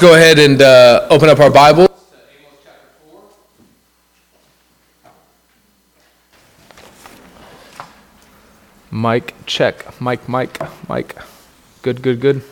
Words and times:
Go 0.00 0.14
ahead 0.14 0.38
and 0.38 0.62
uh, 0.62 1.06
open 1.10 1.28
up 1.28 1.40
our 1.40 1.50
Bible. 1.50 1.86
Mike, 8.90 9.34
check. 9.44 10.00
Mike, 10.00 10.26
Mike, 10.26 10.58
Mike. 10.88 11.14
Good, 11.82 12.00
good, 12.00 12.18
good. 12.18 12.42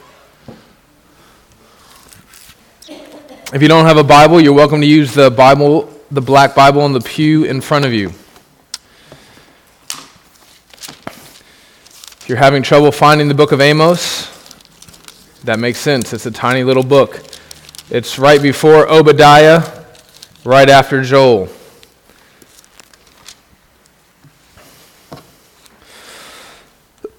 If 3.54 3.62
you 3.62 3.68
don't 3.68 3.86
have 3.86 3.96
a 3.96 4.04
Bible, 4.04 4.42
you're 4.42 4.52
welcome 4.52 4.82
to 4.82 4.86
use 4.86 5.14
the 5.14 5.30
Bible, 5.30 5.90
the 6.10 6.20
black 6.20 6.54
Bible 6.54 6.84
in 6.84 6.92
the 6.92 7.00
pew 7.00 7.44
in 7.44 7.62
front 7.62 7.86
of 7.86 7.94
you. 7.94 8.10
If 12.20 12.24
you're 12.28 12.36
having 12.36 12.62
trouble 12.62 12.92
finding 12.92 13.28
the 13.28 13.34
book 13.34 13.52
of 13.52 13.62
Amos, 13.62 14.28
that 15.44 15.58
makes 15.58 15.78
sense. 15.78 16.12
It's 16.12 16.26
a 16.26 16.30
tiny 16.30 16.62
little 16.62 16.84
book. 16.84 17.24
It's 17.90 18.18
right 18.18 18.42
before 18.42 18.86
Obadiah, 18.86 19.62
right 20.44 20.68
after 20.68 21.02
Joel. 21.02 21.48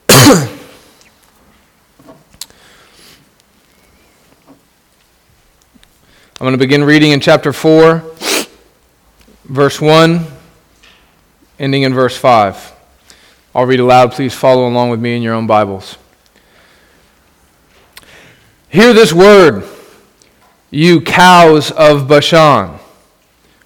I'm 0.08 0.48
going 6.38 6.52
to 6.52 6.60
begin 6.60 6.84
reading 6.84 7.14
in 7.14 7.20
chapter 7.20 7.52
4, 7.52 8.04
verse 9.46 9.82
1, 9.82 10.24
ending 11.58 11.82
in 11.82 11.96
verse 11.96 12.16
5. 12.16 12.74
I'll 13.56 13.66
read 13.66 13.80
aloud. 13.80 14.12
Please 14.12 14.36
follow 14.36 14.68
along 14.68 14.92
with 14.92 15.00
me 15.00 15.16
in 15.16 15.24
your 15.24 15.34
own 15.34 15.48
Bibles. 15.48 15.98
Hear 18.70 18.94
this 18.94 19.12
word 19.12 19.68
you 20.72 21.02
cows 21.02 21.72
of 21.72 22.08
Bashan, 22.08 22.80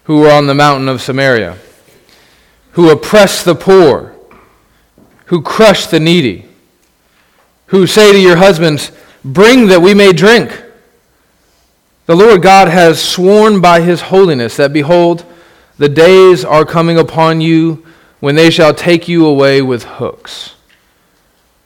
who 0.06 0.24
are 0.26 0.32
on 0.32 0.48
the 0.48 0.54
mountain 0.54 0.88
of 0.88 1.02
Samaria, 1.02 1.58
who 2.72 2.90
oppress 2.90 3.44
the 3.44 3.56
poor, 3.56 4.16
who 5.26 5.42
crush 5.42 5.88
the 5.88 6.00
needy, 6.00 6.46
who 7.68 7.88
say 7.88 8.12
to 8.12 8.20
your 8.20 8.38
husbands, 8.38 8.92
Bring 9.26 9.68
that 9.68 9.82
we 9.82 9.94
may 9.94 10.12
drink. 10.12 10.64
The 12.06 12.16
Lord 12.16 12.42
God 12.42 12.68
has 12.68 13.02
sworn 13.02 13.62
by 13.62 13.80
his 13.82 14.02
holiness 14.02 14.58
that, 14.58 14.74
behold, 14.74 15.26
the 15.78 15.88
days 15.88 16.44
are 16.44 16.66
coming 16.66 16.98
upon 16.98 17.40
you 17.40 17.86
when 18.20 18.36
they 18.36 18.50
shall 18.50 18.74
take 18.74 19.08
you 19.08 19.26
away 19.26 19.62
with 19.62 19.84
hooks, 19.84 20.56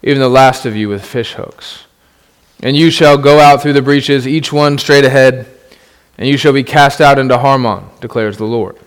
even 0.03 0.21
the 0.21 0.29
last 0.29 0.65
of 0.65 0.75
you 0.75 0.89
with 0.89 1.03
fish 1.03 1.33
hooks. 1.33 1.86
And 2.63 2.75
you 2.75 2.89
shall 2.89 3.17
go 3.17 3.39
out 3.39 3.61
through 3.61 3.73
the 3.73 3.81
breaches, 3.81 4.27
each 4.27 4.51
one 4.51 4.77
straight 4.77 5.05
ahead, 5.05 5.45
and 6.17 6.27
you 6.27 6.37
shall 6.37 6.53
be 6.53 6.63
cast 6.63 6.99
out 6.99 7.19
into 7.19 7.37
Harmon, 7.37 7.83
declares 8.01 8.37
the 8.37 8.45
Lord. 8.45 8.77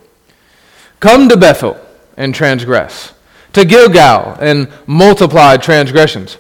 Come 0.99 1.29
to 1.29 1.37
Bethel 1.37 1.81
and 2.17 2.35
transgress, 2.35 3.13
to 3.53 3.65
Gilgal 3.65 4.37
and 4.41 4.69
multiply 4.87 5.57
transgressions. 5.57 6.37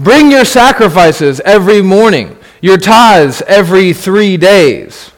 Bring 0.00 0.32
your 0.32 0.44
sacrifices 0.44 1.40
every 1.40 1.80
morning, 1.80 2.36
your 2.60 2.76
tithes 2.76 3.42
every 3.42 3.92
three 3.92 4.36
days. 4.36 5.12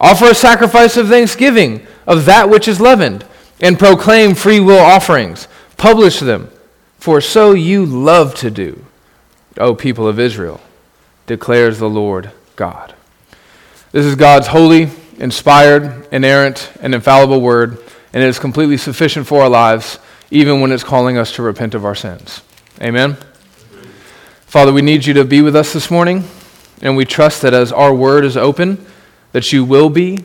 Offer 0.00 0.26
a 0.26 0.34
sacrifice 0.34 0.96
of 0.96 1.08
thanksgiving 1.08 1.84
of 2.06 2.24
that 2.26 2.48
which 2.48 2.68
is 2.68 2.80
leavened, 2.80 3.24
and 3.60 3.76
proclaim 3.76 4.36
free 4.36 4.60
will 4.60 4.78
offerings. 4.78 5.48
Publish 5.76 6.20
them, 6.20 6.50
for 6.98 7.20
so 7.20 7.52
you 7.52 7.84
love 7.84 8.36
to 8.36 8.50
do, 8.50 8.84
O 9.58 9.74
people 9.74 10.06
of 10.06 10.20
Israel 10.20 10.60
declares 11.28 11.78
the 11.78 11.88
Lord 11.88 12.32
God. 12.56 12.94
This 13.92 14.04
is 14.04 14.16
God's 14.16 14.48
holy, 14.48 14.90
inspired, 15.18 16.08
inerrant, 16.10 16.72
and 16.80 16.94
infallible 16.94 17.40
word, 17.40 17.78
and 18.12 18.22
it 18.22 18.26
is 18.26 18.40
completely 18.40 18.76
sufficient 18.76 19.26
for 19.26 19.42
our 19.42 19.48
lives, 19.48 20.00
even 20.30 20.60
when 20.60 20.72
it's 20.72 20.82
calling 20.82 21.16
us 21.16 21.32
to 21.32 21.42
repent 21.42 21.74
of 21.74 21.84
our 21.84 21.94
sins. 21.94 22.42
Amen? 22.82 23.16
Father, 24.46 24.72
we 24.72 24.82
need 24.82 25.06
you 25.06 25.14
to 25.14 25.24
be 25.24 25.42
with 25.42 25.54
us 25.54 25.72
this 25.72 25.90
morning, 25.90 26.24
and 26.82 26.96
we 26.96 27.04
trust 27.04 27.42
that 27.42 27.54
as 27.54 27.70
our 27.70 27.94
word 27.94 28.24
is 28.24 28.36
open, 28.36 28.84
that 29.32 29.52
you 29.52 29.64
will 29.64 29.90
be. 29.90 30.18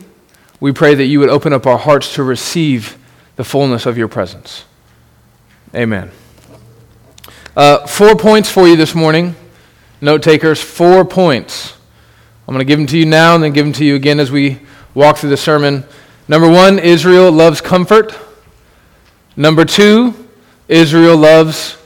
We 0.58 0.72
pray 0.72 0.94
that 0.94 1.04
you 1.04 1.20
would 1.20 1.28
open 1.28 1.52
up 1.52 1.66
our 1.66 1.78
hearts 1.78 2.14
to 2.14 2.22
receive 2.22 2.96
the 3.36 3.44
fullness 3.44 3.86
of 3.86 3.98
your 3.98 4.08
presence. 4.08 4.64
Amen. 5.74 6.10
Uh, 7.56 7.86
four 7.86 8.16
points 8.16 8.50
for 8.50 8.66
you 8.66 8.76
this 8.76 8.94
morning 8.94 9.36
note 10.04 10.22
takers, 10.22 10.60
four 10.60 11.02
points. 11.02 11.72
I'm 12.46 12.52
going 12.52 12.58
to 12.58 12.68
give 12.68 12.78
them 12.78 12.86
to 12.88 12.98
you 12.98 13.06
now 13.06 13.34
and 13.34 13.42
then 13.42 13.52
give 13.52 13.64
them 13.64 13.72
to 13.72 13.84
you 13.86 13.94
again 13.94 14.20
as 14.20 14.30
we 14.30 14.58
walk 14.92 15.16
through 15.16 15.30
the 15.30 15.36
sermon. 15.38 15.82
Number 16.28 16.48
one, 16.48 16.78
Israel 16.78 17.32
loves 17.32 17.62
comfort. 17.62 18.14
Number 19.34 19.64
two, 19.64 20.14
Israel 20.68 21.16
loves 21.16 21.78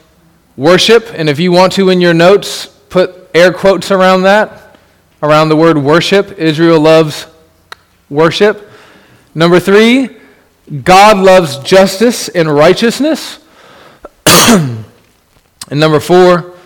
worship. 0.57 1.13
And 1.15 1.29
if 1.29 1.39
you 1.39 1.53
want 1.53 1.73
to 1.75 1.91
in 1.91 2.01
your 2.01 2.13
notes, 2.13 2.67
put 2.67 3.31
air 3.35 3.53
quotes 3.53 3.93
around 3.93 4.23
that, 4.23 4.77
around 5.23 5.49
the 5.49 5.57
word 5.57 5.79
worship. 5.79 6.41
Israel 6.41 6.81
loves 6.81 7.29
worship. 8.11 8.69
Number 9.33 9.61
three, 9.61 10.11
God 10.83 11.19
loves 11.19 11.59
justice 11.61 12.29
and 12.29 12.53
righteousness. 12.53 13.39
and 14.27 14.85
number 15.71 16.01
four, 16.01 16.58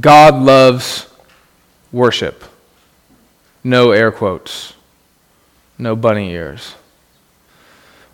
God 0.00 0.42
loves 0.42 1.08
worship. 1.92 2.44
No 3.62 3.92
air 3.92 4.10
quotes, 4.10 4.74
no 5.78 5.96
bunny 5.96 6.30
ears. 6.32 6.74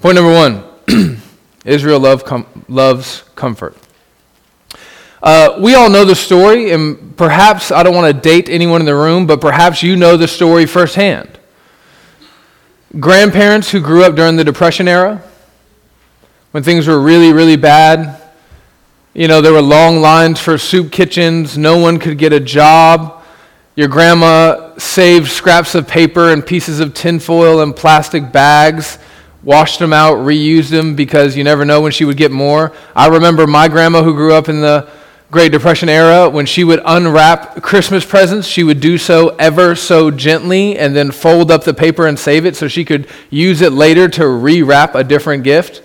Point 0.00 0.16
number 0.16 0.32
one 0.32 0.64
Israel 1.64 2.00
love 2.00 2.24
com- 2.24 2.46
loves 2.68 3.24
comfort. 3.34 3.76
Uh, 5.22 5.58
we 5.60 5.74
all 5.74 5.90
know 5.90 6.04
the 6.04 6.14
story, 6.14 6.70
and 6.70 7.16
perhaps 7.16 7.70
I 7.70 7.82
don't 7.82 7.94
want 7.94 8.14
to 8.14 8.20
date 8.20 8.48
anyone 8.48 8.80
in 8.80 8.86
the 8.86 8.94
room, 8.94 9.26
but 9.26 9.40
perhaps 9.40 9.82
you 9.82 9.94
know 9.94 10.16
the 10.16 10.26
story 10.26 10.64
firsthand. 10.64 11.38
Grandparents 12.98 13.70
who 13.70 13.80
grew 13.80 14.02
up 14.02 14.14
during 14.14 14.36
the 14.36 14.44
Depression 14.44 14.88
era, 14.88 15.22
when 16.52 16.62
things 16.62 16.88
were 16.88 17.00
really, 17.00 17.32
really 17.32 17.56
bad, 17.56 18.19
you 19.14 19.26
know, 19.26 19.40
there 19.40 19.52
were 19.52 19.62
long 19.62 20.00
lines 20.00 20.38
for 20.38 20.56
soup 20.56 20.92
kitchens. 20.92 21.58
No 21.58 21.78
one 21.78 21.98
could 21.98 22.16
get 22.16 22.32
a 22.32 22.40
job. 22.40 23.22
Your 23.74 23.88
grandma 23.88 24.76
saved 24.78 25.30
scraps 25.30 25.74
of 25.74 25.88
paper 25.88 26.32
and 26.32 26.44
pieces 26.44 26.80
of 26.80 26.94
tinfoil 26.94 27.60
and 27.60 27.74
plastic 27.74 28.30
bags, 28.30 28.98
washed 29.42 29.78
them 29.78 29.92
out, 29.92 30.18
reused 30.18 30.70
them 30.70 30.94
because 30.94 31.36
you 31.36 31.44
never 31.44 31.64
know 31.64 31.80
when 31.80 31.92
she 31.92 32.04
would 32.04 32.16
get 32.16 32.30
more. 32.30 32.72
I 32.94 33.08
remember 33.08 33.46
my 33.46 33.68
grandma 33.68 34.02
who 34.02 34.14
grew 34.14 34.34
up 34.34 34.48
in 34.48 34.60
the 34.60 34.88
Great 35.30 35.52
Depression 35.52 35.88
era, 35.88 36.28
when 36.28 36.44
she 36.44 36.64
would 36.64 36.80
unwrap 36.84 37.62
Christmas 37.62 38.04
presents, 38.04 38.48
she 38.48 38.64
would 38.64 38.80
do 38.80 38.98
so 38.98 39.28
ever 39.38 39.76
so 39.76 40.10
gently 40.10 40.76
and 40.76 40.94
then 40.94 41.12
fold 41.12 41.52
up 41.52 41.62
the 41.62 41.72
paper 41.72 42.08
and 42.08 42.18
save 42.18 42.44
it 42.44 42.56
so 42.56 42.66
she 42.66 42.84
could 42.84 43.06
use 43.30 43.60
it 43.60 43.72
later 43.72 44.08
to 44.08 44.22
rewrap 44.22 44.96
a 44.96 45.04
different 45.04 45.44
gift. 45.44 45.82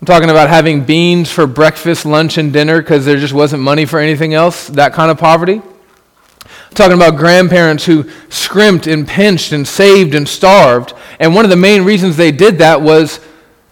I'm 0.00 0.06
talking 0.06 0.30
about 0.30 0.48
having 0.48 0.84
beans 0.84 1.30
for 1.30 1.46
breakfast, 1.46 2.06
lunch, 2.06 2.38
and 2.38 2.52
dinner 2.54 2.80
because 2.80 3.04
there 3.04 3.18
just 3.18 3.34
wasn't 3.34 3.62
money 3.62 3.84
for 3.84 3.98
anything 3.98 4.32
else, 4.32 4.68
that 4.68 4.94
kind 4.94 5.10
of 5.10 5.18
poverty. 5.18 5.60
I'm 5.60 6.74
talking 6.74 6.96
about 6.96 7.18
grandparents 7.18 7.84
who 7.84 8.08
scrimped 8.30 8.86
and 8.86 9.06
pinched 9.06 9.52
and 9.52 9.68
saved 9.68 10.14
and 10.14 10.26
starved. 10.26 10.94
And 11.18 11.34
one 11.34 11.44
of 11.44 11.50
the 11.50 11.56
main 11.56 11.84
reasons 11.84 12.16
they 12.16 12.32
did 12.32 12.58
that 12.58 12.80
was 12.80 13.20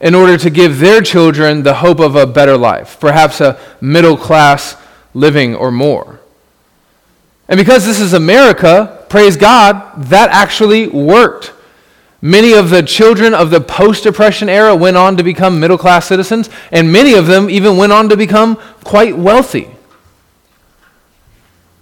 in 0.01 0.15
order 0.15 0.37
to 0.37 0.51
give 0.51 0.81
their 0.81 1.01
children 1.01 1.63
the 1.63 1.75
hope 1.75 1.99
of 1.99 2.15
a 2.15 2.27
better 2.27 2.59
life, 2.59 3.01
perhaps 3.01 3.41
a 3.41 3.59
middle 3.81 4.17
class 4.17 4.77
living 5.15 5.55
or 5.55 5.71
more. 5.71 6.21
And 7.49 7.57
because 7.57 7.87
this 7.87 8.01
is 8.01 8.13
America, 8.13 9.07
praise 9.09 9.39
God, 9.39 10.03
that 10.05 10.29
actually 10.29 10.89
worked. 10.89 11.55
Many 12.21 12.53
of 12.53 12.71
the 12.71 12.83
children 12.83 13.33
of 13.33 13.51
the 13.51 13.61
post 13.61 14.03
Depression 14.03 14.49
era 14.49 14.75
went 14.75 14.97
on 14.97 15.17
to 15.17 15.23
become 15.23 15.61
middle 15.61 15.79
class 15.79 16.07
citizens, 16.07 16.51
and 16.73 16.93
many 16.93 17.15
of 17.15 17.27
them 17.27 17.49
even 17.49 17.77
went 17.77 17.93
on 17.93 18.09
to 18.09 18.17
become 18.17 18.57
quite 18.83 19.17
wealthy. 19.17 19.69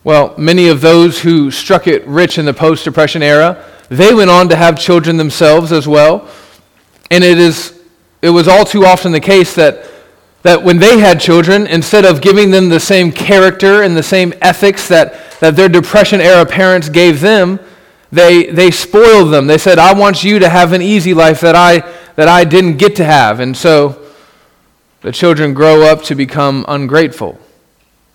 Well, 0.04 0.34
many 0.36 0.68
of 0.68 0.82
those 0.82 1.20
who 1.20 1.50
struck 1.50 1.86
it 1.86 2.06
rich 2.06 2.38
in 2.38 2.44
the 2.44 2.54
post 2.54 2.84
Depression 2.84 3.22
era, 3.22 3.64
they 3.88 4.14
went 4.14 4.30
on 4.30 4.48
to 4.50 4.56
have 4.56 4.78
children 4.78 5.16
themselves 5.16 5.72
as 5.72 5.88
well. 5.88 6.28
And 7.10 7.24
it, 7.24 7.38
is, 7.38 7.82
it 8.20 8.30
was 8.30 8.46
all 8.46 8.64
too 8.64 8.84
often 8.84 9.12
the 9.12 9.20
case 9.20 9.54
that, 9.54 9.86
that 10.42 10.62
when 10.62 10.78
they 10.78 10.98
had 10.98 11.18
children, 11.18 11.66
instead 11.66 12.04
of 12.04 12.20
giving 12.20 12.50
them 12.50 12.68
the 12.68 12.78
same 12.78 13.10
character 13.10 13.82
and 13.82 13.96
the 13.96 14.02
same 14.02 14.34
ethics 14.42 14.86
that, 14.88 15.40
that 15.40 15.56
their 15.56 15.68
Depression 15.68 16.20
era 16.20 16.44
parents 16.44 16.88
gave 16.88 17.20
them, 17.20 17.58
they, 18.10 18.46
they 18.46 18.70
spoiled 18.70 19.32
them. 19.32 19.46
They 19.46 19.58
said, 19.58 19.78
I 19.78 19.92
want 19.92 20.24
you 20.24 20.38
to 20.38 20.48
have 20.48 20.72
an 20.72 20.82
easy 20.82 21.14
life 21.14 21.40
that 21.40 21.54
I, 21.54 21.80
that 22.14 22.28
I 22.28 22.44
didn't 22.44 22.76
get 22.76 22.96
to 22.96 23.04
have. 23.04 23.40
And 23.40 23.56
so 23.56 24.02
the 25.00 25.12
children 25.12 25.54
grow 25.54 25.82
up 25.82 26.02
to 26.04 26.14
become 26.14 26.64
ungrateful 26.68 27.38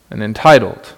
and 0.09 0.23
entitled. 0.23 0.93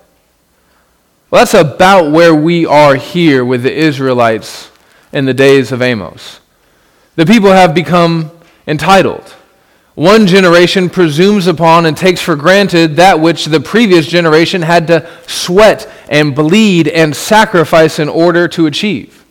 Well, 1.30 1.42
that's 1.42 1.54
about 1.54 2.12
where 2.12 2.36
we 2.36 2.66
are 2.66 2.95
here 2.95 3.44
with 3.44 3.63
the 3.63 3.74
Israelites 3.74 4.69
in 5.12 5.25
the 5.25 5.34
days 5.34 5.72
of 5.72 5.81
Amos. 5.81 6.39
The 7.16 7.25
people 7.25 7.51
have 7.51 7.74
become 7.74 8.31
entitled. 8.68 9.36
One 9.95 10.25
generation 10.25 10.90
presumes 10.90 11.45
upon 11.45 11.86
and 11.86 11.95
takes 11.95 12.19
for 12.19 12.36
granted 12.36 12.95
that 12.95 13.19
which 13.19 13.45
the 13.45 13.60
previous 13.60 14.07
generation 14.07 14.63
had 14.63 14.88
to 14.88 15.07
sweat 15.28 15.88
and 16.10 16.34
bleed 16.34 16.88
and 16.88 17.16
sacrifice 17.16 18.00
in 18.00 18.10
order 18.10 18.48
to 18.50 18.66
achieve. 18.66 19.24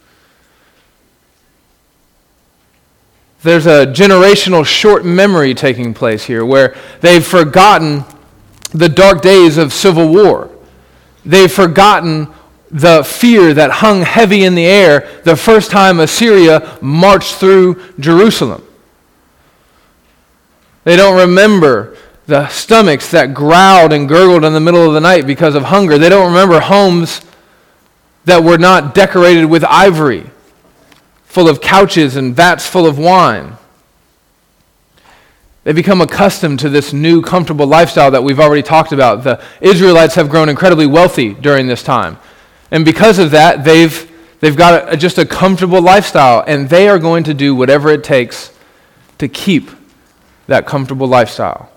There's 3.43 3.67
a 3.67 3.87
generational 3.87 4.65
short 4.65 5.05
memory 5.05 5.53
taking 5.53 5.95
place 5.95 6.25
here 6.25 6.45
where 6.45 6.77
they've 7.01 7.27
forgotten 7.27 8.05
the 8.71 8.89
dark 8.89 9.21
days 9.21 9.59
of 9.59 9.73
civil 9.73 10.09
war. 10.09 10.49
They've 11.25 11.51
forgotten 11.51 12.29
the 12.71 13.03
fear 13.03 13.53
that 13.53 13.71
hung 13.71 14.03
heavy 14.03 14.45
in 14.45 14.55
the 14.55 14.65
air 14.65 15.09
the 15.25 15.37
first 15.37 15.73
time 15.73 15.99
Assyria 15.99 16.79
marched 16.81 17.35
through 17.35 17.83
Jerusalem. 17.99 18.63
They 20.85 20.97
don't 20.97 21.17
remember 21.17 21.97
the 22.27 22.49
stomachs 22.49 23.11
that 23.11 23.35
growled 23.35 23.93
and 23.93 24.09
gurgled 24.09 24.45
in 24.45 24.53
the 24.53 24.61
middle 24.61 24.87
of 24.87 24.95
the 24.95 25.01
night 25.01 25.27
because 25.27 25.55
of 25.55 25.65
hunger. 25.65 25.99
They 25.99 26.09
don't 26.09 26.33
remember 26.33 26.61
homes 26.61 27.21
that 28.25 28.43
were 28.43 28.59
not 28.59 28.95
decorated 28.95 29.47
with 29.47 29.65
ivory, 29.65 30.31
full 31.25 31.49
of 31.49 31.61
couches 31.61 32.17
and 32.17 32.35
vats 32.35 32.67
full 32.67 32.87
of 32.87 32.99
wine. 32.99 33.57
They 35.65 35.73
become 35.73 36.01
accustomed 36.01 36.59
to 36.61 36.69
this 36.69 36.93
new, 36.93 37.23
comfortable 37.23 37.67
lifestyle 37.67 38.11
that 38.11 38.25
we've 38.25 38.41
already 38.41 38.63
talked 38.63 38.93
about. 38.93 39.23
The 39.23 39.41
Israelites 39.61 40.17
have 40.17 40.29
grown 40.29 40.49
incredibly 40.49 40.87
wealthy 40.87 41.35
during 41.35 41.69
this 41.69 41.85
time. 41.85 42.19
And 42.73 42.85
because 42.85 43.19
of 43.19 43.31
that, 43.31 43.63
they've, 43.65 44.11
they've 44.41 44.57
got 44.57 44.93
a, 44.93 44.97
just 44.97 45.19
a 45.19 45.27
comfortable 45.27 45.81
lifestyle, 45.81 46.43
and 46.47 46.69
they 46.69 46.89
are 46.89 46.99
going 46.99 47.23
to 47.25 47.35
do 47.35 47.55
whatever 47.55 47.91
it 47.91 48.03
takes 48.03 48.51
to 49.19 49.29
keep 49.29 49.71
that 50.53 50.67
comfortable 50.67 51.07
lifestyle. 51.07 51.71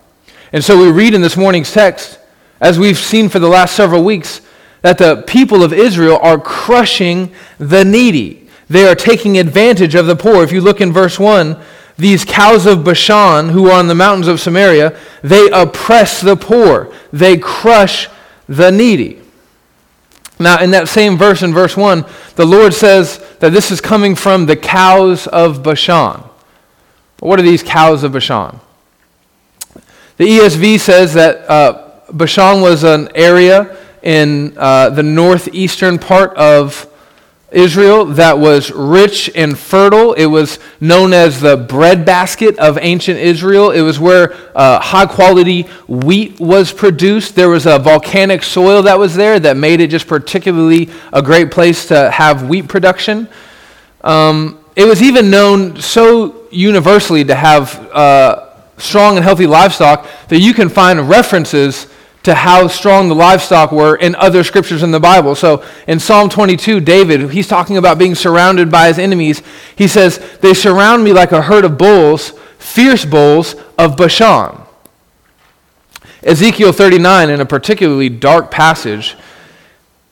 And 0.51 0.63
so 0.63 0.77
we 0.77 0.91
read 0.91 1.13
in 1.13 1.21
this 1.21 1.37
morning's 1.37 1.71
text, 1.71 2.19
as 2.59 2.77
we've 2.77 2.97
seen 2.97 3.29
for 3.29 3.39
the 3.39 3.47
last 3.47 3.75
several 3.75 4.03
weeks, 4.03 4.41
that 4.81 4.97
the 4.97 5.23
people 5.25 5.63
of 5.63 5.73
Israel 5.73 6.19
are 6.21 6.37
crushing 6.37 7.33
the 7.57 7.83
needy. 7.83 8.47
They 8.69 8.85
are 8.87 8.95
taking 8.95 9.37
advantage 9.37 9.95
of 9.95 10.07
the 10.07 10.15
poor. 10.15 10.43
If 10.43 10.51
you 10.51 10.61
look 10.61 10.81
in 10.81 10.91
verse 10.91 11.17
1, 11.17 11.57
these 11.97 12.25
cows 12.25 12.65
of 12.65 12.83
Bashan, 12.83 13.49
who 13.49 13.69
are 13.69 13.79
on 13.79 13.87
the 13.87 13.95
mountains 13.95 14.27
of 14.27 14.41
Samaria, 14.41 14.97
they 15.23 15.49
oppress 15.51 16.19
the 16.19 16.35
poor, 16.35 16.93
they 17.13 17.37
crush 17.37 18.09
the 18.47 18.71
needy. 18.71 19.21
Now, 20.37 20.61
in 20.61 20.71
that 20.71 20.89
same 20.89 21.17
verse, 21.17 21.41
in 21.41 21.53
verse 21.53 21.77
1, 21.77 22.03
the 22.35 22.45
Lord 22.45 22.73
says 22.73 23.25
that 23.39 23.53
this 23.53 23.71
is 23.71 23.79
coming 23.79 24.15
from 24.15 24.45
the 24.45 24.57
cows 24.57 25.27
of 25.27 25.63
Bashan. 25.63 26.21
What 27.19 27.39
are 27.39 27.43
these 27.43 27.63
cows 27.63 28.03
of 28.03 28.11
Bashan? 28.11 28.59
The 30.17 30.25
ESV 30.25 30.79
says 30.79 31.13
that 31.15 31.49
uh, 31.49 31.91
Bashan 32.13 32.61
was 32.61 32.83
an 32.83 33.09
area 33.15 33.77
in 34.01 34.53
uh, 34.57 34.89
the 34.91 35.03
northeastern 35.03 35.99
part 35.99 36.33
of 36.37 36.87
Israel 37.51 38.05
that 38.05 38.37
was 38.37 38.71
rich 38.71 39.29
and 39.35 39.57
fertile. 39.57 40.13
It 40.13 40.25
was 40.25 40.59
known 40.79 41.11
as 41.11 41.41
the 41.41 41.57
breadbasket 41.57 42.57
of 42.59 42.77
ancient 42.81 43.19
Israel. 43.19 43.71
It 43.71 43.81
was 43.81 43.99
where 43.99 44.33
uh, 44.55 44.79
high 44.79 45.05
quality 45.05 45.63
wheat 45.87 46.39
was 46.39 46.71
produced. 46.71 47.35
There 47.35 47.49
was 47.49 47.65
a 47.65 47.77
volcanic 47.77 48.43
soil 48.43 48.83
that 48.83 48.97
was 48.97 49.15
there 49.15 49.39
that 49.39 49.57
made 49.57 49.81
it 49.81 49.87
just 49.89 50.07
particularly 50.07 50.89
a 51.11 51.21
great 51.21 51.51
place 51.51 51.87
to 51.87 52.09
have 52.11 52.47
wheat 52.47 52.67
production. 52.67 53.27
Um, 54.01 54.59
it 54.75 54.85
was 54.85 55.01
even 55.01 55.29
known 55.29 55.79
so 55.81 56.47
universally 56.51 57.23
to 57.25 57.35
have 57.35 57.75
uh, 57.93 58.44
strong 58.77 59.15
and 59.15 59.23
healthy 59.23 59.47
livestock 59.47 60.07
that 60.27 60.39
you 60.39 60.53
can 60.53 60.69
find 60.69 61.09
references 61.09 61.87
to 62.25 62.33
how 62.33 62.67
strong 62.67 63.07
the 63.07 63.13
livestock 63.13 63.71
were 63.71 63.95
in 63.95 64.15
other 64.15 64.43
scriptures 64.43 64.81
in 64.81 64.89
the 64.89 64.99
Bible. 64.99 65.35
So 65.35 65.63
in 65.87 65.99
Psalm 65.99 66.27
22, 66.27 66.79
David, 66.79 67.29
he's 67.29 67.47
talking 67.47 67.77
about 67.77 67.99
being 67.99 68.15
surrounded 68.15 68.71
by 68.71 68.87
his 68.87 68.97
enemies. 68.97 69.43
He 69.75 69.87
says, 69.87 70.19
They 70.41 70.55
surround 70.55 71.03
me 71.03 71.13
like 71.13 71.31
a 71.31 71.43
herd 71.43 71.65
of 71.65 71.77
bulls, 71.77 72.31
fierce 72.57 73.05
bulls 73.05 73.55
of 73.77 73.95
Bashan. 73.95 74.59
Ezekiel 76.23 76.71
39, 76.71 77.29
in 77.29 77.39
a 77.39 77.45
particularly 77.45 78.09
dark 78.09 78.49
passage, 78.49 79.15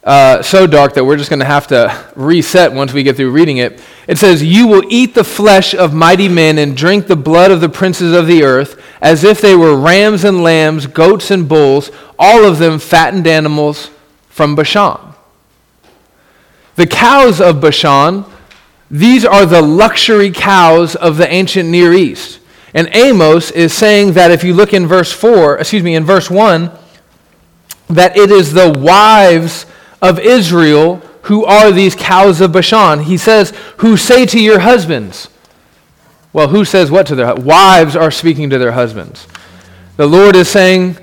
uh, 0.04 0.42
so 0.42 0.68
dark 0.68 0.94
that 0.96 1.06
we're 1.06 1.16
just 1.16 1.30
going 1.30 1.40
to 1.40 1.46
have 1.46 1.68
to 1.68 2.06
reset 2.16 2.74
once 2.74 2.92
we 2.92 3.04
get 3.04 3.16
through 3.16 3.32
reading 3.32 3.58
it. 3.58 3.82
It 4.08 4.18
says, 4.18 4.44
You 4.44 4.68
will 4.68 4.84
eat 4.90 5.16
the 5.16 5.24
flesh 5.24 5.74
of 5.74 5.94
mighty 5.94 6.28
men 6.28 6.58
and 6.58 6.76
drink 6.76 7.08
the 7.08 7.16
blood 7.16 7.52
of 7.52 7.62
the 7.62 7.70
princes 7.70 8.14
of 8.14 8.28
the 8.28 8.44
earth, 8.44 8.82
as 9.02 9.24
if 9.24 9.40
they 9.40 9.56
were 9.56 9.80
rams 9.80 10.26
and 10.26 10.44
lambs, 10.44 10.88
goats 10.88 11.32
and 11.32 11.48
bulls, 11.48 11.90
all 12.20 12.44
of 12.44 12.60
them 12.60 12.80
fattened 12.80 13.28
animals 13.28 13.92
from 14.28 14.56
Bashan. 14.56 15.00
The 16.76 16.88
cows 16.88 17.40
of 17.40 17.62
Bashan, 17.62 18.26
these 18.92 19.24
are 19.24 19.46
the 19.46 19.62
luxury 19.62 20.32
cows 20.32 20.96
of 20.96 21.16
the 21.16 21.32
ancient 21.32 21.70
Near 21.70 21.94
East. 21.94 22.40
And 22.74 22.90
Amos 22.94 23.52
is 23.52 23.72
saying 23.74 24.14
that 24.14 24.32
if 24.32 24.44
you 24.44 24.54
look 24.54 24.74
in 24.74 24.86
verse 24.86 25.12
4, 25.12 25.60
excuse 25.60 25.84
me, 25.84 25.96
in 25.96 26.04
verse 26.04 26.30
1, 26.30 26.72
that 27.90 28.18
it 28.18 28.32
is 28.32 28.52
the 28.52 28.72
wives 28.78 29.66
of 30.04 30.20
Israel 30.20 30.98
who 31.24 31.46
are 31.46 31.72
these 31.72 31.96
cows 31.96 32.42
of 32.42 32.52
Bashan. 32.52 33.00
He 33.00 33.18
says, 33.18 33.52
who 33.78 33.96
say 33.96 34.26
to 34.26 34.40
your 34.40 34.60
husbands. 34.60 35.30
Well, 36.34 36.50
who 36.50 36.66
says 36.66 36.92
what 36.92 37.08
to 37.08 37.16
their 37.16 37.34
wives 37.34 37.96
are 37.96 38.12
speaking 38.12 38.50
to 38.50 38.58
their 38.58 38.74
husbands. 38.74 39.26
The 39.96 40.06
Lord 40.06 40.36
is 40.36 40.50
saying, 40.50 40.98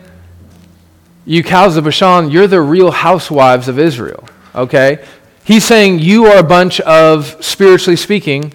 you 1.25 1.43
cows 1.43 1.79
of 1.79 1.85
Bashan, 1.85 2.31
you're 2.31 2.47
the 2.47 2.61
real 2.61 2.91
housewives 2.91 3.69
of 3.69 3.79
Israel. 3.79 4.29
Okay? 4.55 5.02
He's 5.44 5.64
saying 5.64 6.00
you 6.00 6.26
are 6.26 6.38
a 6.38 6.43
bunch 6.43 6.81
of, 6.81 7.43
spiritually 7.43 7.97
speaking, 7.97 8.52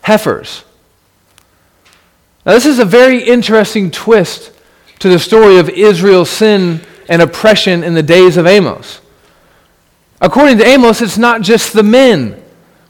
heifers. 0.00 0.64
Now, 2.46 2.52
this 2.52 2.64
is 2.64 2.78
a 2.78 2.84
very 2.86 3.22
interesting 3.22 3.90
twist 3.90 4.52
to 5.00 5.10
the 5.10 5.18
story 5.18 5.58
of 5.58 5.68
Israel's 5.68 6.30
sin 6.30 6.80
and 7.08 7.20
oppression 7.20 7.84
in 7.84 7.92
the 7.92 8.02
days 8.02 8.38
of 8.38 8.46
Amos. 8.46 9.00
According 10.20 10.58
to 10.58 10.66
Amos, 10.66 11.00
it's 11.02 11.18
not 11.18 11.42
just 11.42 11.72
the 11.72 11.82
men 11.82 12.42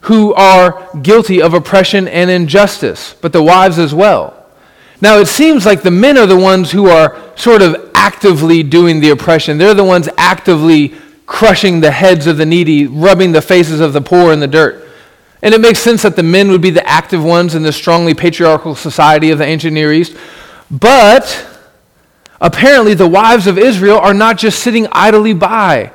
who 0.03 0.35
are 0.35 0.89
guilty 1.01 1.41
of 1.41 1.55
oppression 1.55 2.07
and 2.07 2.31
injustice, 2.31 3.15
but 3.21 3.33
the 3.33 3.43
wives 3.43 3.79
as 3.79 3.95
well. 3.95 4.45
Now, 5.01 5.19
it 5.19 5.27
seems 5.27 5.67
like 5.67 5.83
the 5.83 5.91
men 5.91 6.19
are 6.19 6.27
the 6.27 6.37
ones 6.37 6.71
who 6.71 6.89
are 6.89 7.21
sort 7.37 7.63
of 7.63 7.91
actively 7.95 8.63
doing 8.63 9.01
the 9.01 9.11
oppression. 9.11 9.59
They're 9.59 9.75
the 9.75 9.85
ones 9.85 10.09
actively 10.17 10.95
crushing 11.27 11.81
the 11.81 11.91
heads 11.91 12.27
of 12.27 12.37
the 12.37 12.47
needy, 12.47 12.87
rubbing 12.87 13.33
the 13.33 13.43
faces 13.43 13.81
of 13.81 13.93
the 13.93 14.01
poor 14.01 14.33
in 14.33 14.41
the 14.41 14.47
dirt. 14.47 14.87
And 15.43 15.55
it 15.55 15.61
makes 15.61 15.79
sense 15.79 16.03
that 16.03 16.17
the 16.17 16.23
men 16.23 16.51
would 16.51 16.61
be 16.61 16.71
the 16.71 16.87
active 16.87 17.25
ones 17.25 17.55
in 17.55 17.63
this 17.63 17.77
strongly 17.77 18.15
patriarchal 18.15 18.75
society 18.75 19.31
of 19.31 19.39
the 19.39 19.45
ancient 19.45 19.73
Near 19.73 19.93
East. 19.93 20.17
But 20.71 21.47
apparently, 22.41 22.95
the 22.95 23.09
wives 23.09 23.47
of 23.47 23.59
Israel 23.59 23.99
are 23.99 24.15
not 24.15 24.39
just 24.39 24.63
sitting 24.63 24.87
idly 24.93 25.33
by 25.33 25.93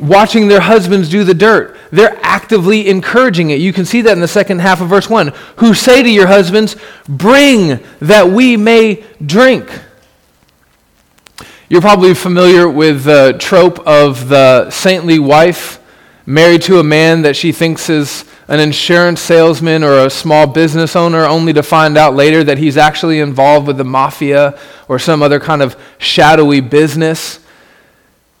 watching 0.00 0.48
their 0.48 0.60
husbands 0.60 1.08
do 1.08 1.24
the 1.24 1.34
dirt. 1.34 1.76
They're 1.90 2.18
actively 2.22 2.88
encouraging 2.88 3.50
it. 3.50 3.60
You 3.60 3.72
can 3.72 3.84
see 3.84 4.02
that 4.02 4.12
in 4.12 4.20
the 4.20 4.28
second 4.28 4.60
half 4.60 4.80
of 4.80 4.88
verse 4.88 5.08
1. 5.08 5.32
Who 5.56 5.74
say 5.74 6.02
to 6.02 6.10
your 6.10 6.26
husbands, 6.26 6.76
Bring 7.08 7.80
that 8.00 8.28
we 8.28 8.56
may 8.56 9.04
drink. 9.24 9.70
You're 11.68 11.80
probably 11.80 12.14
familiar 12.14 12.68
with 12.68 13.04
the 13.04 13.36
trope 13.40 13.80
of 13.80 14.28
the 14.28 14.70
saintly 14.70 15.18
wife 15.18 15.80
married 16.26 16.62
to 16.62 16.78
a 16.78 16.84
man 16.84 17.22
that 17.22 17.36
she 17.36 17.52
thinks 17.52 17.88
is 17.88 18.24
an 18.48 18.60
insurance 18.60 19.20
salesman 19.20 19.82
or 19.82 20.06
a 20.06 20.10
small 20.10 20.46
business 20.46 20.94
owner, 20.94 21.24
only 21.24 21.52
to 21.52 21.62
find 21.62 21.96
out 21.96 22.14
later 22.14 22.44
that 22.44 22.58
he's 22.58 22.76
actually 22.76 23.18
involved 23.18 23.66
with 23.66 23.76
the 23.76 23.84
mafia 23.84 24.58
or 24.88 24.98
some 24.98 25.22
other 25.22 25.40
kind 25.40 25.62
of 25.62 25.76
shadowy 25.98 26.60
business. 26.60 27.40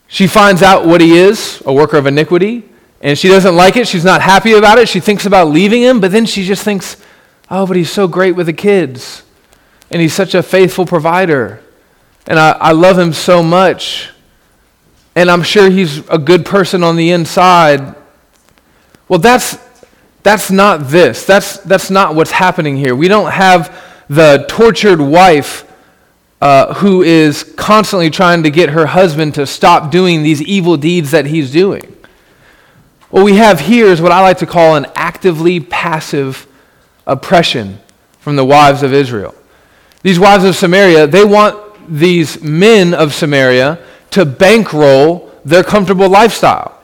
She 0.08 0.26
finds 0.26 0.62
out 0.62 0.86
what 0.86 1.00
he 1.00 1.16
is, 1.16 1.62
a 1.66 1.72
worker 1.72 1.96
of 1.96 2.06
iniquity, 2.06 2.68
and 3.00 3.18
she 3.18 3.28
doesn't 3.28 3.56
like 3.56 3.76
it. 3.76 3.88
She's 3.88 4.04
not 4.04 4.22
happy 4.22 4.52
about 4.52 4.78
it. 4.78 4.88
She 4.88 5.00
thinks 5.00 5.26
about 5.26 5.48
leaving 5.48 5.82
him, 5.82 6.00
but 6.00 6.12
then 6.12 6.26
she 6.26 6.44
just 6.44 6.62
thinks, 6.62 6.96
oh, 7.50 7.66
but 7.66 7.76
he's 7.76 7.90
so 7.90 8.06
great 8.08 8.32
with 8.32 8.46
the 8.46 8.52
kids, 8.52 9.22
and 9.90 10.00
he's 10.00 10.14
such 10.14 10.34
a 10.34 10.42
faithful 10.42 10.86
provider, 10.86 11.60
and 12.26 12.38
I, 12.38 12.52
I 12.52 12.72
love 12.72 12.98
him 12.98 13.12
so 13.12 13.42
much, 13.42 14.10
and 15.14 15.30
I'm 15.30 15.42
sure 15.42 15.70
he's 15.70 16.06
a 16.08 16.18
good 16.18 16.44
person 16.44 16.82
on 16.82 16.96
the 16.96 17.10
inside. 17.10 17.94
Well, 19.08 19.18
that's, 19.18 19.58
that's 20.22 20.50
not 20.50 20.88
this. 20.88 21.24
That's, 21.24 21.58
that's 21.58 21.90
not 21.90 22.14
what's 22.14 22.32
happening 22.32 22.76
here. 22.76 22.94
We 22.94 23.08
don't 23.08 23.30
have 23.30 23.82
the 24.08 24.44
tortured 24.48 25.00
wife 25.00 25.65
uh, 26.40 26.74
who 26.74 27.02
is 27.02 27.42
constantly 27.56 28.10
trying 28.10 28.42
to 28.42 28.50
get 28.50 28.70
her 28.70 28.86
husband 28.86 29.34
to 29.34 29.46
stop 29.46 29.90
doing 29.90 30.22
these 30.22 30.42
evil 30.42 30.76
deeds 30.76 31.10
that 31.10 31.26
he's 31.26 31.50
doing. 31.50 31.96
What 33.10 33.24
we 33.24 33.36
have 33.36 33.60
here 33.60 33.86
is 33.86 34.02
what 34.02 34.12
I 34.12 34.20
like 34.20 34.38
to 34.38 34.46
call 34.46 34.76
an 34.76 34.86
actively 34.94 35.60
passive 35.60 36.46
oppression 37.06 37.78
from 38.20 38.36
the 38.36 38.44
wives 38.44 38.82
of 38.82 38.92
Israel. 38.92 39.34
These 40.02 40.18
wives 40.18 40.44
of 40.44 40.54
Samaria, 40.54 41.06
they 41.06 41.24
want 41.24 41.56
these 41.88 42.42
men 42.42 42.92
of 42.92 43.14
Samaria 43.14 43.78
to 44.10 44.24
bankroll 44.24 45.32
their 45.44 45.62
comfortable 45.62 46.08
lifestyle. 46.08 46.78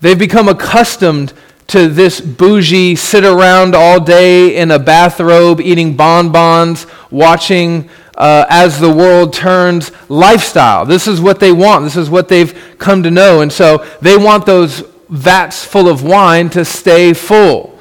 They've 0.00 0.18
become 0.18 0.48
accustomed 0.48 1.32
to 1.70 1.88
this 1.88 2.20
bougie, 2.20 2.96
sit 2.96 3.24
around 3.24 3.76
all 3.76 4.00
day 4.00 4.56
in 4.56 4.72
a 4.72 4.78
bathrobe, 4.78 5.60
eating 5.60 5.96
bonbons, 5.96 6.86
watching 7.10 7.88
uh, 8.16 8.44
as 8.48 8.80
the 8.80 8.92
world 8.92 9.32
turns 9.32 9.92
lifestyle. 10.08 10.84
This 10.84 11.06
is 11.06 11.20
what 11.20 11.38
they 11.38 11.52
want. 11.52 11.84
This 11.84 11.96
is 11.96 12.10
what 12.10 12.28
they've 12.28 12.74
come 12.78 13.04
to 13.04 13.10
know. 13.10 13.40
And 13.40 13.52
so 13.52 13.86
they 14.00 14.16
want 14.16 14.46
those 14.46 14.80
vats 15.08 15.64
full 15.64 15.88
of 15.88 16.02
wine 16.02 16.50
to 16.50 16.64
stay 16.64 17.14
full, 17.14 17.78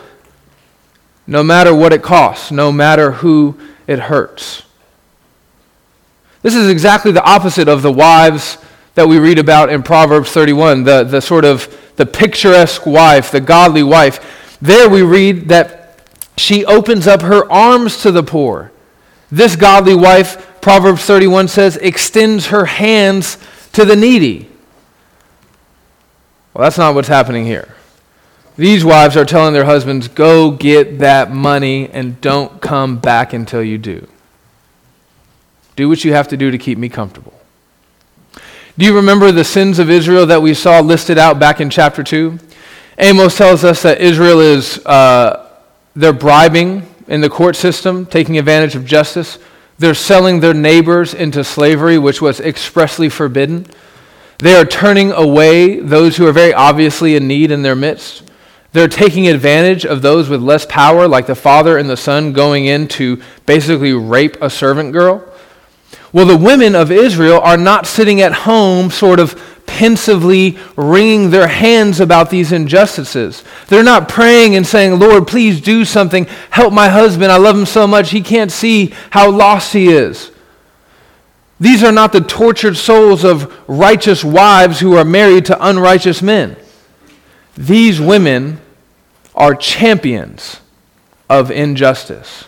no 1.26 1.44
matter 1.44 1.74
what 1.74 1.92
it 1.92 2.04
costs, 2.04 2.52
no 2.52 2.72
matter 2.72 3.12
who 3.12 3.60
it 3.88 4.00
hurts. 4.00 4.64
This 6.44 6.56
is 6.56 6.70
exactly 6.70 7.12
the 7.12 7.24
opposite 7.24 7.68
of 7.68 7.82
the 7.82 7.92
wives 7.92 8.60
that 8.94 9.08
we 9.08 9.18
read 9.18 9.40
about 9.40 9.70
in 9.70 9.82
Proverbs 9.82 10.32
31, 10.32 10.84
the, 10.84 11.04
the 11.04 11.22
sort 11.22 11.44
of 11.44 11.76
the 12.00 12.06
picturesque 12.06 12.86
wife, 12.86 13.30
the 13.30 13.42
godly 13.42 13.84
wife. 13.84 14.58
There 14.62 14.90
we 14.90 15.02
read 15.02 15.50
that 15.50 16.02
she 16.38 16.64
opens 16.64 17.08
up 17.08 17.22
her 17.22 17.44
arms 17.52 18.02
to 18.04 18.12
the 18.14 18.24
poor. 18.24 18.72
This 19.30 19.58
godly 19.58 19.96
wife, 19.96 20.62
Proverbs 20.62 21.04
31 21.04 21.50
says, 21.50 21.76
extends 21.76 22.48
her 22.48 22.64
hands 22.64 23.38
to 23.74 23.84
the 23.84 23.98
needy. 23.98 24.50
Well, 26.54 26.64
that's 26.64 26.78
not 26.78 26.96
what's 26.96 27.10
happening 27.10 27.46
here. 27.46 27.76
These 28.56 28.86
wives 28.86 29.18
are 29.18 29.26
telling 29.26 29.54
their 29.54 29.66
husbands, 29.66 30.08
go 30.08 30.52
get 30.52 31.00
that 31.00 31.32
money 31.32 31.90
and 31.90 32.22
don't 32.22 32.62
come 32.62 32.98
back 33.00 33.34
until 33.34 33.62
you 33.62 33.78
do. 33.78 34.08
Do 35.76 35.90
what 35.90 36.06
you 36.06 36.14
have 36.14 36.30
to 36.30 36.38
do 36.38 36.50
to 36.50 36.58
keep 36.58 36.78
me 36.78 36.88
comfortable. 36.88 37.39
Do 38.80 38.86
you 38.86 38.96
remember 38.96 39.34
the 39.34 39.44
sins 39.44 39.78
of 39.78 39.90
Israel 39.90 40.26
that 40.28 40.42
we 40.42 40.54
saw 40.54 40.80
listed 40.80 41.18
out 41.18 41.38
back 41.38 41.60
in 41.60 41.70
chapter 41.70 42.02
2? 42.02 42.40
Amos 42.98 43.36
tells 43.36 43.66
us 43.66 43.82
that 43.82 44.00
Israel 44.00 44.40
is, 44.40 44.78
uh, 44.86 45.52
they're 45.98 46.14
bribing 46.14 46.88
in 47.10 47.20
the 47.20 47.30
court 47.30 47.58
system, 47.58 48.06
taking 48.06 48.38
advantage 48.38 48.76
of 48.76 48.86
justice. 48.86 49.38
They're 49.80 49.94
selling 49.94 50.40
their 50.40 50.54
neighbors 50.54 51.14
into 51.14 51.44
slavery, 51.44 51.98
which 51.98 52.22
was 52.22 52.40
expressly 52.40 53.10
forbidden. 53.10 53.66
They 54.38 54.56
are 54.56 54.64
turning 54.64 55.12
away 55.12 55.82
those 55.82 56.16
who 56.16 56.26
are 56.26 56.32
very 56.32 56.54
obviously 56.54 57.18
in 57.18 57.28
need 57.28 57.52
in 57.52 57.64
their 57.64 57.76
midst. 57.76 58.32
They're 58.72 58.88
taking 58.88 59.28
advantage 59.28 59.86
of 59.86 60.02
those 60.02 60.30
with 60.30 60.42
less 60.42 60.66
power, 60.66 61.06
like 61.06 61.28
the 61.28 61.36
father 61.36 61.78
and 61.78 61.90
the 61.90 61.98
son, 61.98 62.32
going 62.32 62.68
in 62.68 62.88
to 62.90 63.22
basically 63.46 63.92
rape 63.92 64.38
a 64.42 64.50
servant 64.50 64.94
girl. 64.94 65.29
Well, 66.12 66.26
the 66.26 66.38
women 66.38 66.76
of 66.76 66.92
Israel 66.92 67.40
are 67.40 67.58
not 67.58 67.86
sitting 67.86 68.22
at 68.22 68.34
home, 68.34 68.90
sort 68.90 69.20
of 69.20 69.40
pensively 69.68 70.58
wringing 70.76 71.30
their 71.30 71.48
hands 71.48 72.00
about 72.00 72.32
these 72.32 72.52
injustices. 72.52 73.44
They're 73.68 73.84
not 73.84 74.10
praying 74.10 74.56
and 74.56 74.66
saying, 74.66 74.98
Lord, 75.00 75.28
please 75.28 75.62
do 75.62 75.86
something. 75.86 76.26
Help 76.50 76.74
my 76.74 76.90
husband. 76.90 77.32
I 77.32 77.38
love 77.38 77.58
him 77.58 77.68
so 77.68 77.86
much. 77.86 78.10
He 78.10 78.22
can't 78.22 78.52
see 78.52 78.94
how 79.12 79.30
lost 79.30 79.74
he 79.74 79.90
is. 79.90 80.32
These 81.60 81.84
are 81.84 81.92
not 81.92 82.14
the 82.14 82.22
tortured 82.22 82.78
souls 82.78 83.24
of 83.24 83.54
righteous 83.68 84.24
wives 84.24 84.80
who 84.80 84.96
are 84.96 85.06
married 85.06 85.46
to 85.46 85.68
unrighteous 85.68 86.22
men. 86.22 86.56
These 87.56 88.02
women 88.02 88.60
are 89.36 89.54
champions 89.54 90.62
of 91.30 91.52
injustice. 91.52 92.46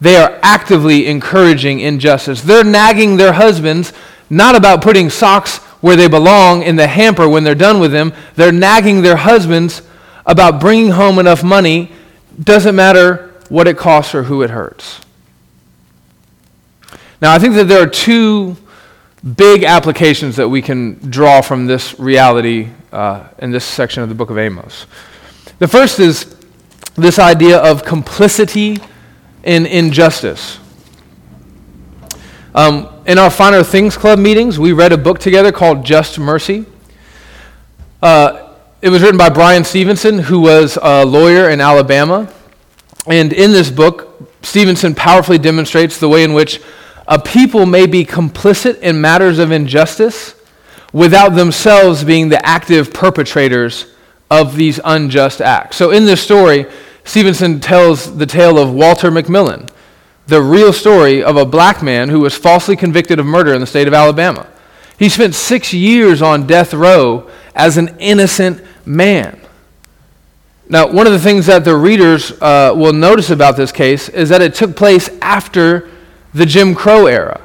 They 0.00 0.16
are 0.16 0.38
actively 0.42 1.06
encouraging 1.06 1.80
injustice. 1.80 2.42
They're 2.42 2.64
nagging 2.64 3.16
their 3.16 3.32
husbands 3.32 3.92
not 4.30 4.54
about 4.54 4.82
putting 4.82 5.10
socks 5.10 5.58
where 5.80 5.96
they 5.96 6.08
belong 6.08 6.62
in 6.62 6.76
the 6.76 6.86
hamper 6.86 7.28
when 7.28 7.44
they're 7.44 7.54
done 7.54 7.80
with 7.80 7.92
them. 7.92 8.12
They're 8.34 8.52
nagging 8.52 9.02
their 9.02 9.16
husbands 9.16 9.82
about 10.26 10.60
bringing 10.60 10.90
home 10.90 11.18
enough 11.18 11.42
money. 11.42 11.92
Doesn't 12.42 12.76
matter 12.76 13.34
what 13.48 13.66
it 13.66 13.76
costs 13.76 14.14
or 14.14 14.24
who 14.24 14.42
it 14.42 14.50
hurts. 14.50 15.00
Now, 17.20 17.32
I 17.32 17.38
think 17.38 17.54
that 17.54 17.64
there 17.64 17.82
are 17.82 17.88
two 17.88 18.56
big 19.36 19.64
applications 19.64 20.36
that 20.36 20.48
we 20.48 20.62
can 20.62 20.94
draw 21.10 21.40
from 21.40 21.66
this 21.66 21.98
reality 21.98 22.68
uh, 22.92 23.28
in 23.38 23.50
this 23.50 23.64
section 23.64 24.02
of 24.02 24.08
the 24.08 24.14
book 24.14 24.30
of 24.30 24.38
Amos. 24.38 24.86
The 25.58 25.66
first 25.66 25.98
is 25.98 26.36
this 26.94 27.18
idea 27.18 27.58
of 27.58 27.84
complicity 27.84 28.78
in 29.48 29.64
injustice. 29.64 30.58
Um, 32.54 32.86
in 33.06 33.16
our 33.18 33.30
Finer 33.30 33.62
Things 33.64 33.96
Club 33.96 34.18
meetings, 34.18 34.58
we 34.58 34.74
read 34.74 34.92
a 34.92 34.98
book 34.98 35.18
together 35.18 35.52
called 35.52 35.86
Just 35.86 36.18
Mercy. 36.18 36.66
Uh, 38.02 38.52
it 38.82 38.90
was 38.90 39.00
written 39.00 39.16
by 39.16 39.30
Bryan 39.30 39.64
Stevenson, 39.64 40.18
who 40.18 40.40
was 40.40 40.78
a 40.82 41.02
lawyer 41.06 41.48
in 41.48 41.62
Alabama. 41.62 42.30
And 43.06 43.32
in 43.32 43.52
this 43.52 43.70
book, 43.70 44.22
Stevenson 44.42 44.94
powerfully 44.94 45.38
demonstrates 45.38 45.98
the 45.98 46.10
way 46.10 46.24
in 46.24 46.34
which 46.34 46.60
a 47.06 47.18
people 47.18 47.64
may 47.64 47.86
be 47.86 48.04
complicit 48.04 48.78
in 48.80 49.00
matters 49.00 49.38
of 49.38 49.50
injustice 49.50 50.34
without 50.92 51.30
themselves 51.30 52.04
being 52.04 52.28
the 52.28 52.44
active 52.44 52.92
perpetrators 52.92 53.86
of 54.30 54.56
these 54.56 54.78
unjust 54.84 55.40
acts. 55.40 55.78
So 55.78 55.90
in 55.90 56.04
this 56.04 56.20
story, 56.20 56.66
Stevenson 57.08 57.58
tells 57.58 58.18
the 58.18 58.26
tale 58.26 58.58
of 58.58 58.70
Walter 58.70 59.10
McMillan, 59.10 59.70
the 60.26 60.42
real 60.42 60.74
story 60.74 61.24
of 61.24 61.38
a 61.38 61.46
black 61.46 61.82
man 61.82 62.10
who 62.10 62.20
was 62.20 62.36
falsely 62.36 62.76
convicted 62.76 63.18
of 63.18 63.24
murder 63.24 63.54
in 63.54 63.62
the 63.62 63.66
state 63.66 63.88
of 63.88 63.94
Alabama. 63.94 64.46
He 64.98 65.08
spent 65.08 65.34
six 65.34 65.72
years 65.72 66.20
on 66.20 66.46
death 66.46 66.74
row 66.74 67.30
as 67.54 67.78
an 67.78 67.96
innocent 67.98 68.62
man. 68.84 69.40
Now, 70.68 70.86
one 70.86 71.06
of 71.06 71.14
the 71.14 71.18
things 71.18 71.46
that 71.46 71.64
the 71.64 71.74
readers 71.74 72.30
uh, 72.42 72.74
will 72.76 72.92
notice 72.92 73.30
about 73.30 73.56
this 73.56 73.72
case 73.72 74.10
is 74.10 74.28
that 74.28 74.42
it 74.42 74.54
took 74.54 74.76
place 74.76 75.08
after 75.22 75.88
the 76.34 76.44
Jim 76.44 76.74
Crow 76.74 77.06
era. 77.06 77.40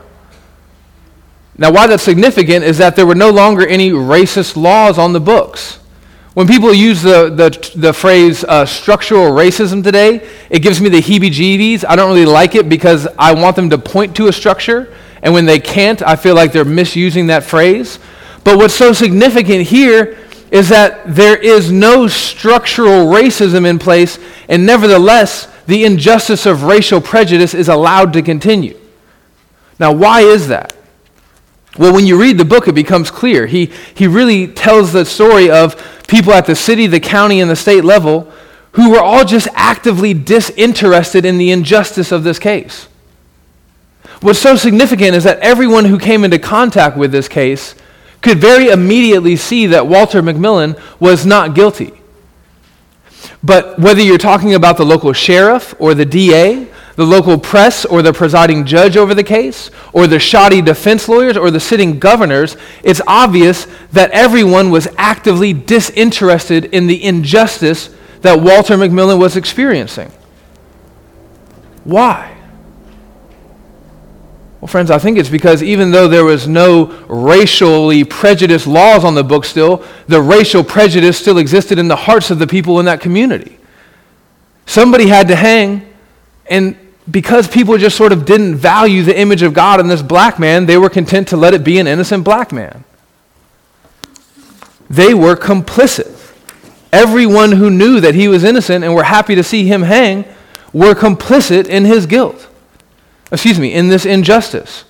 Now, 1.58 1.72
why 1.72 1.88
that's 1.88 2.04
significant 2.04 2.66
is 2.66 2.80
that 2.80 2.98
there 2.98 3.06
were 3.06 3.16
no 3.16 3.30
longer 3.30 3.66
any 3.66 3.92
racist 3.92 4.58
laws 4.58 4.98
on 4.98 5.14
the 5.14 5.22
books. 5.22 5.80
When 6.34 6.48
people 6.48 6.74
use 6.74 7.04
the, 7.04 7.30
the, 7.30 7.72
the 7.80 7.94
phrase 7.94 8.44
uh, 8.44 8.66
structural 8.66 9.32
racism 9.32 9.84
today, 9.84 10.28
it 10.50 10.60
gives 10.60 10.82
me 10.82 10.90
the 10.90 11.00
heebie 11.00 11.30
jeebies. 11.30 11.86
I 11.88 11.96
don't 11.96 12.10
really 12.10 12.26
like 12.26 12.56
it 12.56 12.68
because 12.68 13.08
I 13.20 13.34
want 13.36 13.56
them 13.56 13.70
to 13.70 13.78
point 13.78 14.16
to 14.16 14.28
a 14.28 14.34
structure, 14.34 14.92
and 15.22 15.32
when 15.32 15.46
they 15.46 15.60
can't, 15.60 16.02
I 16.02 16.16
feel 16.16 16.34
like 16.34 16.52
they're 16.52 16.66
misusing 16.66 17.28
that 17.28 17.44
phrase. 17.44 18.00
But 18.44 18.58
what's 18.58 18.74
so 18.74 18.94
significant 18.94 19.68
here 19.68 20.18
is 20.50 20.70
that 20.70 21.16
there 21.16 21.38
is 21.38 21.72
no 21.72 22.08
structural 22.08 23.06
racism 23.08 23.68
in 23.68 23.78
place, 23.78 24.18
and 24.50 24.66
nevertheless, 24.66 25.48
the 25.68 25.86
injustice 25.86 26.48
of 26.48 26.64
racial 26.64 27.00
prejudice 27.00 27.54
is 27.54 27.70
allowed 27.70 28.12
to 28.14 28.24
continue. 28.24 28.78
Now, 29.80 29.92
why 29.92 30.22
is 30.22 30.48
that? 30.48 30.73
Well, 31.78 31.94
when 31.94 32.06
you 32.06 32.20
read 32.20 32.38
the 32.38 32.46
book, 32.46 32.68
it 32.68 32.76
becomes 32.76 33.10
clear. 33.10 33.48
He, 33.48 33.72
he 33.96 34.08
really 34.08 34.48
tells 34.48 34.94
the 34.94 35.06
story 35.06 35.50
of 35.50 35.76
people 36.08 36.34
at 36.34 36.46
the 36.46 36.56
city, 36.56 36.86
the 36.86 37.00
county, 37.00 37.42
and 37.42 37.50
the 37.50 37.56
state 37.56 37.84
level 37.84 38.32
who 38.74 38.92
were 38.92 39.02
all 39.02 39.26
just 39.26 39.48
actively 39.54 40.14
disinterested 40.14 41.26
in 41.26 41.38
the 41.38 41.52
injustice 41.52 42.12
of 42.12 42.24
this 42.24 42.40
case. 42.40 42.88
What's 44.22 44.40
so 44.40 44.56
significant 44.56 45.16
is 45.16 45.24
that 45.26 45.40
everyone 45.40 45.86
who 45.86 46.00
came 46.00 46.24
into 46.24 46.40
contact 46.40 46.96
with 46.96 47.12
this 47.12 47.28
case 47.28 47.76
could 48.22 48.40
very 48.40 48.70
immediately 48.70 49.36
see 49.36 49.68
that 49.68 49.86
Walter 49.86 50.22
McMillan 50.22 50.80
was 51.00 51.26
not 51.26 51.56
guilty. 51.56 51.94
But 53.44 53.78
whether 53.78 54.02
you're 54.02 54.18
talking 54.18 54.56
about 54.56 54.78
the 54.78 54.86
local 54.86 55.12
sheriff 55.14 55.76
or 55.78 55.94
the 55.94 56.06
DA 56.06 56.68
the 56.96 57.06
local 57.06 57.38
press 57.38 57.86
or 57.86 58.02
the 58.02 58.14
presiding 58.14 58.66
judge 58.66 58.98
over 58.98 59.14
the 59.14 59.24
case, 59.24 59.72
or 59.94 60.08
the 60.08 60.20
shoddy 60.20 60.62
defense 60.62 61.08
lawyers 61.08 61.38
or 61.38 61.50
the 61.50 61.60
sitting 61.60 62.00
governors, 62.00 62.56
it's 62.84 63.02
obvious 63.08 63.66
that 63.92 64.12
everyone 64.12 64.70
was 64.70 64.88
actively 64.98 65.54
disinterested 65.54 66.66
in 66.66 66.88
the 66.88 67.04
injustice 67.04 67.90
that 68.22 68.40
Walter 68.40 68.76
McMillan 68.76 69.20
was 69.20 69.36
experiencing. 69.36 70.12
Why? 71.84 72.38
Well, 74.62 74.70
friends, 74.70 74.92
I 74.92 74.98
think 74.98 75.18
it's 75.18 75.28
because 75.28 75.62
even 75.62 75.92
though 75.92 76.08
there 76.08 76.24
was 76.24 76.48
no 76.48 76.86
racially 77.10 78.06
prejudiced 78.06 78.66
laws 78.66 79.04
on 79.04 79.14
the 79.14 79.24
book 79.24 79.44
still, 79.44 79.84
the 80.08 80.22
racial 80.22 80.64
prejudice 80.64 81.18
still 81.18 81.38
existed 81.38 81.78
in 81.78 81.90
the 81.90 81.98
hearts 81.98 82.32
of 82.32 82.40
the 82.40 82.48
people 82.48 82.80
in 82.80 82.86
that 82.86 83.02
community. 83.02 83.58
Somebody 84.66 85.08
had 85.08 85.28
to 85.28 85.36
hang, 85.36 85.86
and 86.46 86.78
because 87.10 87.48
people 87.48 87.78
just 87.78 87.98
sort 87.98 88.12
of 88.12 88.26
didn't 88.26 88.56
value 88.56 89.04
the 89.04 89.18
image 89.18 89.42
of 89.42 89.54
God 89.54 89.80
in 89.80 89.88
this 89.88 90.02
black 90.02 90.40
man, 90.40 90.66
they 90.66 90.78
were 90.78 90.90
content 90.90 91.28
to 91.30 91.38
let 91.38 91.54
it 91.54 91.64
be 91.64 91.80
an 91.80 91.88
innocent 91.88 92.24
black 92.24 92.52
man. 92.52 92.84
They 94.90 95.14
were 95.14 95.36
complicit. 95.36 96.20
Everyone 96.92 97.54
who 97.54 97.70
knew 97.70 98.00
that 98.00 98.16
he 98.16 98.28
was 98.28 98.44
innocent 98.44 98.84
and 98.84 98.94
were 98.94 99.04
happy 99.04 99.36
to 99.36 99.44
see 99.44 99.66
him 99.66 99.82
hang 99.84 100.26
were 100.72 100.94
complicit 100.94 101.68
in 101.68 101.86
his 101.86 102.06
guilt. 102.06 102.48
Excuse 103.32 103.60
me, 103.60 103.74
in 103.74 103.90
this 103.90 104.06
injustice. 104.06 104.86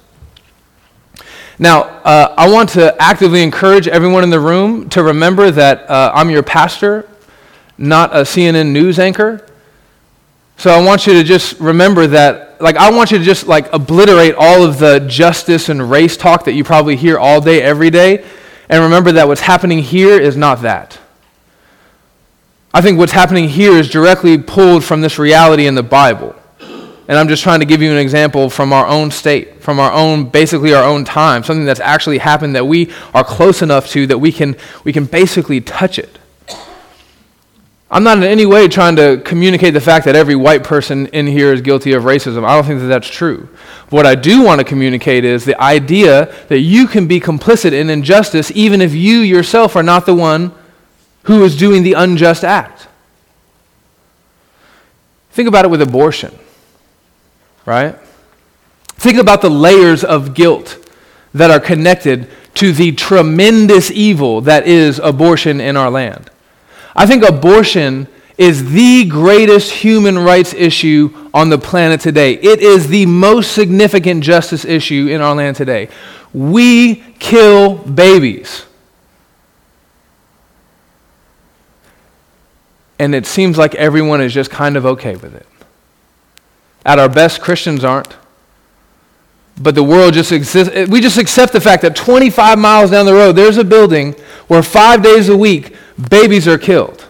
Now, 1.58 1.84
uh, 1.84 2.34
I 2.38 2.50
want 2.52 2.70
to 2.72 2.96
actively 3.02 3.42
encourage 3.42 3.88
everyone 3.88 4.24
in 4.24 4.30
the 4.30 4.40
room 4.40 4.90
to 4.90 5.04
remember 5.04 5.50
that 5.52 5.90
uh, 5.90 6.12
I'm 6.14 6.30
your 6.30 6.44
pastor, 6.44 7.08
not 7.78 8.14
a 8.14 8.22
CNN 8.22 8.72
news 8.72 9.00
anchor. 9.00 9.46
So 10.64 10.70
I 10.70 10.82
want 10.82 11.08
you 11.08 11.14
to 11.16 11.26
just 11.26 11.60
remember 11.60 12.08
that, 12.08 12.62
like, 12.62 12.78
I 12.78 12.90
want 12.90 13.12
you 13.12 13.18
to 13.18 13.24
just, 13.26 13.48
like, 13.48 13.74
obliterate 13.74 14.34
all 14.38 14.64
of 14.64 14.80
the 14.80 15.00
justice 15.00 15.68
and 15.68 15.92
race 15.92 16.16
talk 16.16 16.46
that 16.46 16.54
you 16.54 16.64
probably 16.64 16.96
hear 16.96 17.20
all 17.20 17.42
day, 17.42 17.62
every 17.62 17.90
day, 17.90 18.26
and 18.70 18.82
remember 18.82 19.12
that 19.12 19.28
what's 19.28 19.42
happening 19.42 19.80
here 19.80 20.18
is 20.18 20.38
not 20.38 20.62
that. 20.62 20.98
I 22.74 22.80
think 22.80 22.98
what's 22.98 23.12
happening 23.12 23.50
here 23.50 23.74
is 23.74 23.90
directly 23.90 24.38
pulled 24.38 24.86
from 24.86 25.02
this 25.02 25.20
reality 25.20 25.68
in 25.68 25.76
the 25.76 25.84
Bible. 25.84 26.34
And 26.62 27.18
I'm 27.18 27.28
just 27.28 27.44
trying 27.44 27.60
to 27.60 27.66
give 27.66 27.82
you 27.82 27.92
an 27.92 27.98
example 27.98 28.50
from 28.50 28.72
our 28.72 28.88
own 28.88 29.12
state, 29.12 29.62
from 29.62 29.82
our 29.82 29.92
own, 29.92 30.30
basically 30.30 30.74
our 30.74 30.86
own 30.86 31.04
time, 31.04 31.44
something 31.44 31.66
that's 31.66 31.82
actually 31.82 32.20
happened 32.20 32.56
that 32.56 32.66
we 32.66 32.90
are 33.14 33.26
close 33.26 33.62
enough 33.62 33.90
to 33.90 34.08
that 34.08 34.20
we 34.20 34.32
can, 34.32 34.56
we 34.86 34.94
can 34.94 35.04
basically 35.04 35.60
touch 35.60 36.00
it. 36.00 36.20
I'm 37.94 38.04
not 38.04 38.18
in 38.18 38.24
any 38.24 38.48
way 38.48 38.68
trying 38.68 38.96
to 38.96 39.22
communicate 39.24 39.76
the 39.76 39.80
fact 39.80 40.06
that 40.06 40.16
every 40.16 40.36
white 40.36 40.64
person 40.64 41.06
in 41.08 41.28
here 41.28 41.54
is 41.54 41.62
guilty 41.62 41.94
of 41.94 42.06
racism. 42.06 42.44
I 42.44 42.56
don't 42.56 42.66
think 42.66 42.80
that 42.80 42.88
that's 42.88 43.08
true. 43.08 43.48
What 43.92 44.08
I 44.08 44.16
do 44.16 44.42
want 44.42 44.58
to 44.58 44.66
communicate 44.66 45.24
is 45.24 45.46
the 45.46 45.62
idea 45.62 46.34
that 46.48 46.58
you 46.58 46.88
can 46.88 47.06
be 47.06 47.20
complicit 47.20 47.72
in 47.72 47.92
injustice 47.92 48.52
even 48.56 48.82
if 48.82 48.96
you 48.96 49.20
yourself 49.20 49.76
are 49.76 49.84
not 49.84 50.08
the 50.08 50.16
one 50.16 50.54
who 51.26 51.44
is 51.44 51.56
doing 51.56 51.84
the 51.84 51.94
unjust 51.94 52.44
act. 52.44 52.88
Think 55.30 55.48
about 55.48 55.64
it 55.64 55.68
with 55.70 55.84
abortion, 55.84 56.34
right? 57.64 57.96
Think 58.88 59.20
about 59.20 59.44
the 59.44 59.52
layers 59.52 60.04
of 60.04 60.34
guilt 60.34 60.84
that 61.36 61.52
are 61.52 61.60
connected 61.60 62.28
to 62.56 62.72
the 62.72 62.94
tremendous 62.94 63.92
evil 63.92 64.42
that 64.42 64.66
is 64.66 64.98
abortion 64.98 65.62
in 65.62 65.78
our 65.78 65.92
land. 65.92 66.32
I 66.96 67.06
think 67.06 67.24
abortion 67.24 68.08
is 68.38 68.72
the 68.72 69.06
greatest 69.06 69.72
human 69.72 70.18
rights 70.18 70.54
issue 70.54 71.30
on 71.34 71.50
the 71.50 71.58
planet 71.58 72.02
today. 72.02 72.34
It 72.34 72.62
is 72.62 72.88
the 72.88 73.06
most 73.06 73.52
significant 73.52 74.24
justice 74.24 74.66
issue 74.66 75.08
in 75.10 75.22
our 75.22 75.36
land 75.36 75.56
today. 75.56 75.90
We 76.34 76.96
kill 77.20 77.76
babies. 77.76 78.66
And 83.00 83.14
it 83.14 83.26
seems 83.26 83.58
like 83.58 83.76
everyone 83.76 84.22
is 84.22 84.34
just 84.34 84.50
kind 84.50 84.78
of 84.78 84.86
okay 84.86 85.16
with 85.16 85.36
it. 85.36 85.48
At 86.86 87.00
our 87.00 87.10
best, 87.10 87.42
Christians 87.42 87.84
aren't. 87.84 88.16
But 89.62 89.76
the 89.76 89.84
world 89.84 90.14
just 90.16 90.32
exists. 90.32 90.90
We 90.90 91.02
just 91.02 91.18
accept 91.18 91.54
the 91.54 91.62
fact 91.62 91.84
that 91.84 91.96
25 91.96 92.58
miles 92.58 92.92
down 92.92 93.06
the 93.06 93.14
road, 93.14 93.34
there's 93.34 93.58
a 93.58 93.64
building 93.64 94.14
where 94.48 94.64
five 94.64 95.04
days 95.04 95.30
a 95.30 95.38
week, 95.38 95.76
babies 96.10 96.48
are 96.48 96.58
killed. 96.58 97.06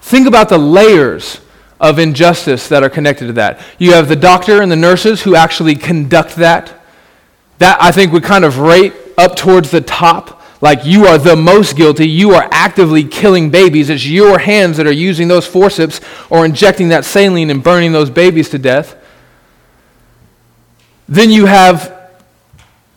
Think 0.00 0.26
about 0.26 0.48
the 0.48 0.58
layers 0.58 1.40
of 1.80 1.98
injustice 1.98 2.68
that 2.68 2.82
are 2.82 2.88
connected 2.88 3.26
to 3.26 3.32
that. 3.34 3.60
You 3.78 3.92
have 3.92 4.08
the 4.08 4.16
doctor 4.16 4.62
and 4.62 4.70
the 4.70 4.76
nurses 4.76 5.22
who 5.22 5.34
actually 5.34 5.74
conduct 5.74 6.36
that. 6.36 6.72
That, 7.58 7.80
I 7.80 7.90
think, 7.92 8.12
would 8.12 8.22
kind 8.22 8.44
of 8.44 8.58
rate 8.58 8.92
up 9.18 9.36
towards 9.36 9.70
the 9.70 9.80
top. 9.80 10.42
Like 10.62 10.84
you 10.84 11.06
are 11.06 11.18
the 11.18 11.36
most 11.36 11.76
guilty. 11.76 12.08
You 12.08 12.32
are 12.32 12.48
actively 12.50 13.04
killing 13.04 13.50
babies. 13.50 13.90
It's 13.90 14.06
your 14.06 14.38
hands 14.38 14.78
that 14.78 14.86
are 14.86 14.92
using 14.92 15.28
those 15.28 15.46
forceps 15.46 16.00
or 16.30 16.44
injecting 16.44 16.88
that 16.88 17.04
saline 17.04 17.50
and 17.50 17.62
burning 17.62 17.92
those 17.92 18.10
babies 18.10 18.48
to 18.50 18.58
death. 18.58 18.96
Then 21.08 21.30
you 21.30 21.46
have 21.46 21.95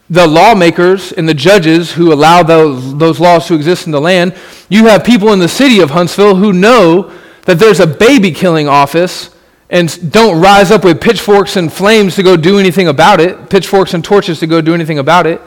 the 0.10 0.26
lawmakers 0.26 1.12
and 1.12 1.30
the 1.30 1.34
judges 1.34 1.92
who 1.92 2.12
allow 2.12 2.42
those, 2.42 2.98
those 2.98 3.20
laws 3.20 3.48
to 3.48 3.54
exist 3.54 3.86
in 3.86 3.92
the 3.92 4.02
land. 4.02 4.36
You 4.68 4.88
have 4.88 5.04
people 5.04 5.32
in 5.34 5.40
the 5.40 5.48
city 5.48 5.80
of 5.82 5.92
Huntsville 5.92 6.36
who 6.36 6.52
know 6.52 7.14
that 7.46 7.60
there's 7.60 7.80
a 7.80 7.88
baby 7.88 8.32
killing 8.32 8.68
office 8.68 9.36
and 9.70 10.12
don't 10.12 10.42
rise 10.42 10.72
up 10.72 10.84
with 10.84 11.00
pitchforks 11.00 11.56
and 11.56 11.72
flames 11.72 12.16
to 12.16 12.24
go 12.24 12.36
do 12.36 12.58
anything 12.58 12.88
about 12.88 13.20
it, 13.20 13.50
pitchforks 13.50 13.94
and 13.94 14.04
torches 14.04 14.40
to 14.40 14.48
go 14.48 14.62
do 14.62 14.74
anything 14.74 14.98
about 14.98 15.28
it. 15.28 15.40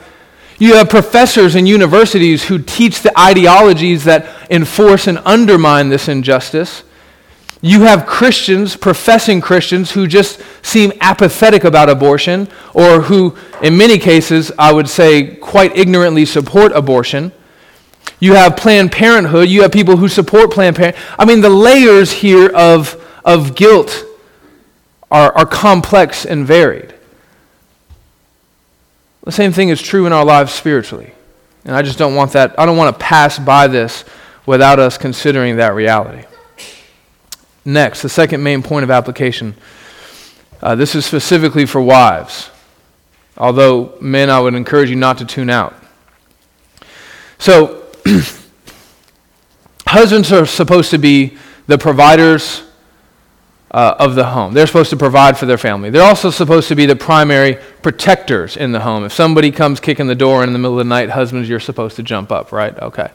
You 0.59 0.75
have 0.77 0.88
professors 0.88 1.57
in 1.57 1.66
universities 1.66 2.44
who 2.44 2.61
teach 2.61 3.03
the 3.03 3.18
ideologies 3.18 4.05
that 4.05 4.48
enforce 4.48 5.09
and 5.09 5.18
undermine 5.25 5.88
this 5.88 6.07
injustice. 6.07 6.85
You 7.64 7.83
have 7.83 8.07
Christians, 8.07 8.75
professing 8.75 9.40
Christians, 9.40 9.92
who 9.92 10.09
just 10.09 10.42
seem 10.62 10.92
apathetic 11.01 11.62
about 11.62 11.88
abortion, 11.88 12.48
or 12.75 13.03
who, 13.03 13.37
in 13.62 13.77
many 13.77 13.98
cases, 13.98 14.51
I 14.59 14.72
would 14.72 14.88
say, 14.88 15.37
quite 15.37 15.77
ignorantly 15.77 16.27
support 16.27 16.72
abortion. 16.72 17.31
You 18.18 18.35
have 18.35 18.57
Planned 18.57 18.90
Parenthood. 18.90 19.48
You 19.48 19.62
have 19.62 19.70
people 19.70 19.96
who 19.96 20.09
support 20.09 20.51
Planned 20.51 20.75
Parenthood. 20.75 21.05
I 21.16 21.25
mean, 21.25 21.40
the 21.40 21.51
layers 21.51 22.11
here 22.11 22.48
of, 22.48 23.01
of 23.25 23.55
guilt 23.55 24.05
are, 25.09 25.33
are 25.33 25.46
complex 25.46 26.27
and 26.27 26.44
varied. 26.44 26.92
The 29.22 29.31
same 29.31 29.53
thing 29.53 29.68
is 29.68 29.81
true 29.81 30.05
in 30.07 30.12
our 30.12 30.25
lives 30.25 30.53
spiritually. 30.53 31.12
And 31.64 31.77
I 31.77 31.83
just 31.83 31.96
don't 31.96 32.16
want 32.16 32.33
that, 32.33 32.59
I 32.59 32.66
don't 32.66 32.77
want 32.77 32.98
to 32.98 33.05
pass 33.05 33.38
by 33.38 33.68
this 33.68 34.05
without 34.46 34.81
us 34.81 34.98
considering 34.98 35.57
that 35.57 35.75
reality. 35.75 36.25
Next, 37.64 38.03
the 38.03 38.09
second 38.09 38.42
main 38.42 38.62
point 38.62 38.85
of 38.85 38.90
application. 38.90 39.55
Uh, 40.61 40.75
this 40.75 40.94
is 40.94 41.05
specifically 41.05 41.66
for 41.66 41.81
wives, 41.81 42.51
although 43.37 43.96
men, 44.01 44.31
I 44.31 44.40
would 44.40 44.55
encourage 44.55 44.90
you 44.90 44.96
not 44.96 45.18
to 45.18 45.25
tune 45.25 45.51
out. 45.51 45.75
So, 47.38 47.85
husbands 49.87 50.33
are 50.33 50.46
supposed 50.46 50.90
to 50.90 50.98
be 50.98 51.37
the 51.66 51.79
providers 51.79 52.62
uh, 53.72 53.96
of 53.98 54.14
the 54.14 54.25
home. 54.25 54.53
They're 54.53 54.66
supposed 54.66 54.90
to 54.90 54.96
provide 54.96 55.38
for 55.38 55.46
their 55.46 55.59
family. 55.59 55.90
They're 55.90 56.03
also 56.03 56.31
supposed 56.31 56.68
to 56.68 56.75
be 56.75 56.87
the 56.87 56.96
primary 56.96 57.59
protectors 57.83 58.57
in 58.57 58.72
the 58.72 58.81
home. 58.81 59.05
If 59.05 59.12
somebody 59.12 59.51
comes 59.51 59.81
kicking 59.81 60.07
the 60.07 60.14
door 60.14 60.44
in 60.44 60.53
the 60.53 60.59
middle 60.59 60.79
of 60.79 60.85
the 60.85 60.88
night, 60.88 61.11
husbands, 61.11 61.48
you're 61.48 61.61
supposed 61.61 61.96
to 61.96 62.03
jump 62.03 62.31
up, 62.31 62.53
right? 62.53 62.79
Okay. 62.79 63.11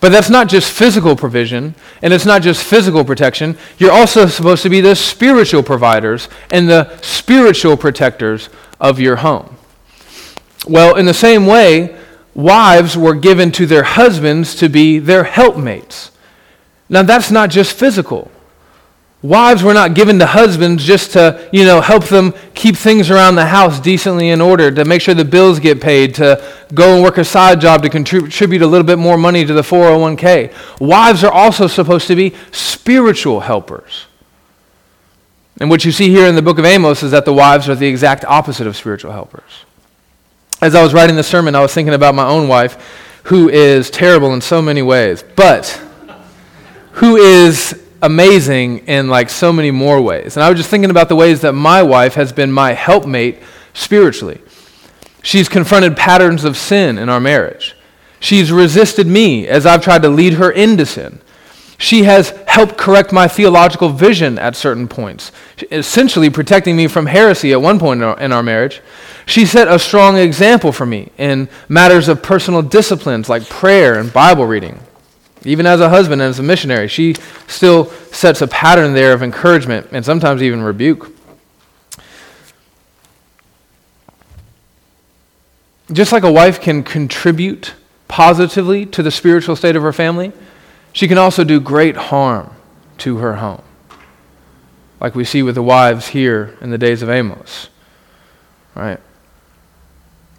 But 0.00 0.12
that's 0.12 0.30
not 0.30 0.48
just 0.48 0.72
physical 0.72 1.14
provision, 1.14 1.74
and 2.00 2.12
it's 2.12 2.24
not 2.24 2.40
just 2.40 2.64
physical 2.64 3.04
protection. 3.04 3.58
You're 3.78 3.92
also 3.92 4.26
supposed 4.26 4.62
to 4.62 4.70
be 4.70 4.80
the 4.80 4.94
spiritual 4.94 5.62
providers 5.62 6.28
and 6.50 6.68
the 6.68 6.96
spiritual 7.02 7.76
protectors 7.76 8.48
of 8.80 8.98
your 8.98 9.16
home. 9.16 9.56
Well, 10.66 10.96
in 10.96 11.04
the 11.04 11.14
same 11.14 11.46
way, 11.46 11.96
wives 12.34 12.96
were 12.96 13.14
given 13.14 13.52
to 13.52 13.66
their 13.66 13.82
husbands 13.82 14.54
to 14.56 14.68
be 14.68 14.98
their 14.98 15.24
helpmates. 15.24 16.10
Now, 16.88 17.02
that's 17.02 17.30
not 17.30 17.50
just 17.50 17.78
physical. 17.78 18.30
Wives 19.22 19.62
were 19.62 19.74
not 19.74 19.94
given 19.94 20.18
to 20.18 20.24
husbands 20.24 20.82
just 20.82 21.12
to, 21.12 21.46
you 21.52 21.64
know, 21.64 21.82
help 21.82 22.04
them 22.04 22.32
keep 22.54 22.74
things 22.74 23.10
around 23.10 23.34
the 23.34 23.44
house 23.44 23.78
decently 23.78 24.30
in 24.30 24.40
order, 24.40 24.70
to 24.70 24.84
make 24.86 25.02
sure 25.02 25.14
the 25.14 25.26
bills 25.26 25.58
get 25.58 25.78
paid, 25.78 26.14
to 26.14 26.42
go 26.72 26.94
and 26.94 27.02
work 27.02 27.18
a 27.18 27.24
side 27.24 27.60
job 27.60 27.82
to 27.82 27.90
contribute 27.90 28.62
a 28.62 28.66
little 28.66 28.86
bit 28.86 28.98
more 28.98 29.18
money 29.18 29.44
to 29.44 29.52
the 29.52 29.60
401k. 29.60 30.54
Wives 30.80 31.22
are 31.22 31.32
also 31.32 31.66
supposed 31.66 32.06
to 32.06 32.16
be 32.16 32.34
spiritual 32.50 33.40
helpers. 33.40 34.06
And 35.60 35.68
what 35.68 35.84
you 35.84 35.92
see 35.92 36.08
here 36.08 36.26
in 36.26 36.34
the 36.34 36.42
book 36.42 36.58
of 36.58 36.64
Amos 36.64 37.02
is 37.02 37.10
that 37.10 37.26
the 37.26 37.34
wives 37.34 37.68
are 37.68 37.74
the 37.74 37.86
exact 37.86 38.24
opposite 38.24 38.66
of 38.66 38.74
spiritual 38.74 39.12
helpers. 39.12 39.66
As 40.62 40.74
I 40.74 40.82
was 40.82 40.94
writing 40.94 41.16
the 41.16 41.22
sermon, 41.22 41.54
I 41.54 41.60
was 41.60 41.74
thinking 41.74 41.92
about 41.92 42.14
my 42.14 42.26
own 42.26 42.48
wife, 42.48 43.20
who 43.24 43.50
is 43.50 43.90
terrible 43.90 44.32
in 44.32 44.40
so 44.40 44.62
many 44.62 44.80
ways, 44.80 45.22
but 45.36 45.68
who 46.92 47.16
is 47.16 47.78
amazing 48.02 48.78
in 48.86 49.08
like 49.08 49.30
so 49.30 49.52
many 49.52 49.70
more 49.70 50.00
ways. 50.00 50.36
And 50.36 50.44
I 50.44 50.50
was 50.50 50.58
just 50.58 50.70
thinking 50.70 50.90
about 50.90 51.08
the 51.08 51.16
ways 51.16 51.40
that 51.42 51.52
my 51.52 51.82
wife 51.82 52.14
has 52.14 52.32
been 52.32 52.50
my 52.52 52.72
helpmate 52.72 53.38
spiritually. 53.74 54.40
She's 55.22 55.48
confronted 55.48 55.96
patterns 55.96 56.44
of 56.44 56.56
sin 56.56 56.98
in 56.98 57.08
our 57.08 57.20
marriage. 57.20 57.76
She's 58.20 58.52
resisted 58.52 59.06
me 59.06 59.46
as 59.48 59.66
I've 59.66 59.82
tried 59.82 60.02
to 60.02 60.08
lead 60.08 60.34
her 60.34 60.50
into 60.50 60.86
sin. 60.86 61.20
She 61.78 62.02
has 62.02 62.30
helped 62.46 62.76
correct 62.76 63.10
my 63.10 63.26
theological 63.26 63.88
vision 63.88 64.38
at 64.38 64.54
certain 64.54 64.86
points, 64.86 65.32
essentially 65.70 66.28
protecting 66.28 66.76
me 66.76 66.86
from 66.88 67.06
heresy 67.06 67.52
at 67.52 67.62
one 67.62 67.78
point 67.78 68.02
in 68.02 68.06
our, 68.06 68.20
in 68.20 68.32
our, 68.32 68.42
marriage. 68.42 68.82
She 69.24 69.46
set 69.46 69.66
a 69.66 69.78
strong 69.78 70.18
example 70.18 70.72
for 70.72 70.84
me 70.84 71.08
in 71.16 71.48
matters 71.70 72.08
of 72.08 72.22
personal 72.22 72.60
disciplines 72.60 73.30
like 73.30 73.48
prayer 73.48 73.98
and 73.98 74.12
Bible 74.12 74.44
reading. 74.44 74.78
Even 75.44 75.66
as 75.66 75.80
a 75.80 75.88
husband 75.88 76.20
and 76.20 76.28
as 76.28 76.38
a 76.38 76.42
missionary, 76.42 76.88
she 76.88 77.14
still 77.46 77.86
sets 78.12 78.42
a 78.42 78.46
pattern 78.46 78.92
there 78.92 79.12
of 79.12 79.22
encouragement 79.22 79.88
and 79.92 80.04
sometimes 80.04 80.42
even 80.42 80.62
rebuke. 80.62 81.14
Just 85.90 86.12
like 86.12 86.22
a 86.22 86.30
wife 86.30 86.60
can 86.60 86.82
contribute 86.82 87.74
positively 88.06 88.86
to 88.86 89.02
the 89.02 89.10
spiritual 89.10 89.56
state 89.56 89.76
of 89.76 89.82
her 89.82 89.92
family, 89.92 90.32
she 90.92 91.08
can 91.08 91.18
also 91.18 91.42
do 91.42 91.58
great 91.58 91.96
harm 91.96 92.50
to 92.98 93.18
her 93.18 93.36
home, 93.36 93.62
like 95.00 95.14
we 95.14 95.24
see 95.24 95.42
with 95.42 95.54
the 95.54 95.62
wives 95.62 96.08
here 96.08 96.56
in 96.60 96.70
the 96.70 96.78
days 96.78 97.02
of 97.02 97.08
Amos. 97.08 97.68
Right? 98.74 99.00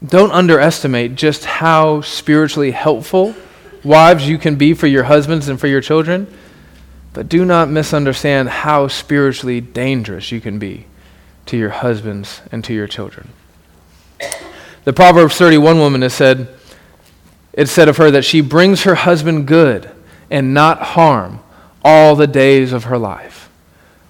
Don't 0.05 0.31
underestimate 0.31 1.15
just 1.15 1.45
how 1.45 2.01
spiritually 2.01 2.71
helpful 2.71 3.35
wives 3.84 4.28
you 4.28 4.38
can 4.38 4.56
be 4.56 4.74
for 4.74 4.88
your 4.88 5.04
husbands 5.04 5.48
and 5.48 5.60
for 5.60 5.67
your 5.67 5.82
children, 5.82 6.28
but 7.13 7.28
do 7.28 7.44
not 7.44 7.70
misunderstand 7.70 8.50
how 8.50 8.88
spiritually 8.88 9.62
dangerous 9.62 10.32
you 10.32 10.39
can 10.39 10.60
be 10.60 10.86
to 11.46 11.58
your 11.58 11.70
husbands 11.70 12.41
and 12.52 12.63
to 12.63 12.74
your 12.74 12.88
children. 12.88 13.30
The 14.84 14.94
Proverbs 14.94 15.38
31 15.38 15.78
woman 15.78 16.02
has 16.02 16.13
said, 16.13 16.48
it 17.54 17.67
said 17.67 17.89
of 17.89 17.98
her 17.98 18.12
that 18.12 18.24
she 18.24 18.41
brings 18.41 18.84
her 18.84 18.96
husband 18.96 19.48
good 19.48 19.91
and 20.30 20.54
not 20.54 20.82
harm 20.82 21.41
all 21.84 22.15
the 22.15 22.28
days 22.28 22.72
of 22.72 22.86
her 22.86 22.98
life. 22.98 23.50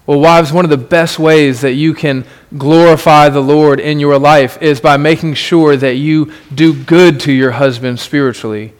Well, 0.06 0.20
wives, 0.20 0.52
one 0.52 0.66
of 0.66 0.72
the 0.72 0.78
best 0.78 1.20
ways 1.20 1.62
that 1.62 1.74
you 1.74 1.94
can 1.94 2.26
glorify 2.58 3.30
the 3.30 3.42
Lord 3.42 3.80
in 3.80 4.00
your 4.00 4.20
life 4.20 4.62
is 4.62 4.82
by 4.82 4.98
making 4.98 5.36
sure 5.36 5.76
that 5.76 5.96
you 5.96 6.34
do 6.54 6.74
good 6.74 7.20
to 7.22 7.32
your 7.32 7.52
husband 7.52 8.00
spiritually 8.00 8.74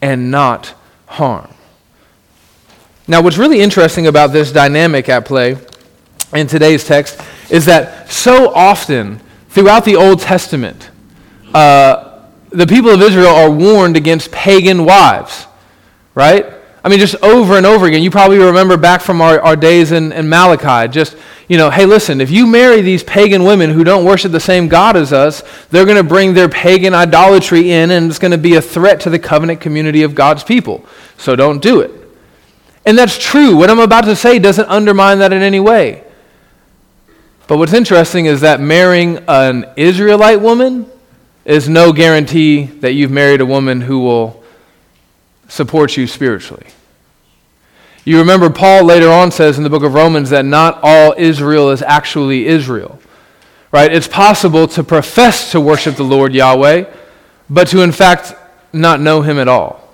and 0.00 0.30
not 0.30 0.74
harm. 1.06 1.48
Now, 3.06 3.22
what's 3.22 3.38
really 3.38 3.60
interesting 3.60 4.06
about 4.06 4.32
this 4.32 4.52
dynamic 4.52 5.08
at 5.08 5.24
play 5.24 5.56
in 6.34 6.46
today's 6.46 6.84
text 6.84 7.20
is 7.50 7.64
that 7.66 8.10
so 8.10 8.52
often 8.54 9.20
throughout 9.48 9.84
the 9.84 9.96
Old 9.96 10.20
Testament, 10.20 10.90
uh, 11.54 12.20
the 12.50 12.66
people 12.66 12.90
of 12.90 13.00
Israel 13.00 13.34
are 13.34 13.50
warned 13.50 13.96
against 13.96 14.30
pagan 14.30 14.84
wives, 14.84 15.46
right? 16.14 16.57
I 16.84 16.88
mean, 16.88 17.00
just 17.00 17.16
over 17.16 17.56
and 17.56 17.66
over 17.66 17.86
again. 17.86 18.02
You 18.02 18.10
probably 18.10 18.38
remember 18.38 18.76
back 18.76 19.00
from 19.00 19.20
our, 19.20 19.40
our 19.40 19.56
days 19.56 19.90
in, 19.92 20.12
in 20.12 20.28
Malachi, 20.28 20.90
just, 20.92 21.16
you 21.48 21.56
know, 21.56 21.70
hey, 21.70 21.86
listen, 21.86 22.20
if 22.20 22.30
you 22.30 22.46
marry 22.46 22.80
these 22.82 23.02
pagan 23.02 23.44
women 23.44 23.70
who 23.70 23.82
don't 23.82 24.04
worship 24.04 24.30
the 24.32 24.40
same 24.40 24.68
God 24.68 24.96
as 24.96 25.12
us, 25.12 25.42
they're 25.70 25.84
going 25.84 25.96
to 25.96 26.04
bring 26.04 26.34
their 26.34 26.48
pagan 26.48 26.94
idolatry 26.94 27.72
in, 27.72 27.90
and 27.90 28.08
it's 28.08 28.18
going 28.18 28.30
to 28.30 28.38
be 28.38 28.54
a 28.54 28.62
threat 28.62 29.00
to 29.00 29.10
the 29.10 29.18
covenant 29.18 29.60
community 29.60 30.02
of 30.02 30.14
God's 30.14 30.44
people. 30.44 30.86
So 31.16 31.34
don't 31.34 31.60
do 31.60 31.80
it. 31.80 31.90
And 32.86 32.96
that's 32.96 33.18
true. 33.18 33.56
What 33.56 33.70
I'm 33.70 33.80
about 33.80 34.04
to 34.04 34.16
say 34.16 34.38
doesn't 34.38 34.68
undermine 34.68 35.18
that 35.18 35.32
in 35.32 35.42
any 35.42 35.60
way. 35.60 36.04
But 37.48 37.58
what's 37.58 37.72
interesting 37.72 38.26
is 38.26 38.42
that 38.42 38.60
marrying 38.60 39.18
an 39.26 39.66
Israelite 39.76 40.40
woman 40.40 40.86
is 41.44 41.68
no 41.68 41.92
guarantee 41.92 42.64
that 42.64 42.92
you've 42.92 43.10
married 43.10 43.40
a 43.40 43.46
woman 43.46 43.80
who 43.80 44.00
will 44.00 44.44
support 45.48 45.96
you 45.96 46.06
spiritually. 46.06 46.66
You 48.04 48.18
remember 48.18 48.48
Paul 48.48 48.84
later 48.84 49.10
on 49.10 49.30
says 49.30 49.58
in 49.58 49.64
the 49.64 49.70
book 49.70 49.82
of 49.82 49.92
Romans 49.94 50.30
that 50.30 50.44
not 50.44 50.78
all 50.82 51.14
Israel 51.18 51.70
is 51.70 51.82
actually 51.82 52.46
Israel. 52.46 52.98
Right? 53.70 53.92
It's 53.92 54.08
possible 54.08 54.66
to 54.68 54.82
profess 54.82 55.52
to 55.52 55.60
worship 55.60 55.96
the 55.96 56.04
Lord 56.04 56.32
Yahweh, 56.32 56.90
but 57.50 57.68
to 57.68 57.82
in 57.82 57.92
fact 57.92 58.34
not 58.72 59.00
know 59.00 59.20
him 59.20 59.38
at 59.38 59.48
all. 59.48 59.86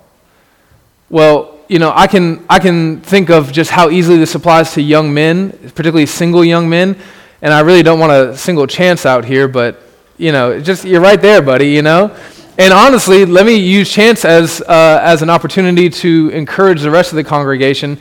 Well, 1.10 1.58
you 1.68 1.78
know, 1.78 1.92
I 1.94 2.06
can, 2.06 2.44
I 2.48 2.58
can 2.58 3.00
think 3.00 3.30
of 3.30 3.50
just 3.50 3.70
how 3.70 3.90
easily 3.90 4.18
this 4.18 4.34
applies 4.34 4.74
to 4.74 4.82
young 4.82 5.12
men, 5.14 5.50
particularly 5.50 6.06
single 6.06 6.44
young 6.44 6.68
men. 6.68 6.96
And 7.42 7.52
I 7.52 7.60
really 7.60 7.82
don't 7.82 7.98
want 7.98 8.12
a 8.12 8.36
single 8.36 8.66
Chance 8.66 9.06
out 9.06 9.24
here, 9.24 9.48
but, 9.48 9.82
you 10.18 10.32
know, 10.32 10.60
just 10.60 10.84
you're 10.84 11.00
right 11.00 11.20
there, 11.20 11.42
buddy, 11.42 11.70
you 11.70 11.82
know? 11.82 12.16
And 12.56 12.72
honestly, 12.72 13.24
let 13.24 13.46
me 13.46 13.56
use 13.56 13.90
Chance 13.90 14.24
as, 14.24 14.60
uh, 14.60 15.00
as 15.02 15.22
an 15.22 15.30
opportunity 15.30 15.90
to 15.90 16.28
encourage 16.28 16.82
the 16.82 16.90
rest 16.90 17.10
of 17.10 17.16
the 17.16 17.24
congregation 17.24 17.98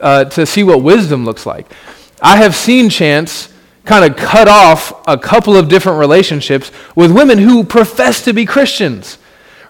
uh, 0.00 0.26
to 0.26 0.46
see 0.46 0.62
what 0.62 0.80
wisdom 0.80 1.24
looks 1.24 1.44
like. 1.44 1.66
I 2.22 2.36
have 2.36 2.54
seen 2.54 2.88
Chance 2.88 3.52
kind 3.84 4.04
of 4.04 4.16
cut 4.16 4.46
off 4.46 4.92
a 5.08 5.18
couple 5.18 5.56
of 5.56 5.68
different 5.68 5.98
relationships 5.98 6.70
with 6.94 7.10
women 7.10 7.38
who 7.38 7.64
profess 7.64 8.22
to 8.24 8.32
be 8.32 8.46
Christians. 8.46 9.18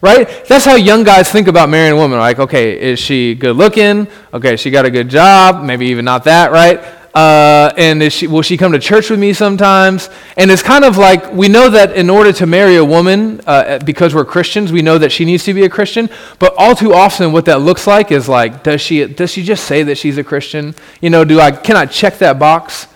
Right? 0.02 0.28
That's 0.46 0.66
how 0.66 0.74
young 0.74 1.04
guys 1.04 1.30
think 1.30 1.48
about 1.48 1.70
marrying 1.70 1.94
a 1.94 1.96
woman. 1.96 2.18
Like, 2.18 2.38
okay, 2.38 2.78
is 2.78 2.98
she 2.98 3.34
good 3.34 3.56
looking? 3.56 4.06
Okay, 4.34 4.56
she 4.56 4.70
got 4.70 4.84
a 4.84 4.90
good 4.90 5.08
job. 5.08 5.64
Maybe 5.64 5.86
even 5.86 6.04
not 6.04 6.24
that, 6.24 6.52
right? 6.52 6.84
Uh, 7.16 7.72
and 7.78 8.12
she, 8.12 8.26
will 8.26 8.42
she 8.42 8.58
come 8.58 8.72
to 8.72 8.78
church 8.78 9.08
with 9.08 9.18
me 9.18 9.32
sometimes? 9.32 10.10
And 10.36 10.50
it's 10.50 10.62
kind 10.62 10.84
of 10.84 10.98
like 10.98 11.32
we 11.32 11.48
know 11.48 11.70
that 11.70 11.96
in 11.96 12.10
order 12.10 12.30
to 12.34 12.44
marry 12.44 12.76
a 12.76 12.84
woman, 12.84 13.40
uh, 13.46 13.78
because 13.78 14.14
we're 14.14 14.26
Christians, 14.26 14.70
we 14.70 14.82
know 14.82 14.98
that 14.98 15.10
she 15.10 15.24
needs 15.24 15.42
to 15.44 15.54
be 15.54 15.64
a 15.64 15.70
Christian. 15.70 16.10
But 16.38 16.54
all 16.58 16.76
too 16.76 16.92
often, 16.92 17.32
what 17.32 17.46
that 17.46 17.62
looks 17.62 17.86
like 17.86 18.12
is 18.12 18.28
like, 18.28 18.62
does 18.62 18.82
she 18.82 19.06
does 19.06 19.30
she 19.30 19.42
just 19.42 19.64
say 19.64 19.82
that 19.84 19.96
she's 19.96 20.18
a 20.18 20.24
Christian? 20.24 20.74
You 21.00 21.08
know, 21.08 21.24
do 21.24 21.40
I 21.40 21.52
can 21.52 21.74
I 21.74 21.86
check 21.86 22.18
that 22.18 22.38
box? 22.38 22.86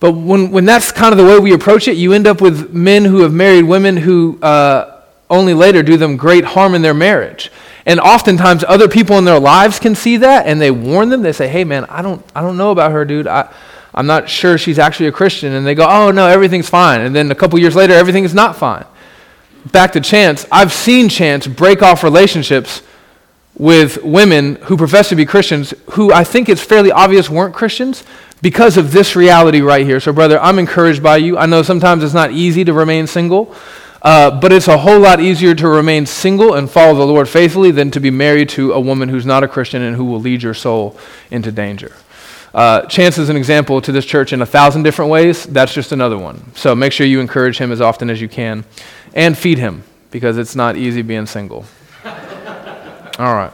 But 0.00 0.14
when 0.14 0.50
when 0.50 0.64
that's 0.64 0.90
kind 0.90 1.12
of 1.12 1.18
the 1.18 1.24
way 1.24 1.38
we 1.38 1.52
approach 1.52 1.86
it, 1.86 1.96
you 1.96 2.14
end 2.14 2.26
up 2.26 2.40
with 2.40 2.72
men 2.74 3.04
who 3.04 3.20
have 3.20 3.32
married 3.32 3.66
women 3.66 3.98
who 3.98 4.40
uh, 4.42 5.02
only 5.30 5.54
later 5.54 5.84
do 5.84 5.96
them 5.96 6.16
great 6.16 6.44
harm 6.44 6.74
in 6.74 6.82
their 6.82 6.92
marriage. 6.92 7.52
And 7.88 8.00
oftentimes 8.00 8.64
other 8.68 8.86
people 8.86 9.16
in 9.16 9.24
their 9.24 9.40
lives 9.40 9.78
can 9.78 9.94
see 9.94 10.18
that 10.18 10.46
and 10.46 10.60
they 10.60 10.70
warn 10.70 11.08
them. 11.08 11.22
They 11.22 11.32
say, 11.32 11.48
hey, 11.48 11.64
man, 11.64 11.86
I 11.86 12.02
don't, 12.02 12.22
I 12.36 12.42
don't 12.42 12.58
know 12.58 12.70
about 12.70 12.92
her, 12.92 13.06
dude. 13.06 13.26
I, 13.26 13.50
I'm 13.94 14.06
not 14.06 14.28
sure 14.28 14.58
she's 14.58 14.78
actually 14.78 15.06
a 15.06 15.12
Christian. 15.12 15.54
And 15.54 15.66
they 15.66 15.74
go, 15.74 15.86
oh, 15.88 16.10
no, 16.10 16.26
everything's 16.26 16.68
fine. 16.68 17.00
And 17.00 17.16
then 17.16 17.30
a 17.30 17.34
couple 17.34 17.58
years 17.58 17.74
later, 17.74 17.94
everything 17.94 18.24
is 18.24 18.34
not 18.34 18.56
fine. 18.56 18.84
Back 19.72 19.92
to 19.92 20.02
Chance. 20.02 20.44
I've 20.52 20.70
seen 20.70 21.08
Chance 21.08 21.46
break 21.46 21.80
off 21.80 22.04
relationships 22.04 22.82
with 23.56 24.04
women 24.04 24.56
who 24.56 24.76
profess 24.76 25.08
to 25.08 25.16
be 25.16 25.24
Christians 25.24 25.72
who 25.92 26.12
I 26.12 26.24
think 26.24 26.50
it's 26.50 26.62
fairly 26.62 26.92
obvious 26.92 27.30
weren't 27.30 27.54
Christians 27.54 28.04
because 28.42 28.76
of 28.76 28.92
this 28.92 29.16
reality 29.16 29.62
right 29.62 29.86
here. 29.86 29.98
So, 29.98 30.12
brother, 30.12 30.38
I'm 30.38 30.58
encouraged 30.58 31.02
by 31.02 31.16
you. 31.16 31.38
I 31.38 31.46
know 31.46 31.62
sometimes 31.62 32.04
it's 32.04 32.14
not 32.14 32.32
easy 32.32 32.64
to 32.66 32.74
remain 32.74 33.06
single. 33.06 33.54
Uh, 34.00 34.40
but 34.40 34.52
it's 34.52 34.68
a 34.68 34.78
whole 34.78 35.00
lot 35.00 35.20
easier 35.20 35.54
to 35.54 35.68
remain 35.68 36.06
single 36.06 36.54
and 36.54 36.70
follow 36.70 36.94
the 36.94 37.06
Lord 37.06 37.28
faithfully 37.28 37.70
than 37.70 37.90
to 37.90 38.00
be 38.00 38.10
married 38.10 38.48
to 38.50 38.72
a 38.72 38.80
woman 38.80 39.08
who's 39.08 39.26
not 39.26 39.42
a 39.42 39.48
Christian 39.48 39.82
and 39.82 39.96
who 39.96 40.04
will 40.04 40.20
lead 40.20 40.42
your 40.42 40.54
soul 40.54 40.98
into 41.30 41.50
danger. 41.50 41.92
Uh, 42.54 42.82
Chance 42.86 43.18
is 43.18 43.28
an 43.28 43.36
example 43.36 43.80
to 43.80 43.92
this 43.92 44.06
church 44.06 44.32
in 44.32 44.40
a 44.40 44.46
thousand 44.46 44.82
different 44.82 45.10
ways. 45.10 45.44
That's 45.44 45.74
just 45.74 45.92
another 45.92 46.16
one. 46.16 46.54
So 46.54 46.74
make 46.74 46.92
sure 46.92 47.06
you 47.06 47.20
encourage 47.20 47.58
him 47.58 47.72
as 47.72 47.80
often 47.80 48.08
as 48.08 48.20
you 48.20 48.28
can 48.28 48.64
and 49.14 49.36
feed 49.36 49.58
him 49.58 49.82
because 50.10 50.38
it's 50.38 50.56
not 50.56 50.76
easy 50.76 51.02
being 51.02 51.26
single. 51.26 51.64
All 52.04 53.34
right. 53.34 53.52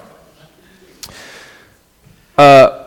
Uh, 2.36 2.83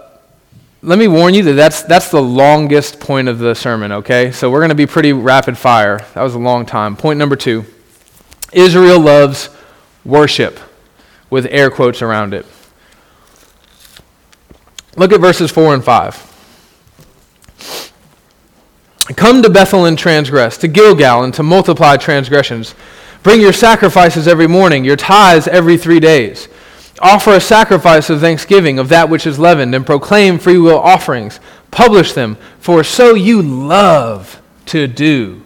let 0.87 0.97
me 0.97 1.09
warn 1.09 1.33
you 1.33 1.43
that 1.43 1.53
that's, 1.53 1.83
that's 1.83 2.09
the 2.11 2.21
longest 2.21 3.01
point 3.01 3.27
of 3.27 3.39
the 3.39 3.53
sermon, 3.53 3.91
okay? 3.91 4.31
So 4.31 4.49
we're 4.49 4.61
going 4.61 4.69
to 4.69 4.75
be 4.75 4.85
pretty 4.85 5.11
rapid 5.11 5.57
fire. 5.57 5.99
That 6.13 6.23
was 6.23 6.33
a 6.33 6.39
long 6.39 6.65
time. 6.65 6.95
Point 6.95 7.19
number 7.19 7.35
two 7.35 7.65
Israel 8.53 8.97
loves 8.97 9.49
worship, 10.05 10.57
with 11.29 11.45
air 11.51 11.69
quotes 11.69 12.01
around 12.01 12.33
it. 12.33 12.45
Look 14.95 15.11
at 15.11 15.19
verses 15.19 15.51
4 15.51 15.73
and 15.73 15.83
5. 15.83 16.23
Come 19.17 19.41
to 19.41 19.49
Bethel 19.49 19.83
and 19.83 19.99
transgress, 19.99 20.57
to 20.59 20.69
Gilgal 20.69 21.25
and 21.25 21.33
to 21.33 21.43
multiply 21.43 21.97
transgressions. 21.97 22.75
Bring 23.23 23.41
your 23.41 23.51
sacrifices 23.51 24.25
every 24.25 24.47
morning, 24.47 24.85
your 24.85 24.95
tithes 24.95 25.49
every 25.49 25.77
three 25.77 25.99
days. 25.99 26.47
Offer 26.99 27.35
a 27.35 27.41
sacrifice 27.41 28.09
of 28.09 28.21
thanksgiving 28.21 28.79
of 28.79 28.89
that 28.89 29.09
which 29.09 29.27
is 29.27 29.37
leavened, 29.37 29.75
and 29.75 29.85
proclaim 29.85 30.39
freewill 30.39 30.79
offerings. 30.79 31.39
Publish 31.69 32.13
them, 32.13 32.37
for 32.59 32.83
so 32.83 33.13
you 33.13 33.41
love 33.41 34.41
to 34.67 34.87
do, 34.87 35.41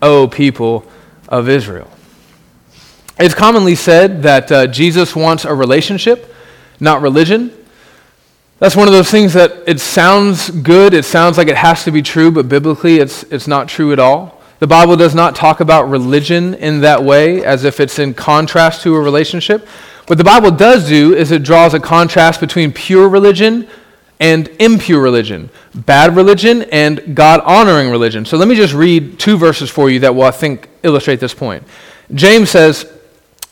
O 0.00 0.28
people 0.28 0.84
of 1.28 1.48
Israel. 1.48 1.90
It's 3.18 3.34
commonly 3.34 3.74
said 3.74 4.22
that 4.22 4.52
uh, 4.52 4.66
Jesus 4.66 5.16
wants 5.16 5.44
a 5.44 5.54
relationship, 5.54 6.32
not 6.78 7.00
religion. 7.00 7.50
That's 8.58 8.76
one 8.76 8.88
of 8.88 8.94
those 8.94 9.10
things 9.10 9.32
that 9.32 9.64
it 9.66 9.80
sounds 9.80 10.50
good, 10.50 10.94
it 10.94 11.04
sounds 11.04 11.36
like 11.36 11.48
it 11.48 11.56
has 11.56 11.84
to 11.84 11.90
be 11.90 12.02
true, 12.02 12.30
but 12.30 12.48
biblically 12.48 12.98
it's, 12.98 13.22
it's 13.24 13.48
not 13.48 13.68
true 13.68 13.92
at 13.92 13.98
all. 13.98 14.42
The 14.58 14.66
Bible 14.66 14.96
does 14.96 15.14
not 15.14 15.34
talk 15.34 15.60
about 15.60 15.90
religion 15.90 16.54
in 16.54 16.80
that 16.80 17.02
way, 17.02 17.44
as 17.44 17.64
if 17.64 17.80
it's 17.80 17.98
in 17.98 18.14
contrast 18.14 18.82
to 18.82 18.94
a 18.94 19.00
relationship. 19.00 19.66
What 20.06 20.18
the 20.18 20.24
Bible 20.24 20.52
does 20.52 20.88
do 20.88 21.14
is 21.14 21.32
it 21.32 21.42
draws 21.42 21.74
a 21.74 21.80
contrast 21.80 22.40
between 22.40 22.72
pure 22.72 23.08
religion 23.08 23.68
and 24.20 24.48
impure 24.60 25.00
religion, 25.00 25.50
bad 25.74 26.16
religion 26.16 26.62
and 26.72 27.16
God 27.16 27.40
honoring 27.40 27.90
religion. 27.90 28.24
So 28.24 28.36
let 28.36 28.48
me 28.48 28.54
just 28.54 28.72
read 28.72 29.18
two 29.18 29.36
verses 29.36 29.68
for 29.68 29.90
you 29.90 30.00
that 30.00 30.14
will, 30.14 30.22
I 30.22 30.30
think, 30.30 30.68
illustrate 30.82 31.18
this 31.18 31.34
point. 31.34 31.64
James 32.14 32.50
says, 32.50 32.90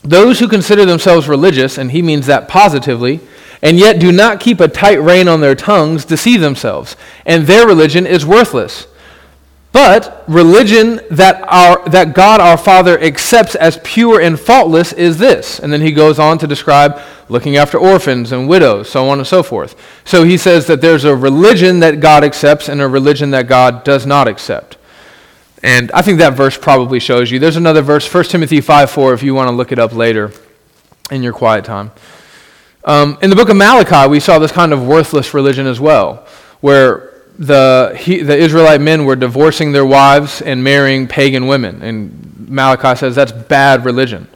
Those 0.03 0.39
who 0.39 0.47
consider 0.47 0.85
themselves 0.85 1.29
religious, 1.29 1.77
and 1.77 1.91
he 1.91 2.03
means 2.03 2.27
that 2.27 2.49
positively, 2.49 3.21
and 3.61 3.79
yet 3.79 3.99
do 3.99 4.13
not 4.13 4.41
keep 4.41 4.61
a 4.61 4.69
tight 4.69 5.01
rein 5.01 5.27
on 5.27 5.41
their 5.41 5.55
tongues 5.55 6.05
deceive 6.05 6.41
themselves, 6.41 6.97
and 7.27 7.47
their 7.47 7.67
religion 7.67 8.07
is 8.07 8.25
worthless. 8.25 8.87
But 9.75 10.23
religion 10.29 11.01
that, 11.11 11.43
our, 11.49 11.89
that 11.89 12.15
God 12.15 12.41
our 12.41 12.57
Father 12.57 12.97
accepts 13.03 13.57
as 13.57 13.81
pure 13.83 14.21
and 14.21 14.39
faultless 14.39 14.93
is 14.93 15.19
this. 15.19 15.59
And 15.59 15.73
then 15.73 15.81
he 15.81 15.91
goes 15.91 16.21
on 16.21 16.39
to 16.39 16.47
describe 16.47 17.01
looking 17.29 17.57
after 17.57 17.77
orphans 17.77 18.31
and 18.31 18.49
widows, 18.49 18.89
so 18.89 19.09
on 19.09 19.19
and 19.19 19.27
so 19.27 19.43
forth. 19.43 19.75
So 20.05 20.23
he 20.23 20.39
says 20.39 20.69
that 20.69 20.81
there's 20.81 21.03
a 21.03 21.17
religion 21.17 21.81
that 21.81 21.99
God 21.99 22.23
accepts 22.23 22.69
and 22.69 22.81
a 22.81 22.87
religion 22.87 23.33
that 23.33 23.49
God 23.49 23.83
does 23.83 24.07
not 24.07 24.29
accept. 24.29 24.77
And 25.61 25.91
I 25.91 26.03
think 26.03 26.21
that 26.21 26.35
verse 26.35 26.57
probably 26.57 27.01
shows 27.01 27.33
you. 27.33 27.41
There's 27.41 27.57
another 27.57 27.83
verse, 27.83 28.13
1 28.15 28.25
Timothy 28.27 28.61
5 28.61 28.89
4, 28.89 29.13
if 29.13 29.25
you 29.25 29.35
want 29.35 29.49
to 29.49 29.57
look 29.57 29.73
it 29.73 29.81
up 29.81 29.93
later 29.93 30.31
in 31.11 31.25
your 31.25 31.33
quiet 31.33 31.65
time. 31.65 31.91
Um, 32.85 33.19
in 33.23 33.29
the 33.29 33.35
book 33.35 33.49
of 33.49 33.57
Malachi, 33.57 34.09
we 34.09 34.21
saw 34.21 34.39
this 34.39 34.53
kind 34.53 34.73
of 34.73 34.87
worthless 34.87 35.35
religion 35.35 35.67
as 35.67 35.81
well, 35.81 36.29
where 36.61 37.14
the, 37.39 37.97
he, 37.99 38.23
the 38.23 38.37
Israelite 38.37 38.81
men 38.81 39.05
were 39.05 39.17
divorcing 39.17 39.73
their 39.73 39.85
wives 39.85 40.41
and 40.41 40.63
marrying 40.63 41.09
pagan 41.09 41.47
women. 41.47 41.83
And 41.83 42.49
Malachi 42.49 42.97
says 42.99 43.15
that's 43.15 43.33
bad 43.33 43.85
religion. 43.85 44.29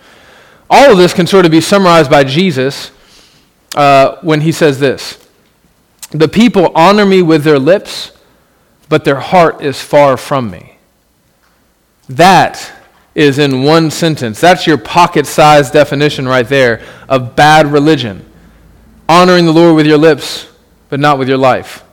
All 0.70 0.92
of 0.92 0.98
this 0.98 1.14
can 1.14 1.26
sort 1.26 1.44
of 1.44 1.50
be 1.50 1.60
summarized 1.60 2.10
by 2.10 2.24
Jesus 2.24 2.90
uh, 3.76 4.16
when 4.22 4.40
he 4.40 4.52
says 4.52 4.80
this 4.80 5.24
The 6.10 6.28
people 6.28 6.72
honor 6.74 7.06
me 7.06 7.22
with 7.22 7.44
their 7.44 7.58
lips, 7.58 8.12
but 8.88 9.04
their 9.04 9.20
heart 9.20 9.62
is 9.62 9.80
far 9.80 10.16
from 10.16 10.50
me. 10.50 10.78
That 12.08 12.72
is 13.14 13.38
in 13.38 13.62
one 13.62 13.90
sentence. 13.90 14.40
That's 14.40 14.66
your 14.66 14.78
pocket 14.78 15.26
sized 15.26 15.72
definition 15.72 16.26
right 16.26 16.48
there 16.48 16.82
of 17.08 17.36
bad 17.36 17.66
religion. 17.66 18.24
Honoring 19.08 19.46
the 19.46 19.52
Lord 19.52 19.76
with 19.76 19.86
your 19.86 19.98
lips, 19.98 20.48
but 20.88 21.00
not 21.00 21.18
with 21.18 21.28
your 21.28 21.38
life. 21.38 21.84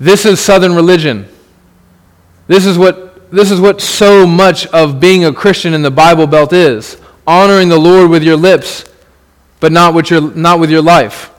This 0.00 0.24
is 0.24 0.40
Southern 0.40 0.74
religion. 0.74 1.28
This 2.46 2.64
is 2.64 2.78
what, 2.78 3.30
this 3.30 3.50
is 3.50 3.60
what 3.60 3.82
so 3.82 4.26
much 4.26 4.66
of 4.68 4.98
being 4.98 5.26
a 5.26 5.32
Christian 5.32 5.74
in 5.74 5.82
the 5.82 5.90
Bible 5.90 6.26
Belt 6.26 6.54
is 6.54 6.96
honoring 7.26 7.68
the 7.68 7.78
Lord 7.78 8.10
with 8.10 8.24
your 8.24 8.36
lips, 8.36 8.86
but 9.60 9.70
not 9.70 9.94
with 9.94 10.10
your, 10.10 10.34
not 10.34 10.58
with 10.58 10.70
your 10.70 10.80
life. 10.80 11.30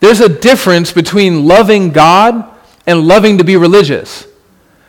There's 0.00 0.20
a 0.20 0.28
difference 0.28 0.92
between 0.92 1.46
loving 1.46 1.90
God 1.90 2.46
and 2.86 3.08
loving 3.08 3.38
to 3.38 3.44
be 3.44 3.56
religious. 3.56 4.28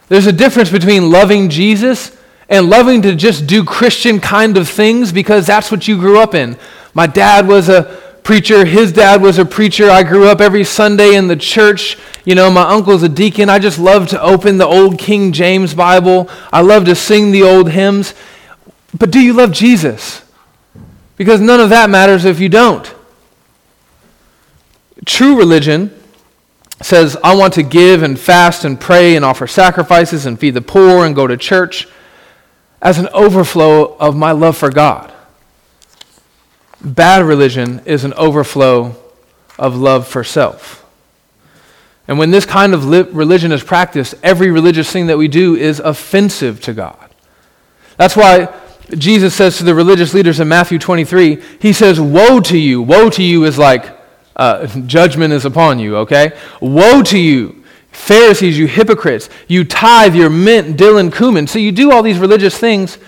There's 0.09 0.27
a 0.27 0.33
difference 0.33 0.69
between 0.69 1.09
loving 1.09 1.49
Jesus 1.49 2.15
and 2.49 2.69
loving 2.69 3.01
to 3.03 3.15
just 3.15 3.47
do 3.47 3.63
Christian 3.63 4.19
kind 4.19 4.57
of 4.57 4.67
things 4.67 5.13
because 5.13 5.47
that's 5.47 5.71
what 5.71 5.87
you 5.87 5.97
grew 5.97 6.19
up 6.19 6.35
in. 6.35 6.57
My 6.93 7.07
dad 7.07 7.47
was 7.47 7.69
a 7.69 8.04
preacher. 8.25 8.65
His 8.65 8.91
dad 8.91 9.21
was 9.21 9.37
a 9.37 9.45
preacher. 9.45 9.89
I 9.89 10.03
grew 10.03 10.27
up 10.27 10.41
every 10.41 10.65
Sunday 10.65 11.15
in 11.15 11.27
the 11.29 11.35
church. 11.37 11.97
You 12.25 12.35
know, 12.35 12.49
my 12.49 12.63
uncle's 12.63 13.03
a 13.03 13.07
deacon. 13.07 13.49
I 13.49 13.59
just 13.59 13.79
love 13.79 14.09
to 14.09 14.21
open 14.21 14.57
the 14.57 14.65
old 14.65 14.97
King 14.97 15.31
James 15.31 15.73
Bible. 15.73 16.27
I 16.51 16.61
love 16.61 16.85
to 16.85 16.95
sing 16.95 17.31
the 17.31 17.43
old 17.43 17.69
hymns. 17.69 18.15
But 18.97 19.11
do 19.11 19.21
you 19.21 19.31
love 19.31 19.51
Jesus? 19.53 20.23
Because 21.15 21.39
none 21.39 21.59
of 21.59 21.69
that 21.69 21.89
matters 21.89 22.25
if 22.25 22.39
you 22.39 22.49
don't. 22.49 22.93
True 25.05 25.37
religion 25.37 25.97
says, 26.81 27.15
I 27.23 27.35
want 27.35 27.53
to 27.53 27.63
give 27.63 28.01
and 28.01 28.19
fast 28.19 28.65
and 28.65 28.81
pray 28.81 29.15
and 29.15 29.23
offer 29.23 29.45
sacrifices 29.45 30.25
and 30.25 30.39
feed 30.39 30.55
the 30.55 30.61
poor 30.61 31.05
and 31.05 31.15
go 31.15 31.27
to 31.27 31.37
church 31.37 31.87
as 32.81 32.97
an 32.97 33.07
overflow 33.13 33.95
of 33.97 34.15
my 34.15 34.31
love 34.31 34.57
for 34.57 34.71
God. 34.71 35.13
Bad 36.81 37.23
religion 37.23 37.81
is 37.85 38.03
an 38.03 38.13
overflow 38.13 38.95
of 39.57 39.75
love 39.75 40.07
for 40.07 40.23
self. 40.23 40.85
And 42.07 42.19
when 42.19 42.31
this 42.31 42.45
kind 42.45 42.73
of 42.73 42.85
religion 43.15 43.51
is 43.51 43.63
practiced, 43.63 44.13
every 44.21 44.51
religious 44.51 44.91
thing 44.91 45.07
that 45.07 45.17
we 45.17 45.27
do 45.27 45.55
is 45.55 45.79
offensive 45.79 46.61
to 46.61 46.73
God. 46.73 47.09
That's 47.97 48.15
why 48.15 48.53
Jesus 48.91 49.33
says 49.33 49.57
to 49.57 49.63
the 49.63 49.73
religious 49.73 50.13
leaders 50.13 50.39
in 50.39 50.47
Matthew 50.47 50.77
23, 50.77 51.41
He 51.59 51.73
says, 51.73 51.99
Woe 51.99 52.39
to 52.41 52.57
you. 52.57 52.81
Woe 52.81 53.09
to 53.09 53.23
you 53.23 53.45
is 53.45 53.57
like 53.57 53.97
uh, 54.35 54.67
judgment 54.85 55.33
is 55.33 55.45
upon 55.45 55.79
you, 55.79 55.97
okay? 55.97 56.37
Woe 56.61 57.01
to 57.03 57.17
you, 57.17 57.63
Pharisees, 57.91 58.57
you 58.59 58.67
hypocrites. 58.67 59.29
You 59.47 59.63
tithe 59.63 60.15
your 60.15 60.29
mint, 60.29 60.77
dill, 60.77 60.97
and 60.97 61.13
cumin. 61.13 61.47
So 61.47 61.57
you 61.57 61.71
do 61.71 61.91
all 61.91 62.03
these 62.03 62.19
religious 62.19 62.57
things 62.57 62.99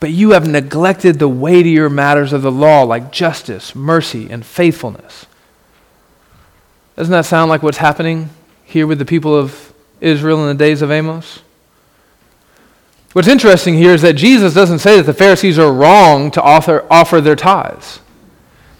but 0.00 0.10
you 0.10 0.30
have 0.30 0.46
neglected 0.46 1.18
the 1.18 1.28
weightier 1.28 1.90
matters 1.90 2.32
of 2.32 2.42
the 2.42 2.52
law, 2.52 2.82
like 2.82 3.10
justice, 3.10 3.74
mercy, 3.74 4.30
and 4.30 4.44
faithfulness. 4.46 5.26
Doesn't 6.96 7.12
that 7.12 7.26
sound 7.26 7.48
like 7.48 7.62
what's 7.62 7.78
happening 7.78 8.30
here 8.64 8.86
with 8.86 8.98
the 8.98 9.04
people 9.04 9.34
of 9.34 9.72
Israel 10.00 10.40
in 10.42 10.56
the 10.56 10.64
days 10.64 10.82
of 10.82 10.90
Amos? 10.90 11.40
What's 13.12 13.28
interesting 13.28 13.74
here 13.74 13.92
is 13.92 14.02
that 14.02 14.14
Jesus 14.14 14.54
doesn't 14.54 14.80
say 14.80 14.96
that 14.96 15.06
the 15.06 15.14
Pharisees 15.14 15.58
are 15.58 15.72
wrong 15.72 16.30
to 16.32 16.42
offer, 16.42 16.86
offer 16.90 17.20
their 17.20 17.36
tithes. 17.36 18.00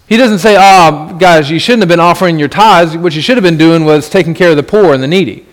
He 0.06 0.16
doesn't 0.16 0.38
say, 0.38 0.56
ah, 0.56 1.10
oh, 1.10 1.18
guys, 1.18 1.50
you 1.50 1.58
shouldn't 1.58 1.82
have 1.82 1.88
been 1.88 2.00
offering 2.00 2.38
your 2.38 2.48
tithes. 2.48 2.96
What 2.96 3.14
you 3.14 3.20
should 3.20 3.36
have 3.36 3.44
been 3.44 3.58
doing 3.58 3.84
was 3.84 4.08
taking 4.08 4.34
care 4.34 4.50
of 4.50 4.56
the 4.56 4.62
poor 4.62 4.94
and 4.94 5.02
the 5.02 5.08
needy. 5.08 5.47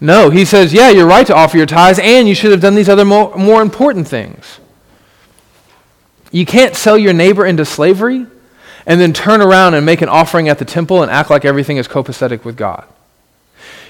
No, 0.00 0.30
he 0.30 0.44
says, 0.44 0.72
yeah, 0.72 0.90
you're 0.90 1.06
right 1.06 1.26
to 1.26 1.34
offer 1.34 1.56
your 1.56 1.66
tithes, 1.66 1.98
and 1.98 2.28
you 2.28 2.34
should 2.34 2.52
have 2.52 2.60
done 2.60 2.76
these 2.76 2.88
other 2.88 3.04
more, 3.04 3.34
more 3.36 3.60
important 3.60 4.06
things. 4.06 4.60
You 6.30 6.46
can't 6.46 6.76
sell 6.76 6.96
your 6.96 7.12
neighbor 7.12 7.44
into 7.44 7.64
slavery 7.64 8.26
and 8.86 9.00
then 9.00 9.12
turn 9.12 9.40
around 9.40 9.74
and 9.74 9.84
make 9.84 10.00
an 10.02 10.08
offering 10.08 10.48
at 10.48 10.58
the 10.58 10.64
temple 10.64 11.02
and 11.02 11.10
act 11.10 11.30
like 11.30 11.44
everything 11.44 11.78
is 11.78 11.88
copacetic 11.88 12.44
with 12.44 12.56
God. 12.56 12.86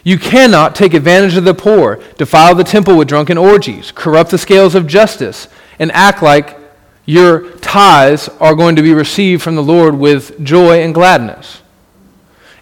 You 0.03 0.19
cannot 0.19 0.75
take 0.75 0.95
advantage 0.95 1.37
of 1.37 1.45
the 1.45 1.53
poor, 1.53 2.01
defile 2.17 2.55
the 2.55 2.65
temple 2.65 2.97
with 2.97 3.09
drunken 3.09 3.37
orgies, 3.37 3.93
corrupt 3.93 4.31
the 4.31 4.39
scales 4.39 4.75
of 4.75 4.87
justice, 4.87 5.49
and 5.79 5.93
act 5.93 6.23
like 6.23 6.57
your 7.05 7.51
tithes 7.57 8.29
are 8.41 8.55
going 8.55 8.77
to 8.77 8.83
be 8.83 8.95
received 8.95 9.43
from 9.43 9.57
the 9.57 9.63
Lord 9.63 9.97
with 9.97 10.43
joy 10.43 10.81
and 10.83 10.95
gladness. 10.95 11.61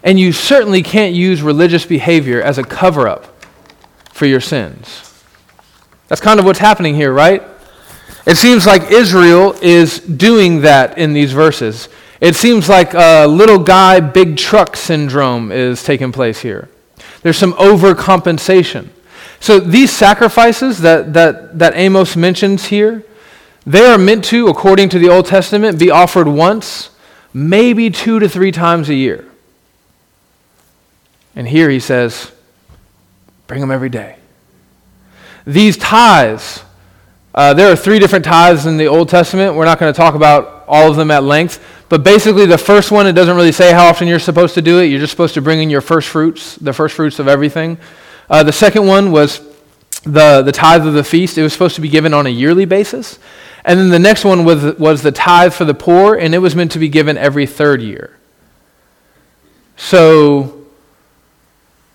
And 0.03 0.19
you 0.19 0.31
certainly 0.31 0.83
can't 0.83 1.13
use 1.13 1.41
religious 1.41 1.85
behavior 1.85 2.41
as 2.41 2.57
a 2.57 2.63
cover 2.63 3.07
up 3.07 3.36
for 4.17 4.25
your 4.25 4.41
sins. 4.41 5.13
That's 6.07 6.21
kind 6.21 6.39
of 6.39 6.45
what's 6.45 6.57
happening 6.57 6.95
here, 6.95 7.13
right? 7.13 7.43
It 8.25 8.35
seems 8.35 8.65
like 8.65 8.89
Israel 8.89 9.55
is 9.61 9.99
doing 9.99 10.61
that 10.61 10.97
in 10.97 11.13
these 11.13 11.33
verses. 11.33 11.87
It 12.19 12.35
seems 12.35 12.67
like 12.67 12.95
a 12.95 13.27
little 13.27 13.59
guy, 13.59 13.99
big 13.99 14.35
truck 14.35 14.75
syndrome 14.75 15.51
is 15.51 15.83
taking 15.83 16.11
place 16.11 16.41
here. 16.41 16.67
There's 17.21 17.37
some 17.37 17.53
overcompensation. 17.53 18.89
So 19.39 19.59
these 19.59 19.91
sacrifices 19.91 20.79
that, 20.79 21.13
that, 21.13 21.59
that 21.59 21.75
Amos 21.75 22.15
mentions 22.15 22.65
here, 22.65 23.03
they 23.67 23.85
are 23.85 23.99
meant 23.99 24.25
to, 24.25 24.47
according 24.47 24.89
to 24.89 24.99
the 24.99 25.09
Old 25.09 25.27
Testament, 25.27 25.77
be 25.77 25.91
offered 25.91 26.27
once, 26.27 26.89
maybe 27.35 27.91
two 27.91 28.17
to 28.17 28.27
three 28.27 28.51
times 28.51 28.89
a 28.89 28.95
year. 28.95 29.25
And 31.35 31.47
here 31.47 31.69
he 31.69 31.79
says, 31.79 32.31
Bring 33.47 33.61
them 33.61 33.71
every 33.71 33.89
day. 33.89 34.17
These 35.45 35.77
tithes, 35.77 36.63
uh, 37.33 37.53
there 37.53 37.71
are 37.71 37.75
three 37.75 37.99
different 37.99 38.25
tithes 38.25 38.65
in 38.65 38.77
the 38.77 38.87
Old 38.87 39.07
Testament. 39.09 39.55
We're 39.55 39.65
not 39.65 39.79
going 39.79 39.91
to 39.91 39.97
talk 39.97 40.15
about 40.15 40.65
all 40.67 40.89
of 40.89 40.97
them 40.97 41.09
at 41.09 41.23
length. 41.23 41.63
But 41.89 42.03
basically, 42.03 42.45
the 42.45 42.57
first 42.57 42.91
one, 42.91 43.07
it 43.07 43.13
doesn't 43.13 43.35
really 43.35 43.53
say 43.53 43.71
how 43.71 43.85
often 43.85 44.09
you're 44.09 44.19
supposed 44.19 44.55
to 44.55 44.61
do 44.61 44.79
it. 44.79 44.87
You're 44.87 44.99
just 44.99 45.11
supposed 45.11 45.33
to 45.35 45.41
bring 45.41 45.61
in 45.61 45.69
your 45.69 45.79
first 45.79 46.09
fruits, 46.09 46.55
the 46.57 46.73
first 46.73 46.95
fruits 46.95 47.19
of 47.19 47.29
everything. 47.29 47.77
Uh, 48.29 48.43
the 48.43 48.51
second 48.51 48.85
one 48.85 49.13
was 49.13 49.39
the, 50.03 50.41
the 50.41 50.51
tithe 50.51 50.85
of 50.85 50.93
the 50.93 51.03
feast. 51.03 51.37
It 51.37 51.43
was 51.43 51.53
supposed 51.53 51.75
to 51.75 51.81
be 51.81 51.87
given 51.87 52.13
on 52.13 52.25
a 52.25 52.29
yearly 52.29 52.65
basis. 52.65 53.19
And 53.63 53.79
then 53.79 53.89
the 53.89 53.99
next 53.99 54.25
one 54.25 54.43
was, 54.43 54.77
was 54.77 55.01
the 55.01 55.13
tithe 55.13 55.53
for 55.53 55.63
the 55.63 55.73
poor, 55.73 56.15
and 56.15 56.35
it 56.35 56.39
was 56.39 56.55
meant 56.55 56.71
to 56.73 56.79
be 56.79 56.89
given 56.89 57.17
every 57.17 57.45
third 57.45 57.81
year. 57.81 58.17
So 59.77 60.56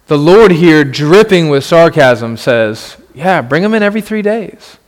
the 0.09 0.19
Lord 0.19 0.53
here, 0.53 0.85
dripping 0.85 1.49
with 1.49 1.65
sarcasm, 1.65 2.37
says, 2.37 2.97
Yeah, 3.15 3.41
bring 3.41 3.63
them 3.63 3.75
in 3.75 3.83
every 3.83 4.01
three 4.01 4.23
days. 4.23 4.79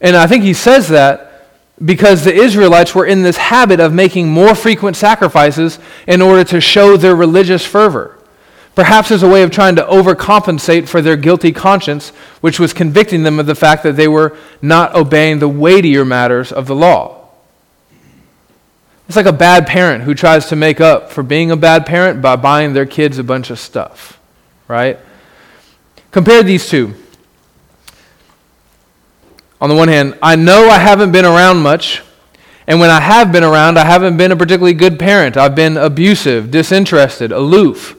And 0.00 0.16
I 0.16 0.26
think 0.26 0.42
he 0.42 0.52
says 0.52 0.88
that 0.88 1.28
because 1.82 2.24
the 2.24 2.34
Israelites 2.34 2.94
were 2.94 3.06
in 3.06 3.22
this 3.22 3.36
habit 3.36 3.80
of 3.80 3.92
making 3.92 4.28
more 4.28 4.54
frequent 4.54 4.96
sacrifices 4.96 5.78
in 6.06 6.20
order 6.20 6.44
to 6.44 6.60
show 6.60 6.96
their 6.96 7.14
religious 7.14 7.64
fervor. 7.64 8.18
Perhaps 8.74 9.10
as 9.10 9.22
a 9.22 9.28
way 9.28 9.42
of 9.42 9.50
trying 9.50 9.76
to 9.76 9.84
overcompensate 9.84 10.88
for 10.88 11.02
their 11.02 11.16
guilty 11.16 11.52
conscience, 11.52 12.10
which 12.40 12.58
was 12.58 12.72
convicting 12.72 13.22
them 13.22 13.38
of 13.38 13.46
the 13.46 13.54
fact 13.54 13.82
that 13.82 13.96
they 13.96 14.08
were 14.08 14.36
not 14.60 14.94
obeying 14.94 15.38
the 15.38 15.48
weightier 15.48 16.04
matters 16.04 16.52
of 16.52 16.66
the 16.66 16.74
law. 16.74 17.28
It's 19.06 19.16
like 19.16 19.26
a 19.26 19.32
bad 19.32 19.66
parent 19.66 20.04
who 20.04 20.14
tries 20.14 20.46
to 20.46 20.56
make 20.56 20.80
up 20.80 21.10
for 21.10 21.22
being 21.22 21.50
a 21.50 21.56
bad 21.56 21.84
parent 21.84 22.22
by 22.22 22.36
buying 22.36 22.72
their 22.72 22.86
kids 22.86 23.18
a 23.18 23.24
bunch 23.24 23.50
of 23.50 23.58
stuff 23.58 24.18
right? 24.68 24.98
Compare 26.10 26.42
these 26.42 26.68
two. 26.68 26.94
On 29.60 29.68
the 29.68 29.76
one 29.76 29.88
hand, 29.88 30.18
I 30.20 30.36
know 30.36 30.68
I 30.68 30.78
haven't 30.78 31.12
been 31.12 31.24
around 31.24 31.58
much, 31.58 32.02
and 32.66 32.80
when 32.80 32.90
I 32.90 33.00
have 33.00 33.32
been 33.32 33.44
around, 33.44 33.78
I 33.78 33.84
haven't 33.84 34.16
been 34.16 34.32
a 34.32 34.36
particularly 34.36 34.74
good 34.74 34.98
parent. 34.98 35.36
I've 35.36 35.54
been 35.54 35.76
abusive, 35.76 36.50
disinterested, 36.50 37.32
aloof. 37.32 37.96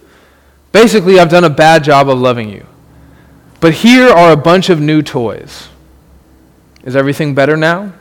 Basically, 0.71 1.19
I've 1.19 1.29
done 1.29 1.43
a 1.43 1.49
bad 1.49 1.83
job 1.83 2.09
of 2.09 2.19
loving 2.19 2.49
you. 2.49 2.65
But 3.59 3.75
here 3.75 4.09
are 4.09 4.31
a 4.31 4.37
bunch 4.37 4.69
of 4.69 4.81
new 4.81 5.01
toys. 5.01 5.69
Is 6.83 6.95
everything 6.95 7.33
better 7.33 7.55
now? 7.55 7.93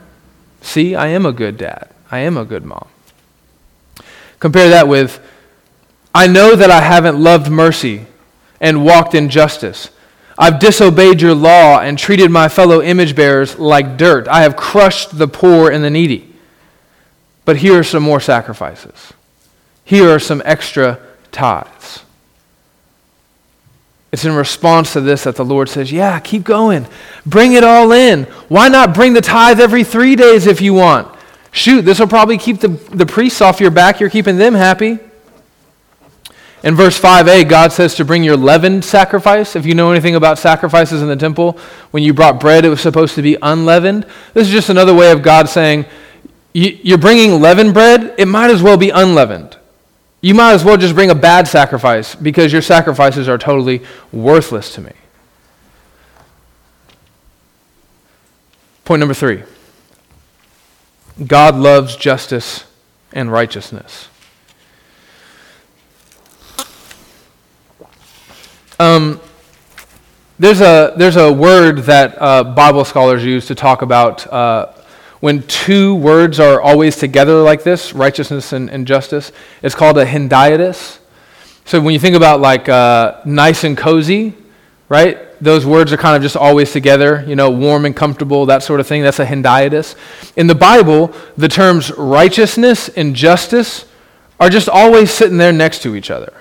See, 0.61 0.93
I 0.93 1.07
am 1.07 1.25
a 1.25 1.31
good 1.31 1.57
dad. 1.57 1.89
I 2.11 2.19
am 2.19 2.37
a 2.37 2.43
good 2.45 2.65
mom. 2.65 2.87
Compare 4.39 4.69
that 4.69 4.87
with, 4.89 5.25
I 6.13 6.27
know 6.27 6.55
that 6.55 6.69
I 6.69 6.81
haven't 6.81 7.17
loved 7.17 7.49
mercy 7.49 8.07
and 8.63 8.83
walked 8.83 9.13
in 9.13 9.29
justice. 9.29 9.89
I've 10.37 10.57
disobeyed 10.57 11.21
your 11.21 11.35
law 11.35 11.79
and 11.79 11.99
treated 11.99 12.31
my 12.31 12.47
fellow 12.47 12.81
image 12.81 13.15
bearers 13.15 13.59
like 13.59 13.97
dirt. 13.97 14.27
I 14.27 14.41
have 14.41 14.55
crushed 14.55 15.17
the 15.17 15.27
poor 15.27 15.69
and 15.69 15.83
the 15.83 15.89
needy. 15.91 16.33
But 17.45 17.57
here 17.57 17.77
are 17.77 17.83
some 17.83 18.01
more 18.01 18.21
sacrifices. 18.21 19.13
Here 19.83 20.09
are 20.09 20.17
some 20.17 20.41
extra 20.45 20.97
tithes. 21.33 22.03
It's 24.13 24.23
in 24.23 24.33
response 24.33 24.93
to 24.93 25.01
this 25.01 25.25
that 25.25 25.35
the 25.35 25.43
Lord 25.43 25.67
says, 25.67 25.91
Yeah, 25.91 26.19
keep 26.19 26.43
going. 26.43 26.87
Bring 27.25 27.53
it 27.53 27.65
all 27.65 27.91
in. 27.91 28.23
Why 28.47 28.69
not 28.69 28.93
bring 28.93 29.13
the 29.13 29.21
tithe 29.21 29.59
every 29.59 29.83
three 29.83 30.15
days 30.15 30.47
if 30.47 30.61
you 30.61 30.73
want? 30.73 31.13
Shoot, 31.51 31.81
this 31.81 31.99
will 31.99 32.07
probably 32.07 32.37
keep 32.37 32.59
the, 32.61 32.69
the 32.69 33.05
priests 33.05 33.41
off 33.41 33.59
your 33.59 33.71
back. 33.71 33.99
You're 33.99 34.09
keeping 34.09 34.37
them 34.37 34.53
happy. 34.53 34.99
In 36.63 36.75
verse 36.75 36.99
5a, 36.99 37.47
God 37.49 37.73
says 37.73 37.93
to 37.95 38.05
bring 38.05 38.23
your 38.23 38.37
leavened 38.37 38.85
sacrifice. 38.85 39.55
If 39.57 39.65
you 39.65 39.75
know 39.75 39.91
anything 39.91 40.15
about 40.15 40.39
sacrifices 40.39 41.01
in 41.01 41.09
the 41.09 41.15
temple, 41.17 41.59
when 41.91 42.03
you 42.03 42.13
brought 42.13 42.39
bread, 42.39 42.63
it 42.63 42.69
was 42.69 42.79
supposed 42.79 43.15
to 43.15 43.21
be 43.21 43.37
unleavened. 43.41 44.05
This 44.33 44.47
is 44.47 44.53
just 44.53 44.69
another 44.69 44.93
way 44.93 45.11
of 45.11 45.21
God 45.21 45.49
saying, 45.49 45.85
You're 46.53 46.97
bringing 46.97 47.41
leavened 47.41 47.73
bread, 47.73 48.15
it 48.17 48.27
might 48.27 48.49
as 48.49 48.63
well 48.63 48.77
be 48.77 48.91
unleavened. 48.91 49.57
You 50.21 50.33
might 50.33 50.53
as 50.53 50.63
well 50.63 50.77
just 50.77 50.95
bring 50.95 51.09
a 51.09 51.15
bad 51.15 51.49
sacrifice 51.49 52.15
because 52.15 52.53
your 52.53 52.61
sacrifices 52.61 53.27
are 53.27 53.37
totally 53.37 53.81
worthless 54.13 54.73
to 54.75 54.81
me. 54.81 54.93
Point 58.85 59.01
number 59.01 59.13
three 59.13 59.43
God 61.27 61.55
loves 61.55 61.97
justice 61.97 62.63
and 63.11 63.33
righteousness. 63.33 64.07
Um, 68.83 69.21
there's, 70.39 70.59
a, 70.59 70.93
there's 70.97 71.15
a 71.15 71.31
word 71.31 71.83
that 71.83 72.21
uh, 72.21 72.43
Bible 72.43 72.83
scholars 72.83 73.23
use 73.23 73.47
to 73.47 73.55
talk 73.55 73.81
about 73.81 74.27
uh, 74.27 74.73
when 75.21 75.43
two 75.43 75.95
words 75.95 76.37
are 76.37 76.59
always 76.59 76.97
together 76.97 77.41
like 77.41 77.63
this, 77.63 77.93
righteousness 77.93 78.51
and, 78.51 78.69
and 78.69 78.85
justice. 78.85 79.31
It's 79.61 79.73
called 79.73 79.97
a 79.97 80.05
hendiadys. 80.05 80.99
So 81.63 81.79
when 81.79 81.93
you 81.93 81.99
think 81.99 82.17
about 82.17 82.41
like 82.41 82.67
uh, 82.67 83.21
nice 83.23 83.63
and 83.63 83.77
cozy, 83.77 84.33
right? 84.89 85.17
Those 85.41 85.65
words 85.65 85.93
are 85.93 85.97
kind 85.97 86.17
of 86.17 86.21
just 86.21 86.35
always 86.35 86.73
together, 86.73 87.23
you 87.25 87.37
know, 87.37 87.51
warm 87.51 87.85
and 87.85 87.95
comfortable, 87.95 88.47
that 88.47 88.63
sort 88.63 88.81
of 88.81 88.87
thing. 88.87 89.01
That's 89.01 89.19
a 89.19 89.25
hendiadys. 89.25 89.95
In 90.35 90.47
the 90.47 90.55
Bible, 90.55 91.13
the 91.37 91.47
terms 91.47 91.89
righteousness 91.97 92.89
and 92.89 93.15
justice 93.15 93.85
are 94.41 94.49
just 94.49 94.67
always 94.67 95.09
sitting 95.09 95.37
there 95.37 95.53
next 95.53 95.83
to 95.83 95.95
each 95.95 96.11
other. 96.11 96.33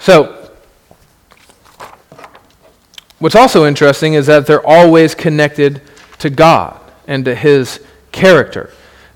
So 0.00 0.39
What's 3.20 3.36
also 3.36 3.66
interesting 3.66 4.14
is 4.14 4.26
that 4.26 4.46
they're 4.46 4.66
always 4.66 5.14
connected 5.14 5.82
to 6.20 6.30
God 6.30 6.80
and 7.06 7.22
to 7.26 7.34
His 7.34 7.80
character. 8.12 8.72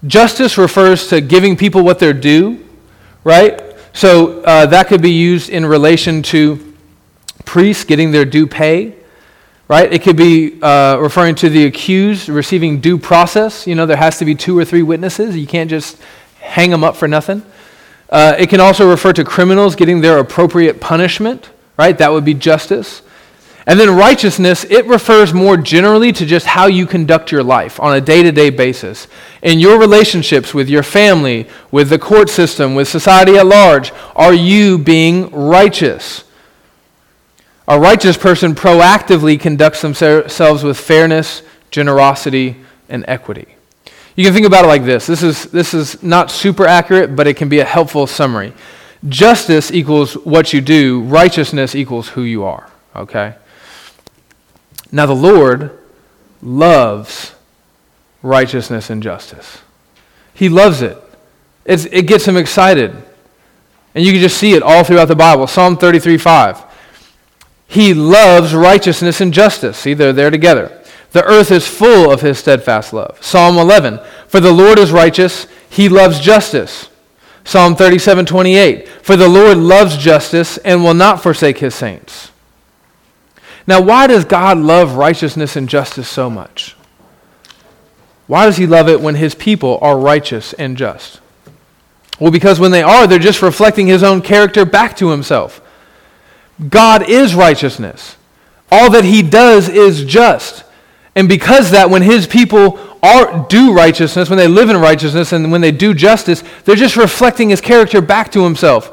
Justice 0.06 0.58
refers 0.58 1.08
to 1.08 1.22
giving 1.22 1.56
people 1.56 1.82
what 1.82 1.98
they're 1.98 2.12
due, 2.12 2.62
right? 3.24 3.62
So 3.94 4.42
uh, 4.42 4.66
that 4.66 4.88
could 4.88 5.00
be 5.00 5.12
used 5.12 5.48
in 5.48 5.64
relation 5.64 6.22
to 6.24 6.74
priests 7.46 7.84
getting 7.84 8.10
their 8.10 8.26
due 8.26 8.46
pay, 8.46 8.94
right? 9.68 9.90
It 9.90 10.02
could 10.02 10.18
be 10.18 10.60
uh, 10.60 10.98
referring 10.98 11.34
to 11.36 11.48
the 11.48 11.64
accused 11.64 12.28
receiving 12.28 12.80
due 12.80 12.98
process. 12.98 13.66
You 13.66 13.74
know, 13.74 13.86
there 13.86 13.96
has 13.96 14.18
to 14.18 14.26
be 14.26 14.34
two 14.34 14.58
or 14.58 14.66
three 14.66 14.82
witnesses. 14.82 15.34
You 15.34 15.46
can't 15.46 15.70
just 15.70 15.96
hang 16.40 16.68
them 16.68 16.84
up 16.84 16.96
for 16.96 17.08
nothing. 17.08 17.42
Uh, 18.10 18.36
it 18.38 18.50
can 18.50 18.60
also 18.60 18.86
refer 18.88 19.14
to 19.14 19.24
criminals 19.24 19.74
getting 19.74 20.02
their 20.02 20.18
appropriate 20.18 20.78
punishment, 20.78 21.48
right? 21.78 21.96
That 21.96 22.12
would 22.12 22.26
be 22.26 22.34
justice. 22.34 23.00
And 23.66 23.80
then 23.80 23.96
righteousness, 23.96 24.64
it 24.64 24.84
refers 24.86 25.32
more 25.32 25.56
generally 25.56 26.12
to 26.12 26.26
just 26.26 26.44
how 26.44 26.66
you 26.66 26.86
conduct 26.86 27.32
your 27.32 27.42
life 27.42 27.80
on 27.80 27.96
a 27.96 28.00
day 28.00 28.22
to 28.22 28.30
day 28.30 28.50
basis. 28.50 29.08
In 29.42 29.58
your 29.58 29.78
relationships 29.78 30.52
with 30.52 30.68
your 30.68 30.82
family, 30.82 31.48
with 31.70 31.88
the 31.88 31.98
court 31.98 32.28
system, 32.28 32.74
with 32.74 32.88
society 32.88 33.36
at 33.36 33.46
large, 33.46 33.92
are 34.14 34.34
you 34.34 34.76
being 34.76 35.30
righteous? 35.30 36.24
A 37.66 37.80
righteous 37.80 38.18
person 38.18 38.54
proactively 38.54 39.40
conducts 39.40 39.80
themselves 39.80 40.62
with 40.62 40.78
fairness, 40.78 41.42
generosity, 41.70 42.56
and 42.90 43.02
equity. 43.08 43.46
You 44.14 44.24
can 44.24 44.34
think 44.34 44.46
about 44.46 44.66
it 44.66 44.68
like 44.68 44.84
this 44.84 45.06
this 45.06 45.22
is, 45.22 45.44
this 45.46 45.72
is 45.72 46.02
not 46.02 46.30
super 46.30 46.66
accurate, 46.66 47.16
but 47.16 47.26
it 47.26 47.38
can 47.38 47.48
be 47.48 47.60
a 47.60 47.64
helpful 47.64 48.06
summary. 48.06 48.52
Justice 49.08 49.70
equals 49.70 50.14
what 50.14 50.52
you 50.52 50.60
do, 50.60 51.00
righteousness 51.02 51.74
equals 51.74 52.08
who 52.08 52.22
you 52.22 52.44
are. 52.44 52.70
Okay? 52.94 53.34
Now, 54.94 55.06
the 55.06 55.12
Lord 55.12 55.76
loves 56.40 57.34
righteousness 58.22 58.90
and 58.90 59.02
justice. 59.02 59.60
He 60.34 60.48
loves 60.48 60.82
it. 60.82 60.96
It's, 61.64 61.86
it 61.86 62.06
gets 62.06 62.26
him 62.26 62.36
excited. 62.36 62.94
And 63.96 64.04
you 64.04 64.12
can 64.12 64.20
just 64.20 64.38
see 64.38 64.52
it 64.52 64.62
all 64.62 64.84
throughout 64.84 65.08
the 65.08 65.16
Bible. 65.16 65.48
Psalm 65.48 65.76
33 65.76 66.16
5. 66.16 66.62
He 67.66 67.92
loves 67.92 68.54
righteousness 68.54 69.20
and 69.20 69.34
justice. 69.34 69.78
See, 69.78 69.94
they're 69.94 70.12
there 70.12 70.30
together. 70.30 70.80
The 71.10 71.24
earth 71.24 71.50
is 71.50 71.66
full 71.66 72.12
of 72.12 72.20
his 72.20 72.38
steadfast 72.38 72.92
love. 72.92 73.18
Psalm 73.20 73.58
11. 73.58 73.98
For 74.28 74.38
the 74.38 74.52
Lord 74.52 74.78
is 74.78 74.92
righteous, 74.92 75.48
he 75.68 75.88
loves 75.88 76.20
justice. 76.20 76.88
Psalm 77.42 77.74
37 77.74 78.26
28. 78.26 78.88
For 78.88 79.16
the 79.16 79.28
Lord 79.28 79.58
loves 79.58 79.96
justice 79.96 80.56
and 80.58 80.84
will 80.84 80.94
not 80.94 81.20
forsake 81.20 81.58
his 81.58 81.74
saints. 81.74 82.30
Now, 83.66 83.80
why 83.80 84.06
does 84.06 84.24
God 84.24 84.58
love 84.58 84.96
righteousness 84.96 85.56
and 85.56 85.68
justice 85.68 86.08
so 86.08 86.28
much? 86.28 86.76
Why 88.26 88.46
does 88.46 88.56
he 88.56 88.66
love 88.66 88.88
it 88.88 89.00
when 89.00 89.14
his 89.14 89.34
people 89.34 89.78
are 89.82 89.98
righteous 89.98 90.52
and 90.54 90.76
just? 90.76 91.20
Well, 92.18 92.30
because 92.30 92.60
when 92.60 92.70
they 92.70 92.82
are, 92.82 93.06
they're 93.06 93.18
just 93.18 93.42
reflecting 93.42 93.86
his 93.86 94.02
own 94.02 94.22
character 94.22 94.64
back 94.64 94.96
to 94.98 95.10
himself. 95.10 95.60
God 96.68 97.08
is 97.08 97.34
righteousness. 97.34 98.16
All 98.70 98.90
that 98.90 99.04
he 99.04 99.22
does 99.22 99.68
is 99.68 100.04
just. 100.04 100.64
And 101.14 101.28
because 101.28 101.70
that, 101.72 101.90
when 101.90 102.02
his 102.02 102.26
people 102.26 102.78
are, 103.02 103.46
do 103.48 103.72
righteousness, 103.74 104.30
when 104.30 104.38
they 104.38 104.48
live 104.48 104.70
in 104.70 104.76
righteousness, 104.76 105.32
and 105.32 105.52
when 105.52 105.60
they 105.60 105.72
do 105.72 105.94
justice, 105.94 106.42
they're 106.64 106.74
just 106.76 106.96
reflecting 106.96 107.50
his 107.50 107.60
character 107.60 108.00
back 108.00 108.32
to 108.32 108.42
himself. 108.42 108.90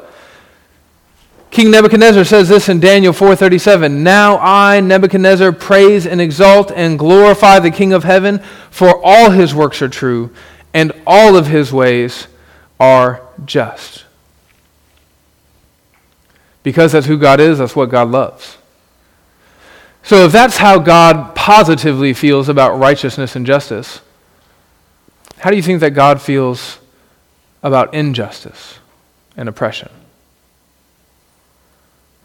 King 1.52 1.70
Nebuchadnezzar 1.70 2.24
says 2.24 2.48
this 2.48 2.70
in 2.70 2.80
Daniel 2.80 3.12
4:37, 3.12 4.02
"Now 4.02 4.38
I 4.38 4.80
Nebuchadnezzar 4.80 5.52
praise 5.52 6.06
and 6.06 6.18
exalt 6.18 6.72
and 6.74 6.98
glorify 6.98 7.58
the 7.58 7.70
King 7.70 7.92
of 7.92 8.04
heaven, 8.04 8.40
for 8.70 8.98
all 9.04 9.30
his 9.30 9.54
works 9.54 9.82
are 9.82 9.88
true 9.88 10.30
and 10.72 10.92
all 11.06 11.36
of 11.36 11.48
his 11.48 11.70
ways 11.70 12.26
are 12.80 13.20
just." 13.44 14.04
Because 16.62 16.92
that's 16.92 17.06
who 17.06 17.18
God 17.18 17.38
is, 17.38 17.58
that's 17.58 17.76
what 17.76 17.90
God 17.90 18.10
loves. 18.10 18.56
So 20.02 20.24
if 20.24 20.32
that's 20.32 20.56
how 20.56 20.78
God 20.78 21.34
positively 21.34 22.14
feels 22.14 22.48
about 22.48 22.78
righteousness 22.78 23.36
and 23.36 23.44
justice, 23.44 24.00
how 25.40 25.50
do 25.50 25.56
you 25.56 25.62
think 25.62 25.80
that 25.80 25.90
God 25.90 26.22
feels 26.22 26.78
about 27.62 27.92
injustice 27.92 28.78
and 29.36 29.50
oppression? 29.50 29.90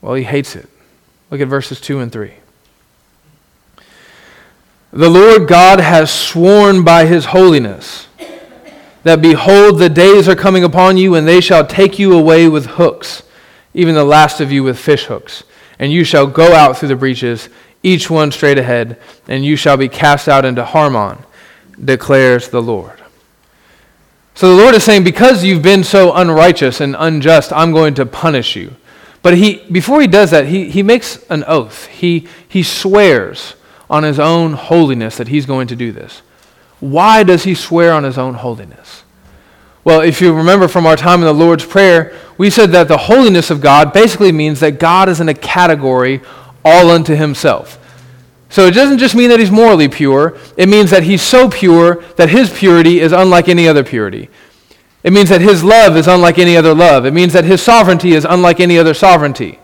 Well, 0.01 0.15
he 0.15 0.23
hates 0.23 0.55
it. 0.55 0.69
Look 1.29 1.41
at 1.41 1.47
verses 1.47 1.81
2 1.81 1.99
and 1.99 2.11
3. 2.11 2.33
The 4.93 5.09
Lord 5.09 5.47
God 5.47 5.79
has 5.79 6.11
sworn 6.11 6.83
by 6.83 7.05
his 7.05 7.25
holiness 7.25 8.07
that 9.07 9.21
behold, 9.21 9.79
the 9.79 9.89
days 9.89 10.27
are 10.27 10.35
coming 10.35 10.63
upon 10.63 10.97
you, 10.97 11.15
and 11.15 11.25
they 11.25 11.39
shall 11.39 11.65
take 11.65 11.97
you 11.97 12.13
away 12.13 12.49
with 12.49 12.65
hooks, 12.65 13.23
even 13.73 13.95
the 13.95 14.03
last 14.03 14.41
of 14.41 14.51
you 14.51 14.63
with 14.63 14.77
fish 14.77 15.05
hooks. 15.05 15.43
And 15.79 15.91
you 15.91 16.03
shall 16.03 16.27
go 16.27 16.53
out 16.53 16.77
through 16.77 16.89
the 16.89 16.95
breaches, 16.95 17.47
each 17.83 18.09
one 18.09 18.31
straight 18.31 18.57
ahead, 18.57 18.99
and 19.27 19.45
you 19.45 19.55
shall 19.55 19.77
be 19.77 19.87
cast 19.87 20.27
out 20.27 20.43
into 20.43 20.65
Harmon, 20.65 21.19
declares 21.83 22.49
the 22.49 22.61
Lord. 22.61 23.01
So 24.35 24.49
the 24.49 24.61
Lord 24.61 24.75
is 24.75 24.83
saying, 24.83 25.03
because 25.03 25.43
you've 25.43 25.63
been 25.63 25.83
so 25.83 26.13
unrighteous 26.13 26.81
and 26.81 26.95
unjust, 26.97 27.53
I'm 27.53 27.71
going 27.71 27.93
to 27.95 28.05
punish 28.05 28.55
you. 28.55 28.75
But 29.21 29.37
he, 29.37 29.63
before 29.71 30.01
he 30.01 30.07
does 30.07 30.31
that, 30.31 30.47
he, 30.47 30.69
he 30.69 30.83
makes 30.83 31.23
an 31.29 31.43
oath. 31.47 31.87
He, 31.87 32.27
he 32.47 32.63
swears 32.63 33.55
on 33.89 34.03
his 34.03 34.19
own 34.19 34.53
holiness 34.53 35.17
that 35.17 35.27
he's 35.27 35.45
going 35.45 35.67
to 35.67 35.75
do 35.75 35.91
this. 35.91 36.21
Why 36.79 37.23
does 37.23 37.43
he 37.43 37.55
swear 37.55 37.93
on 37.93 38.03
his 38.03 38.17
own 38.17 38.35
holiness? 38.35 39.03
Well, 39.83 40.01
if 40.01 40.21
you 40.21 40.33
remember 40.33 40.67
from 40.67 40.85
our 40.85 40.97
time 40.97 41.19
in 41.19 41.25
the 41.25 41.33
Lord's 41.33 41.65
Prayer, 41.65 42.13
we 42.37 42.49
said 42.49 42.71
that 42.73 42.87
the 42.87 42.97
holiness 42.97 43.49
of 43.49 43.61
God 43.61 43.93
basically 43.93 44.31
means 44.31 44.59
that 44.59 44.79
God 44.79 45.07
is 45.07 45.21
in 45.21 45.29
a 45.29 45.33
category 45.33 46.21
all 46.65 46.91
unto 46.91 47.15
himself. 47.15 47.79
So 48.49 48.65
it 48.65 48.71
doesn't 48.71 48.97
just 48.97 49.15
mean 49.15 49.29
that 49.29 49.39
he's 49.39 49.51
morally 49.51 49.87
pure, 49.87 50.37
it 50.57 50.69
means 50.69 50.91
that 50.91 51.03
he's 51.03 51.21
so 51.21 51.49
pure 51.49 52.03
that 52.17 52.29
his 52.29 52.51
purity 52.51 52.99
is 52.99 53.11
unlike 53.11 53.49
any 53.49 53.67
other 53.67 53.83
purity. 53.83 54.29
It 55.03 55.13
means 55.13 55.29
that 55.29 55.41
his 55.41 55.63
love 55.63 55.95
is 55.95 56.07
unlike 56.07 56.37
any 56.39 56.57
other 56.57 56.73
love. 56.73 57.05
It 57.05 57.13
means 57.13 57.33
that 57.33 57.45
his 57.45 57.61
sovereignty 57.61 58.13
is 58.13 58.25
unlike 58.25 58.59
any 58.59 58.77
other 58.77 58.93
sovereignty. 58.93 59.59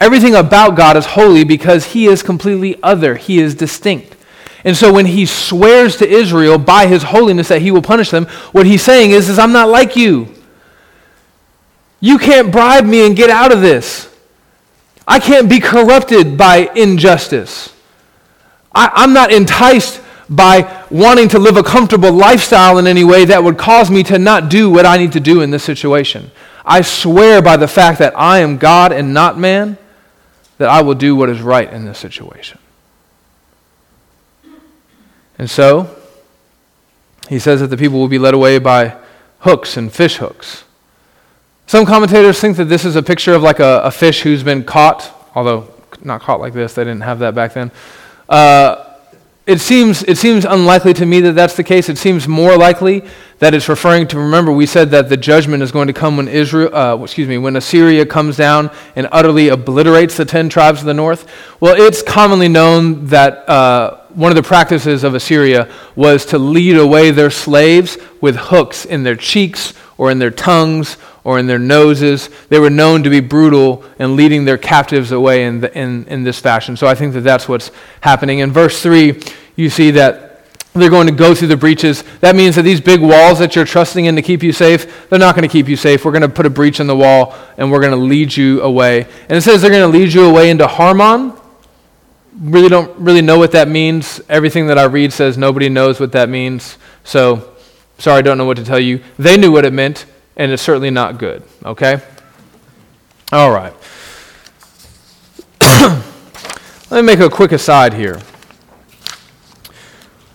Everything 0.00 0.34
about 0.34 0.76
God 0.76 0.96
is 0.96 1.06
holy 1.06 1.44
because 1.44 1.86
he 1.86 2.06
is 2.06 2.22
completely 2.22 2.82
other, 2.82 3.16
he 3.16 3.38
is 3.38 3.54
distinct. 3.54 4.16
And 4.64 4.76
so 4.76 4.92
when 4.92 5.06
he 5.06 5.24
swears 5.26 5.96
to 5.96 6.08
Israel 6.08 6.58
by 6.58 6.86
his 6.86 7.02
holiness 7.02 7.48
that 7.48 7.62
he 7.62 7.70
will 7.70 7.82
punish 7.82 8.10
them, 8.10 8.26
what 8.52 8.66
he's 8.66 8.82
saying 8.82 9.12
is, 9.12 9.28
is 9.28 9.38
I'm 9.38 9.52
not 9.52 9.68
like 9.68 9.96
you. 9.96 10.28
You 12.00 12.18
can't 12.18 12.50
bribe 12.50 12.84
me 12.84 13.06
and 13.06 13.16
get 13.16 13.30
out 13.30 13.52
of 13.52 13.60
this. 13.60 14.14
I 15.06 15.18
can't 15.18 15.48
be 15.48 15.60
corrupted 15.60 16.36
by 16.36 16.70
injustice. 16.74 17.74
I, 18.74 19.04
am 19.04 19.12
not 19.12 19.32
enticed 19.32 19.99
by 20.30 20.84
wanting 20.90 21.28
to 21.28 21.38
live 21.40 21.56
a 21.56 21.62
comfortable 21.62 22.12
lifestyle 22.12 22.78
in 22.78 22.86
any 22.86 23.02
way 23.02 23.24
that 23.24 23.42
would 23.42 23.58
cause 23.58 23.90
me 23.90 24.04
to 24.04 24.16
not 24.16 24.48
do 24.48 24.70
what 24.70 24.86
I 24.86 24.96
need 24.96 25.12
to 25.12 25.20
do 25.20 25.40
in 25.40 25.50
this 25.50 25.64
situation. 25.64 26.30
I 26.64 26.82
swear 26.82 27.42
by 27.42 27.56
the 27.56 27.66
fact 27.66 27.98
that 27.98 28.16
I 28.16 28.38
am 28.38 28.56
God 28.56 28.92
and 28.92 29.12
not 29.12 29.36
man 29.36 29.76
that 30.58 30.68
I 30.68 30.82
will 30.82 30.94
do 30.94 31.16
what 31.16 31.28
is 31.28 31.40
right 31.42 31.70
in 31.70 31.84
this 31.84 31.98
situation. 31.98 32.58
And 35.36 35.50
so, 35.50 35.96
he 37.28 37.38
says 37.38 37.60
that 37.60 37.68
the 37.68 37.76
people 37.76 37.98
will 37.98 38.08
be 38.08 38.18
led 38.18 38.34
away 38.34 38.58
by 38.58 38.96
hooks 39.40 39.76
and 39.76 39.92
fish 39.92 40.16
hooks. 40.16 40.64
Some 41.66 41.86
commentators 41.86 42.40
think 42.40 42.56
that 42.58 42.66
this 42.66 42.84
is 42.84 42.94
a 42.94 43.02
picture 43.02 43.32
of 43.32 43.42
like 43.42 43.58
a, 43.58 43.80
a 43.84 43.90
fish 43.90 44.20
who's 44.20 44.42
been 44.42 44.64
caught, 44.64 45.10
although 45.34 45.72
not 46.02 46.20
caught 46.20 46.40
like 46.40 46.52
this, 46.52 46.74
they 46.74 46.84
didn't 46.84 47.02
have 47.02 47.20
that 47.20 47.34
back 47.34 47.54
then. 47.54 47.72
Uh, 48.28 48.89
it 49.50 49.60
seems, 49.60 50.04
it 50.04 50.16
seems 50.16 50.44
unlikely 50.44 50.94
to 50.94 51.04
me 51.04 51.20
that 51.22 51.32
that's 51.32 51.56
the 51.56 51.64
case. 51.64 51.88
It 51.88 51.98
seems 51.98 52.28
more 52.28 52.56
likely 52.56 53.02
that 53.40 53.52
it's 53.52 53.68
referring 53.68 54.06
to, 54.08 54.18
remember, 54.20 54.52
we 54.52 54.64
said 54.64 54.92
that 54.92 55.08
the 55.08 55.16
judgment 55.16 55.60
is 55.60 55.72
going 55.72 55.88
to 55.88 55.92
come 55.92 56.16
when 56.16 56.28
Israel, 56.28 56.72
uh, 56.72 57.02
excuse 57.02 57.26
me, 57.26 57.36
when 57.36 57.56
Assyria 57.56 58.06
comes 58.06 58.36
down 58.36 58.70
and 58.94 59.08
utterly 59.10 59.48
obliterates 59.48 60.16
the 60.16 60.24
ten 60.24 60.48
tribes 60.48 60.78
of 60.78 60.86
the 60.86 60.94
north. 60.94 61.28
Well, 61.58 61.74
it's 61.74 62.00
commonly 62.00 62.46
known 62.46 63.06
that 63.06 63.48
uh, 63.48 64.02
one 64.10 64.30
of 64.30 64.36
the 64.36 64.42
practices 64.44 65.02
of 65.02 65.16
Assyria 65.16 65.68
was 65.96 66.24
to 66.26 66.38
lead 66.38 66.76
away 66.76 67.10
their 67.10 67.30
slaves 67.30 67.98
with 68.20 68.36
hooks 68.36 68.84
in 68.84 69.02
their 69.02 69.16
cheeks 69.16 69.74
or 69.98 70.12
in 70.12 70.20
their 70.20 70.30
tongues 70.30 70.96
or 71.24 71.38
in 71.38 71.46
their 71.46 71.58
noses. 71.58 72.30
They 72.48 72.58
were 72.58 72.70
known 72.70 73.02
to 73.02 73.10
be 73.10 73.20
brutal 73.20 73.84
and 73.98 74.16
leading 74.16 74.44
their 74.44 74.58
captives 74.58 75.12
away 75.12 75.44
in, 75.44 75.60
the, 75.60 75.78
in, 75.78 76.04
in 76.06 76.24
this 76.24 76.38
fashion. 76.38 76.76
So 76.76 76.86
I 76.86 76.94
think 76.94 77.14
that 77.14 77.20
that's 77.20 77.48
what's 77.48 77.70
happening. 78.00 78.40
In 78.40 78.52
verse 78.52 78.82
3, 78.82 79.20
you 79.56 79.70
see 79.70 79.90
that 79.92 80.26
they're 80.72 80.90
going 80.90 81.08
to 81.08 81.12
go 81.12 81.34
through 81.34 81.48
the 81.48 81.56
breaches. 81.56 82.04
That 82.20 82.36
means 82.36 82.56
that 82.56 82.62
these 82.62 82.80
big 82.80 83.00
walls 83.00 83.40
that 83.40 83.56
you're 83.56 83.64
trusting 83.64 84.04
in 84.04 84.16
to 84.16 84.22
keep 84.22 84.42
you 84.42 84.52
safe, 84.52 85.08
they're 85.08 85.18
not 85.18 85.34
going 85.34 85.48
to 85.48 85.52
keep 85.52 85.68
you 85.68 85.76
safe. 85.76 86.04
We're 86.04 86.12
going 86.12 86.22
to 86.22 86.28
put 86.28 86.46
a 86.46 86.50
breach 86.50 86.80
in 86.80 86.86
the 86.86 86.96
wall 86.96 87.34
and 87.56 87.70
we're 87.70 87.80
going 87.80 87.92
to 87.92 87.96
lead 87.96 88.36
you 88.36 88.62
away. 88.62 89.02
And 89.28 89.32
it 89.32 89.42
says 89.42 89.62
they're 89.62 89.70
going 89.70 89.90
to 89.90 89.98
lead 89.98 90.12
you 90.12 90.24
away 90.24 90.50
into 90.50 90.66
Harmon. 90.66 91.34
Really 92.40 92.68
don't 92.68 92.96
really 92.98 93.20
know 93.20 93.38
what 93.38 93.52
that 93.52 93.68
means. 93.68 94.20
Everything 94.28 94.68
that 94.68 94.78
I 94.78 94.84
read 94.84 95.12
says 95.12 95.36
nobody 95.36 95.68
knows 95.68 95.98
what 95.98 96.12
that 96.12 96.28
means. 96.28 96.78
So 97.02 97.50
Sorry, 98.00 98.20
I 98.20 98.22
don't 98.22 98.38
know 98.38 98.46
what 98.46 98.56
to 98.56 98.64
tell 98.64 98.80
you. 98.80 99.02
They 99.18 99.36
knew 99.36 99.52
what 99.52 99.66
it 99.66 99.74
meant, 99.74 100.06
and 100.40 100.50
it's 100.52 100.62
certainly 100.62 100.90
not 100.90 101.18
good, 101.18 101.42
okay? 101.66 102.00
All 103.30 103.50
right. 103.50 103.74
Let 105.60 106.92
me 106.92 107.02
make 107.02 107.20
a 107.20 107.28
quick 107.28 107.52
aside 107.52 107.92
here. 107.92 108.18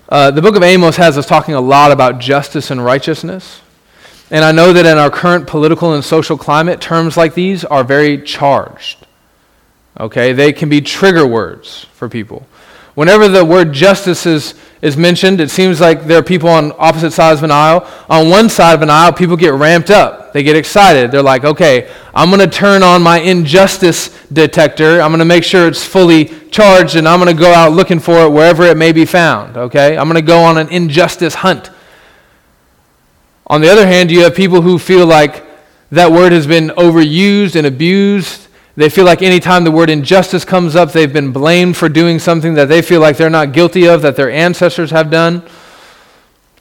Uh, 0.08 0.30
the 0.30 0.44
book 0.44 0.56
of 0.56 0.62
Amos 0.62 0.96
has 0.98 1.18
us 1.18 1.26
talking 1.26 1.56
a 1.56 1.60
lot 1.60 1.92
about 1.92 2.20
justice 2.20 2.70
and 2.70 2.86
righteousness. 2.86 3.62
And 4.30 4.46
I 4.46 4.52
know 4.52 4.74
that 4.74 4.86
in 4.86 5.00
our 5.00 5.10
current 5.10 5.48
political 5.48 5.96
and 5.96 6.06
social 6.06 6.38
climate, 6.38 6.80
terms 6.80 7.18
like 7.18 7.34
these 7.34 7.66
are 7.66 7.84
very 7.84 8.22
charged. 8.22 9.08
Okay? 10.00 10.34
They 10.34 10.54
can 10.54 10.70
be 10.70 10.82
trigger 10.82 11.26
words 11.26 11.88
for 11.94 12.08
people. 12.10 12.46
Whenever 12.96 13.28
the 13.28 13.46
word 13.46 13.72
justice 13.72 14.26
is 14.26 14.56
is 14.86 14.96
mentioned, 14.96 15.42
it 15.42 15.50
seems 15.50 15.82
like 15.82 16.04
there 16.04 16.20
are 16.20 16.24
people 16.24 16.48
on 16.48 16.72
opposite 16.78 17.10
sides 17.10 17.40
of 17.40 17.46
an 17.46 17.50
aisle. 17.50 17.88
On 18.08 18.30
one 18.30 18.50
side 18.50 18.74
of 18.76 18.84
an 18.84 18.92
aisle, 18.92 19.12
people 19.14 19.36
get 19.36 19.54
ramped 19.54 19.90
up. 19.90 20.32
They 20.32 20.44
get 20.44 20.56
excited. 20.56 21.12
They're 21.12 21.24
like, 21.24 21.44
okay, 21.44 21.92
I'm 22.14 22.30
going 22.30 22.42
to 22.42 22.48
turn 22.48 22.84
on 22.84 23.02
my 23.02 23.20
injustice 23.20 24.10
detector. 24.32 25.02
I'm 25.02 25.10
going 25.10 25.20
to 25.20 25.26
make 25.26 25.44
sure 25.44 25.68
it's 25.68 25.84
fully 25.84 26.26
charged, 26.52 26.98
and 26.98 27.08
I'm 27.08 27.20
going 27.20 27.36
to 27.36 27.42
go 27.42 27.52
out 27.52 27.72
looking 27.72 28.00
for 28.00 28.26
it 28.26 28.30
wherever 28.30 28.64
it 28.64 28.78
may 28.78 28.92
be 28.92 29.06
found. 29.06 29.58
Okay? 29.58 29.98
I'm 29.98 30.08
going 30.08 30.24
to 30.24 30.28
go 30.28 30.44
on 30.44 30.60
an 30.60 30.70
injustice 30.70 31.34
hunt. 31.34 31.72
On 33.48 33.60
the 33.60 33.70
other 33.70 33.88
hand, 33.88 34.12
you 34.12 34.22
have 34.22 34.36
people 34.36 34.62
who 34.62 34.78
feel 34.78 35.08
like 35.08 35.44
that 35.90 36.12
word 36.12 36.32
has 36.32 36.46
been 36.46 36.68
overused 36.70 37.56
and 37.56 37.66
abused 37.66 38.45
they 38.76 38.90
feel 38.90 39.06
like 39.06 39.22
anytime 39.22 39.64
the 39.64 39.72
word 39.72 39.90
injustice 39.90 40.44
comes 40.44 40.76
up, 40.76 40.92
they've 40.92 41.12
been 41.12 41.32
blamed 41.32 41.78
for 41.78 41.88
doing 41.88 42.20
something 42.20 42.56
that 42.56 42.68
they 42.68 42.82
feel 42.82 43.00
like 43.00 43.16
they're 43.16 43.30
not 43.30 43.54
guilty 43.54 43.88
of, 43.88 44.02
that 44.02 44.16
their 44.16 44.30
ancestors 44.30 44.92
have 44.92 45.10
done. 45.10 45.44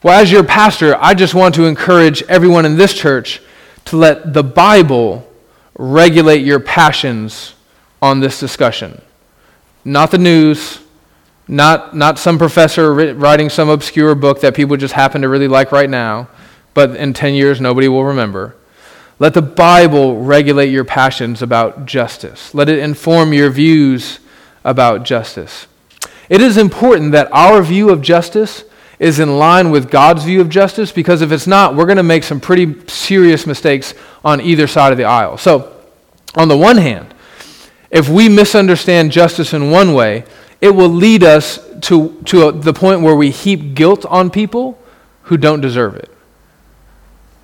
Well, 0.01 0.21
as 0.21 0.31
your 0.31 0.43
pastor, 0.43 0.95
I 0.99 1.13
just 1.13 1.33
want 1.33 1.55
to 1.55 1.65
encourage 1.65 2.23
everyone 2.23 2.65
in 2.65 2.77
this 2.77 2.93
church 2.93 3.41
to 3.85 3.97
let 3.97 4.33
the 4.33 4.43
Bible 4.43 5.27
regulate 5.77 6.45
your 6.45 6.59
passions 6.59 7.53
on 8.01 8.19
this 8.21 8.39
discussion. 8.39 9.01
Not 9.83 10.11
the 10.11 10.17
news, 10.17 10.79
not, 11.47 11.95
not 11.95 12.17
some 12.17 12.37
professor 12.37 12.93
writing 12.93 13.49
some 13.49 13.69
obscure 13.69 14.15
book 14.15 14.41
that 14.41 14.55
people 14.55 14.77
just 14.77 14.93
happen 14.93 15.21
to 15.21 15.29
really 15.29 15.47
like 15.47 15.71
right 15.71 15.89
now, 15.89 16.29
but 16.73 16.95
in 16.95 17.13
10 17.13 17.33
years 17.33 17.59
nobody 17.59 17.87
will 17.87 18.05
remember. 18.05 18.55
Let 19.17 19.33
the 19.33 19.41
Bible 19.41 20.21
regulate 20.21 20.69
your 20.69 20.83
passions 20.83 21.41
about 21.41 21.85
justice. 21.85 22.53
Let 22.53 22.67
it 22.67 22.79
inform 22.79 23.31
your 23.31 23.49
views 23.49 24.19
about 24.63 25.03
justice. 25.03 25.67
It 26.27 26.41
is 26.41 26.57
important 26.57 27.13
that 27.13 27.29
our 27.31 27.61
view 27.61 27.89
of 27.91 28.01
justice 28.01 28.65
is 28.99 29.19
in 29.19 29.37
line 29.37 29.71
with 29.71 29.89
God's 29.89 30.23
view 30.23 30.41
of 30.41 30.49
justice 30.49 30.91
because 30.91 31.21
if 31.21 31.31
it's 31.31 31.47
not, 31.47 31.75
we're 31.75 31.85
going 31.85 31.97
to 31.97 32.03
make 32.03 32.23
some 32.23 32.39
pretty 32.39 32.87
serious 32.87 33.45
mistakes 33.45 33.93
on 34.23 34.41
either 34.41 34.67
side 34.67 34.91
of 34.91 34.97
the 34.97 35.03
aisle. 35.05 35.37
So, 35.37 35.71
on 36.35 36.47
the 36.47 36.57
one 36.57 36.77
hand, 36.77 37.13
if 37.91 38.09
we 38.09 38.27
misunderstand 38.27 39.11
justice 39.11 39.53
in 39.53 39.71
one 39.71 39.93
way, 39.93 40.25
it 40.59 40.71
will 40.71 40.89
lead 40.89 41.23
us 41.23 41.59
to, 41.81 42.21
to 42.25 42.47
a, 42.47 42.51
the 42.51 42.73
point 42.73 43.01
where 43.01 43.15
we 43.15 43.29
heap 43.29 43.75
guilt 43.75 44.05
on 44.05 44.29
people 44.29 44.81
who 45.23 45.37
don't 45.37 45.61
deserve 45.61 45.95
it. 45.95 46.09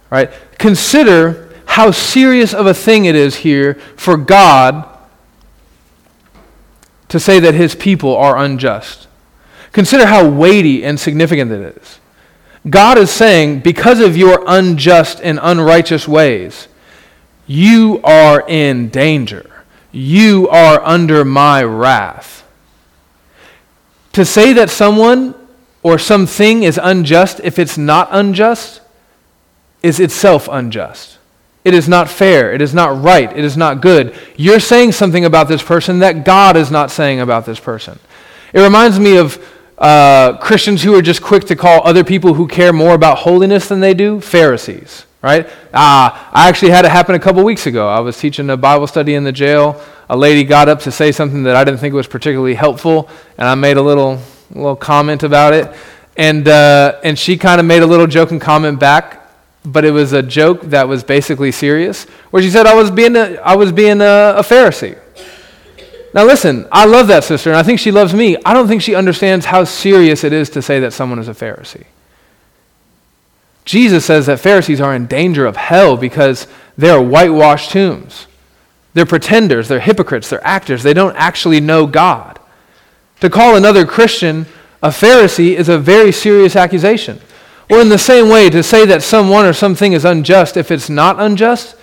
Right? 0.10 0.32
Consider 0.58 1.51
how 1.72 1.90
serious 1.90 2.54
of 2.54 2.66
a 2.66 2.74
thing 2.74 3.06
it 3.06 3.16
is 3.16 3.38
here 3.38 3.76
for 3.96 4.18
God 4.18 4.86
to 7.08 7.18
say 7.18 7.40
that 7.40 7.54
his 7.54 7.76
people 7.76 8.14
are 8.14 8.38
unjust. 8.38 9.08
Consider 9.72 10.06
how 10.06 10.28
weighty 10.28 10.84
and 10.84 11.00
significant 11.00 11.50
it 11.50 11.78
is. 11.78 12.00
God 12.70 12.98
is 12.98 13.10
saying, 13.10 13.62
because 13.62 14.02
of 14.02 14.18
your 14.18 14.44
unjust 14.48 15.22
and 15.24 15.40
unrighteous 15.42 16.10
ways, 16.10 16.68
you 17.48 18.02
are 18.04 18.44
in 18.50 18.90
danger. 18.90 19.64
You 19.94 20.50
are 20.50 20.82
under 20.84 21.24
my 21.24 21.64
wrath. 21.64 22.46
To 24.12 24.26
say 24.26 24.52
that 24.52 24.70
someone 24.70 25.36
or 25.84 25.98
something 25.98 26.64
is 26.64 26.78
unjust 26.84 27.40
if 27.46 27.58
it's 27.58 27.78
not 27.78 28.10
unjust 28.12 28.82
is 29.82 30.02
itself 30.02 30.50
unjust. 30.52 31.18
It 31.64 31.74
is 31.74 31.88
not 31.88 32.10
fair. 32.10 32.52
It 32.54 32.62
is 32.62 32.74
not 32.74 33.02
right. 33.04 33.32
It 33.32 33.44
is 33.44 33.56
not 33.56 33.82
good. 33.82 34.16
You're 34.36 34.60
saying 34.60 34.94
something 34.94 35.26
about 35.26 35.48
this 35.48 35.62
person 35.62 36.00
that 36.00 36.26
God 36.26 36.58
is 36.58 36.72
not 36.72 36.90
saying 36.90 37.20
about 37.20 37.46
this 37.46 37.60
person. 37.60 38.00
It 38.54 38.62
reminds 38.62 39.00
me 39.00 39.18
of 39.18 39.44
uh, 39.78 40.38
Christians 40.38 40.82
who 40.82 40.96
are 40.96 41.02
just 41.02 41.22
quick 41.22 41.46
to 41.46 41.56
call 41.56 41.86
other 41.86 42.04
people 42.04 42.34
who 42.34 42.48
care 42.48 42.74
more 42.74 42.96
about 42.96 43.20
holiness 43.20 43.68
than 43.68 43.80
they 43.80 43.94
do 43.94 44.20
Pharisees, 44.22 45.06
right? 45.22 45.46
Uh, 45.74 46.10
I 46.32 46.50
actually 46.50 46.72
had 46.72 46.84
it 46.86 46.92
happen 46.92 47.14
a 47.14 47.20
couple 47.20 47.44
weeks 47.44 47.68
ago. 47.68 47.88
I 47.88 48.00
was 48.00 48.18
teaching 48.18 48.50
a 48.50 48.58
Bible 48.58 48.88
study 48.88 49.14
in 49.14 49.24
the 49.24 49.32
jail. 49.32 49.82
A 50.10 50.18
lady 50.18 50.44
got 50.44 50.68
up 50.68 50.82
to 50.82 50.92
say 50.92 51.12
something 51.12 51.44
that 51.44 51.56
I 51.56 51.64
didn't 51.64 51.80
think 51.80 51.94
was 51.94 52.08
particularly 52.08 52.56
helpful, 52.56 53.08
and 53.38 53.48
I 53.48 53.56
made 53.56 53.78
a 53.78 53.82
little, 53.82 54.20
little 54.50 54.76
comment 54.76 55.24
about 55.24 55.54
it. 55.54 55.72
And, 56.18 56.48
uh, 56.48 57.00
and 57.04 57.18
she 57.18 57.38
kind 57.38 57.60
of 57.60 57.66
made 57.66 57.84
a 57.84 57.88
little 57.88 58.08
joking 58.08 58.40
comment 58.40 58.80
back 58.80 59.21
but 59.64 59.86
it 59.86 59.92
was 59.92 60.14
a 60.14 60.22
joke 60.22 60.62
that 60.62 60.88
was 60.88 61.04
basically 61.04 61.52
serious, 61.52 62.06
where 62.32 62.42
she 62.42 62.50
said, 62.50 62.66
I 62.66 62.74
was 62.74 62.90
being 62.90 63.16
a, 63.16 63.36
I 63.44 63.56
was 63.56 63.72
being 63.72 64.02
a, 64.02 64.36
a 64.38 64.42
Pharisee. 64.42 64.98
Now, 66.14 66.26
listen, 66.26 66.68
I 66.72 66.86
love 66.86 67.08
that 67.08 67.24
sister, 67.24 67.52
and 67.52 67.58
I 67.58 67.64
think 67.64 67.80
she 67.80 67.92
loves 67.92 68.14
me. 68.14 68.38
I 68.46 68.54
don't 68.54 68.68
think 68.68 68.82
she 68.82 68.96
understands 68.96 69.46
how 69.46 69.64
serious 69.64 70.24
it 70.24 70.34
is 70.34 70.50
to 70.52 70.62
say 70.62 70.80
that 70.82 70.92
someone 70.92 71.20
is 71.20 71.28
a 71.28 71.34
Pharisee. 71.34 71.86
Jesus 73.64 74.04
says 74.06 74.26
that 74.26 74.40
Pharisees 74.40 74.82
are 74.82 74.94
in 74.94 75.06
danger 75.06 75.46
of 75.46 75.56
hell 75.56 75.96
because 75.96 76.48
they 76.78 76.90
are 76.90 77.02
whitewashed 77.02 77.72
tombs. 77.72 78.28
They're 78.94 79.06
pretenders, 79.06 79.68
they're 79.68 79.80
hypocrites, 79.80 80.30
they're 80.30 80.46
actors. 80.46 80.84
They 80.84 80.94
don't 80.94 81.16
actually 81.16 81.62
know 81.62 81.86
God. 81.86 82.40
To 83.22 83.30
call 83.30 83.56
another 83.56 83.86
Christian 83.86 84.48
a 84.84 84.90
Pharisee 84.90 85.56
is 85.56 85.70
a 85.70 85.78
very 85.78 86.12
serious 86.12 86.56
accusation. 86.56 87.22
Or, 87.72 87.80
in 87.80 87.88
the 87.88 87.98
same 87.98 88.28
way, 88.28 88.50
to 88.50 88.62
say 88.62 88.86
that 88.88 89.02
someone 89.02 89.46
or 89.46 89.54
something 89.54 89.94
is 89.94 90.04
unjust 90.04 90.58
if 90.58 90.72
it's 90.72 90.90
not 90.90 91.22
unjust 91.22 91.78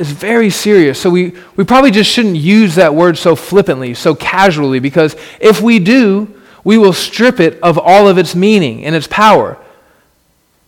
is 0.00 0.10
very 0.10 0.48
serious. 0.48 0.98
So, 0.98 1.10
we, 1.10 1.34
we 1.56 1.64
probably 1.64 1.90
just 1.90 2.10
shouldn't 2.10 2.36
use 2.36 2.74
that 2.76 2.94
word 2.94 3.18
so 3.18 3.36
flippantly, 3.36 3.92
so 3.92 4.14
casually, 4.14 4.78
because 4.78 5.14
if 5.38 5.60
we 5.60 5.78
do, 5.78 6.40
we 6.64 6.78
will 6.78 6.94
strip 6.94 7.38
it 7.38 7.60
of 7.62 7.78
all 7.78 8.08
of 8.08 8.16
its 8.16 8.34
meaning 8.34 8.82
and 8.86 8.94
its 8.94 9.06
power. 9.06 9.58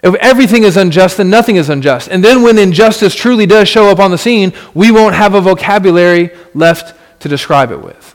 If 0.03 0.15
everything 0.17 0.65
is 0.65 0.77
unjust, 0.77 1.17
then 1.17 1.31
nothing 1.31 1.57
is 1.57 1.71
unjust. 1.71 2.09
And 2.11 2.23
then 2.23 2.43
when 2.43 2.59
injustice 2.59 3.15
truly 3.15 3.47
does 3.47 3.71
show 3.71 3.89
up 3.89 3.99
on 3.99 4.11
the 4.11 4.19
scene, 4.19 4.53
we 4.75 4.93
won't 4.93 5.15
have 5.15 5.33
a 5.33 5.41
vocabulary 5.41 6.31
left 6.53 6.95
to 7.21 7.29
describe 7.29 7.71
it 7.73 7.83
with. 7.83 8.15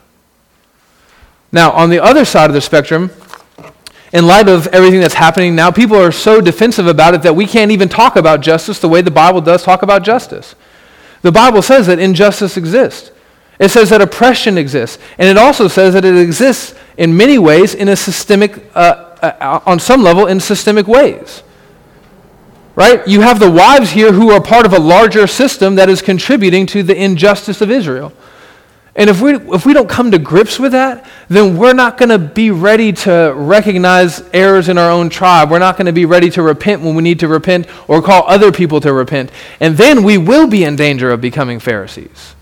Now, 1.51 1.71
on 1.71 1.89
the 1.89 1.99
other 1.99 2.25
side 2.25 2.49
of 2.49 2.53
the 2.53 2.61
spectrum, 2.61 3.09
in 4.13 4.27
light 4.27 4.47
of 4.47 4.67
everything 4.67 4.99
that's 4.99 5.15
happening 5.15 5.55
now, 5.55 5.71
people 5.71 5.97
are 5.97 6.11
so 6.11 6.39
defensive 6.39 6.87
about 6.87 7.15
it 7.15 7.23
that 7.23 7.35
we 7.35 7.45
can't 7.45 7.71
even 7.71 7.89
talk 7.89 8.15
about 8.15 8.41
justice 8.41 8.79
the 8.79 8.87
way 8.87 9.01
the 9.01 9.11
Bible 9.11 9.41
does 9.41 9.63
talk 9.63 9.81
about 9.81 10.03
justice. 10.03 10.55
The 11.23 11.31
Bible 11.31 11.61
says 11.61 11.87
that 11.87 11.99
injustice 11.99 12.55
exists. 12.55 13.11
It 13.59 13.69
says 13.69 13.89
that 13.89 14.01
oppression 14.01 14.57
exists. 14.57 14.99
And 15.17 15.27
it 15.27 15.37
also 15.37 15.67
says 15.67 15.93
that 15.95 16.05
it 16.05 16.15
exists 16.15 16.75
in 16.95 17.17
many 17.17 17.37
ways 17.37 17.73
in 17.73 17.89
a 17.89 17.95
systemic, 17.95 18.63
uh, 18.75 19.15
uh, 19.21 19.59
on 19.65 19.79
some 19.79 20.01
level, 20.01 20.27
in 20.27 20.39
systemic 20.39 20.87
ways 20.87 21.43
right? 22.75 23.07
You 23.07 23.21
have 23.21 23.39
the 23.39 23.51
wives 23.51 23.91
here 23.91 24.11
who 24.11 24.31
are 24.31 24.41
part 24.41 24.65
of 24.65 24.73
a 24.73 24.79
larger 24.79 25.27
system 25.27 25.75
that 25.75 25.89
is 25.89 26.01
contributing 26.01 26.65
to 26.67 26.83
the 26.83 26.95
injustice 26.95 27.61
of 27.61 27.69
Israel. 27.69 28.13
And 28.95 29.09
if 29.09 29.21
we, 29.21 29.35
if 29.35 29.65
we 29.65 29.73
don't 29.73 29.89
come 29.89 30.11
to 30.11 30.19
grips 30.19 30.59
with 30.59 30.73
that, 30.73 31.05
then 31.27 31.57
we're 31.57 31.73
not 31.73 31.97
going 31.97 32.09
to 32.09 32.19
be 32.19 32.51
ready 32.51 32.93
to 32.93 33.33
recognize 33.35 34.21
errors 34.33 34.69
in 34.69 34.77
our 34.77 34.91
own 34.91 35.09
tribe. 35.09 35.49
We're 35.49 35.59
not 35.59 35.77
going 35.77 35.87
to 35.87 35.93
be 35.93 36.05
ready 36.05 36.29
to 36.31 36.43
repent 36.43 36.83
when 36.83 36.93
we 36.93 37.01
need 37.01 37.19
to 37.21 37.27
repent 37.27 37.67
or 37.87 38.01
call 38.01 38.23
other 38.27 38.51
people 38.51 38.79
to 38.81 38.93
repent. 38.93 39.31
And 39.59 39.77
then 39.77 40.03
we 40.03 40.19
will 40.19 40.47
be 40.47 40.63
in 40.63 40.75
danger 40.75 41.09
of 41.09 41.21
becoming 41.21 41.59
Pharisees 41.59 42.35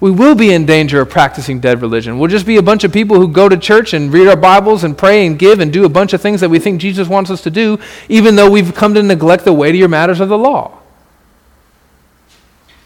we 0.00 0.10
will 0.10 0.34
be 0.34 0.52
in 0.52 0.64
danger 0.64 1.00
of 1.00 1.10
practicing 1.10 1.60
dead 1.60 1.82
religion. 1.82 2.18
We'll 2.18 2.30
just 2.30 2.46
be 2.46 2.56
a 2.56 2.62
bunch 2.62 2.84
of 2.84 2.92
people 2.92 3.16
who 3.20 3.28
go 3.28 3.48
to 3.48 3.56
church 3.56 3.92
and 3.92 4.12
read 4.12 4.28
our 4.28 4.36
Bibles 4.36 4.82
and 4.82 4.96
pray 4.96 5.26
and 5.26 5.38
give 5.38 5.60
and 5.60 5.70
do 5.70 5.84
a 5.84 5.90
bunch 5.90 6.14
of 6.14 6.22
things 6.22 6.40
that 6.40 6.48
we 6.48 6.58
think 6.58 6.80
Jesus 6.80 7.06
wants 7.06 7.30
us 7.30 7.42
to 7.42 7.50
do, 7.50 7.78
even 8.08 8.34
though 8.34 8.50
we've 8.50 8.74
come 8.74 8.94
to 8.94 9.02
neglect 9.02 9.44
the 9.44 9.52
weightier 9.52 9.88
matters 9.88 10.20
of 10.20 10.30
the 10.30 10.38
law. 10.38 10.78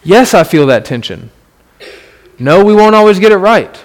Yes, 0.02 0.34
I 0.34 0.42
feel 0.42 0.66
that 0.66 0.84
tension. 0.84 1.30
No, 2.38 2.64
we 2.64 2.74
won't 2.74 2.94
always 2.94 3.18
get 3.18 3.32
it 3.32 3.36
right. 3.36 3.84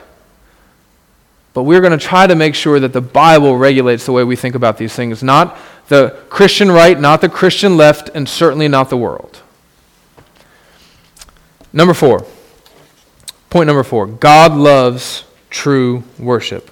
But 1.53 1.63
we're 1.63 1.81
going 1.81 1.97
to 1.97 1.97
try 1.97 2.27
to 2.27 2.35
make 2.35 2.55
sure 2.55 2.79
that 2.79 2.93
the 2.93 3.01
Bible 3.01 3.57
regulates 3.57 4.05
the 4.05 4.11
way 4.11 4.23
we 4.23 4.35
think 4.35 4.55
about 4.55 4.77
these 4.77 4.93
things, 4.93 5.23
not 5.23 5.57
the 5.87 6.17
Christian 6.29 6.71
right, 6.71 6.99
not 6.99 7.21
the 7.21 7.29
Christian 7.29 7.75
left, 7.75 8.09
and 8.13 8.29
certainly 8.29 8.67
not 8.67 8.89
the 8.89 8.97
world. 8.97 9.41
Number 11.73 11.93
four. 11.93 12.25
Point 13.49 13.65
number 13.67 13.83
four 13.83 14.05
God 14.05 14.53
loves 14.53 15.23
true 15.49 16.03
worship. 16.19 16.71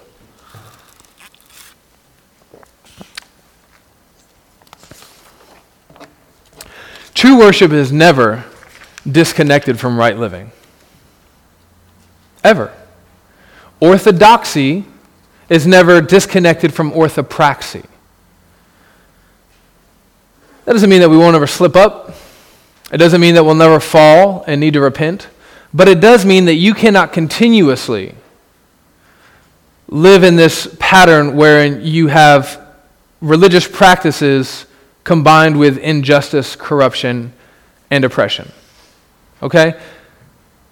True 7.14 7.36
worship 7.36 7.72
is 7.72 7.90
never 7.90 8.44
disconnected 9.10 9.80
from 9.80 9.98
right 9.98 10.16
living. 10.16 10.52
Ever. 12.44 12.72
Orthodoxy 13.80 14.84
is 15.48 15.66
never 15.66 16.00
disconnected 16.00 16.74
from 16.74 16.92
orthopraxy. 16.92 17.86
That 20.64 20.72
doesn't 20.74 20.90
mean 20.90 21.00
that 21.00 21.08
we 21.08 21.16
won't 21.16 21.34
ever 21.34 21.46
slip 21.46 21.76
up. 21.76 22.14
It 22.92 22.98
doesn't 22.98 23.20
mean 23.20 23.34
that 23.34 23.44
we'll 23.44 23.54
never 23.54 23.80
fall 23.80 24.44
and 24.46 24.60
need 24.60 24.74
to 24.74 24.80
repent. 24.80 25.28
But 25.72 25.88
it 25.88 26.00
does 26.00 26.24
mean 26.24 26.46
that 26.46 26.54
you 26.54 26.74
cannot 26.74 27.12
continuously 27.12 28.14
live 29.88 30.22
in 30.22 30.36
this 30.36 30.76
pattern 30.78 31.36
wherein 31.36 31.84
you 31.84 32.08
have 32.08 32.60
religious 33.20 33.66
practices 33.66 34.66
combined 35.04 35.58
with 35.58 35.78
injustice, 35.78 36.54
corruption, 36.54 37.32
and 37.90 38.04
oppression. 38.04 38.52
Okay? 39.42 39.78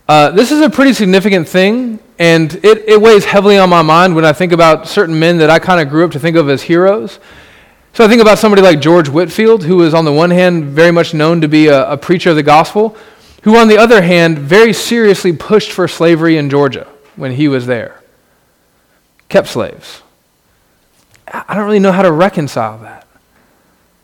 Uh, 0.08 0.30
this 0.30 0.52
is 0.52 0.60
a 0.60 0.70
pretty 0.70 0.92
significant 0.92 1.48
thing, 1.48 1.98
and 2.16 2.54
it, 2.64 2.88
it 2.88 3.00
weighs 3.00 3.24
heavily 3.24 3.58
on 3.58 3.68
my 3.68 3.82
mind 3.82 4.14
when 4.14 4.24
I 4.24 4.32
think 4.32 4.52
about 4.52 4.86
certain 4.86 5.18
men 5.18 5.38
that 5.38 5.50
I 5.50 5.58
kind 5.58 5.80
of 5.80 5.88
grew 5.88 6.04
up 6.04 6.12
to 6.12 6.20
think 6.20 6.36
of 6.36 6.48
as 6.48 6.62
heroes. 6.62 7.18
So 7.92 8.04
I 8.04 8.08
think 8.08 8.22
about 8.22 8.38
somebody 8.38 8.62
like 8.62 8.80
George 8.80 9.08
Whitefield, 9.08 9.64
who 9.64 9.82
is, 9.82 9.94
on 9.94 10.04
the 10.04 10.12
one 10.12 10.30
hand, 10.30 10.66
very 10.66 10.92
much 10.92 11.12
known 11.12 11.40
to 11.40 11.48
be 11.48 11.66
a, 11.66 11.90
a 11.90 11.96
preacher 11.96 12.30
of 12.30 12.36
the 12.36 12.44
gospel, 12.44 12.96
who, 13.42 13.56
on 13.56 13.66
the 13.66 13.78
other 13.78 14.00
hand, 14.00 14.38
very 14.38 14.72
seriously 14.72 15.32
pushed 15.32 15.72
for 15.72 15.88
slavery 15.88 16.36
in 16.36 16.50
Georgia 16.50 16.86
when 17.16 17.32
he 17.32 17.48
was 17.48 17.66
there, 17.66 18.00
kept 19.28 19.48
slaves. 19.48 20.02
I 21.26 21.54
don't 21.54 21.64
really 21.64 21.80
know 21.80 21.90
how 21.90 22.02
to 22.02 22.12
reconcile 22.12 22.78
that. 22.78 23.08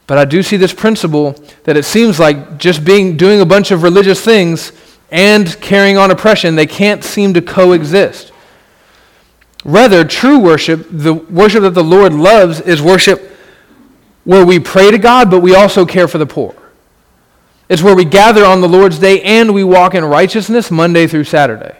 But 0.08 0.18
I 0.18 0.24
do 0.24 0.42
see 0.42 0.56
this 0.56 0.74
principle 0.74 1.36
that 1.62 1.76
it 1.76 1.84
seems 1.84 2.18
like 2.18 2.58
just 2.58 2.84
being 2.84 3.16
doing 3.16 3.40
a 3.40 3.46
bunch 3.46 3.70
of 3.70 3.84
religious 3.84 4.20
things 4.20 4.72
and 5.12 5.60
carrying 5.60 5.98
on 5.98 6.10
oppression, 6.10 6.56
they 6.56 6.66
can't 6.66 7.04
seem 7.04 7.34
to 7.34 7.42
coexist. 7.42 8.32
Rather, 9.64 10.04
true 10.04 10.38
worship, 10.38 10.86
the 10.90 11.12
worship 11.12 11.62
that 11.62 11.74
the 11.74 11.84
Lord 11.84 12.14
loves, 12.14 12.60
is 12.62 12.80
worship 12.80 13.30
where 14.24 14.44
we 14.44 14.58
pray 14.58 14.90
to 14.90 14.98
God, 14.98 15.30
but 15.30 15.40
we 15.40 15.54
also 15.54 15.84
care 15.84 16.08
for 16.08 16.18
the 16.18 16.26
poor. 16.26 16.54
It's 17.68 17.82
where 17.82 17.94
we 17.94 18.04
gather 18.04 18.44
on 18.44 18.60
the 18.60 18.68
Lord's 18.68 18.98
day 18.98 19.20
and 19.22 19.54
we 19.54 19.62
walk 19.64 19.94
in 19.94 20.04
righteousness 20.04 20.70
Monday 20.70 21.06
through 21.06 21.24
Saturday. 21.24 21.76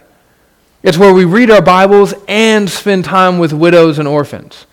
It's 0.83 0.99
where 0.99 1.15
we 1.15 1.25
read 1.25 1.51
our 1.51 1.63
Bibles 1.63 2.15
and 2.29 2.69
spend 2.69 3.05
time 3.05 3.39
with 3.39 3.53
widows 3.53 3.99
and 3.99 4.07
orphans. 4.07 4.67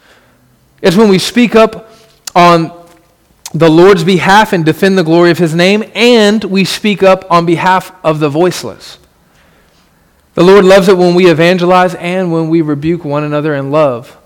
It's 0.82 0.97
when 0.97 1.10
we 1.10 1.20
speak 1.20 1.55
up 1.55 1.91
on 2.36 2.78
the 3.54 3.70
Lord's 3.70 4.04
behalf 4.04 4.54
and 4.54 4.64
defend 4.64 4.97
the 4.97 5.04
glory 5.04 5.32
of 5.32 5.39
his 5.39 5.56
name, 5.56 5.84
and 5.95 6.43
we 6.43 6.64
speak 6.64 7.02
up 7.02 7.30
on 7.32 7.45
behalf 7.45 7.91
of 8.04 8.20
the 8.20 8.30
voiceless. 8.30 9.00
The 10.36 10.43
Lord 10.43 10.66
loves 10.66 10.88
it 10.88 10.97
when 10.97 11.16
we 11.16 11.30
evangelize 11.30 11.95
and 11.95 12.32
when 12.32 12.50
we 12.50 12.62
rebuke 12.62 13.04
one 13.04 13.24
another 13.24 13.56
in 13.56 13.72
love 13.72 14.18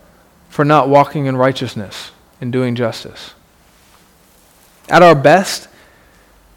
for 0.50 0.66
not 0.66 0.90
walking 0.90 1.26
in 1.26 1.38
righteousness 1.38 2.12
and 2.42 2.52
doing 2.52 2.76
justice. 2.76 3.34
At 4.90 5.02
our 5.02 5.16
best, 5.16 5.70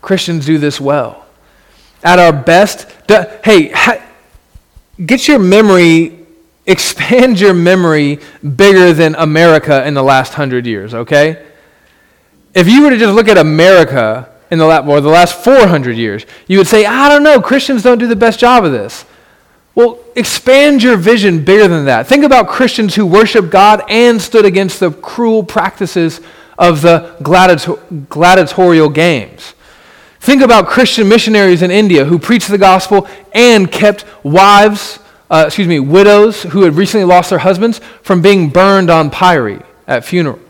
Christians 0.03 0.45
do 0.45 0.59
this 0.59 0.81
well. 0.81 1.25
At 2.03 2.19
our 2.19 2.33
best, 2.33 2.91
hey, 3.45 4.03
get 5.05 5.29
your 5.29 5.39
memory, 5.39 6.27
expand 6.67 7.39
your 7.39 7.55
memory 7.55 8.19
bigger 8.43 8.93
than 8.93 9.14
America 9.14 9.87
in 9.87 9.95
the 9.95 10.03
last 10.03 10.35
hundred 10.35 10.67
years, 10.67 10.93
okay? 10.93 11.47
If 12.57 12.67
you 12.71 12.83
were 12.83 12.89
to 12.89 12.97
just 12.97 13.15
look 13.15 13.29
at 13.29 13.37
America 13.37 14.31
in 14.51 14.59
the 14.59 14.65
last, 14.65 14.89
or 14.89 15.03
the 15.03 15.11
last 15.11 15.45
400 15.45 15.95
years, 15.95 16.25
you 16.47 16.57
would 16.57 16.67
say, 16.67 16.87
I 16.87 17.11
don't 17.11 17.23
know, 17.23 17.39
Christians 17.39 17.83
don't 17.83 17.99
do 17.99 18.07
the 18.07 18.17
best 18.17 18.41
job 18.41 18.65
of 18.65 18.73
this. 18.73 19.05
Well, 19.75 19.99
expand 20.15 20.83
your 20.83 20.97
vision 20.97 21.45
bigger 21.45 21.69
than 21.69 21.85
that. 21.85 22.07
Think 22.07 22.25
about 22.25 22.49
Christians 22.49 22.95
who 22.95 23.05
worship 23.05 23.51
God 23.51 23.83
and 23.91 24.23
stood 24.23 24.47
against 24.47 24.81
the 24.81 24.91
cruel 24.91 25.45
practices 25.45 26.23
of 26.57 26.81
the 26.81 27.15
gladiatorial 28.09 28.89
games. 28.89 29.53
Think 30.21 30.41
about 30.41 30.67
Christian 30.67 31.11
missionaries 31.11 31.61
in 31.61 31.71
India 31.71 32.07
who 32.07 32.19
preached 32.19 32.49
the 32.49 32.57
gospel 32.57 33.07
and 33.35 33.71
kept 33.71 34.07
wives, 34.25 34.99
uh, 35.31 35.45
excuse 35.47 35.69
me, 35.69 35.79
widows 35.79 36.45
who 36.45 36.63
had 36.63 36.75
recently 36.75 37.05
lost 37.05 37.29
their 37.29 37.39
husbands 37.41 37.83
from 38.01 38.23
being 38.23 38.49
burned 38.49 38.89
on 38.89 39.11
pyre 39.11 39.63
at 39.87 40.07
funerals. 40.07 40.41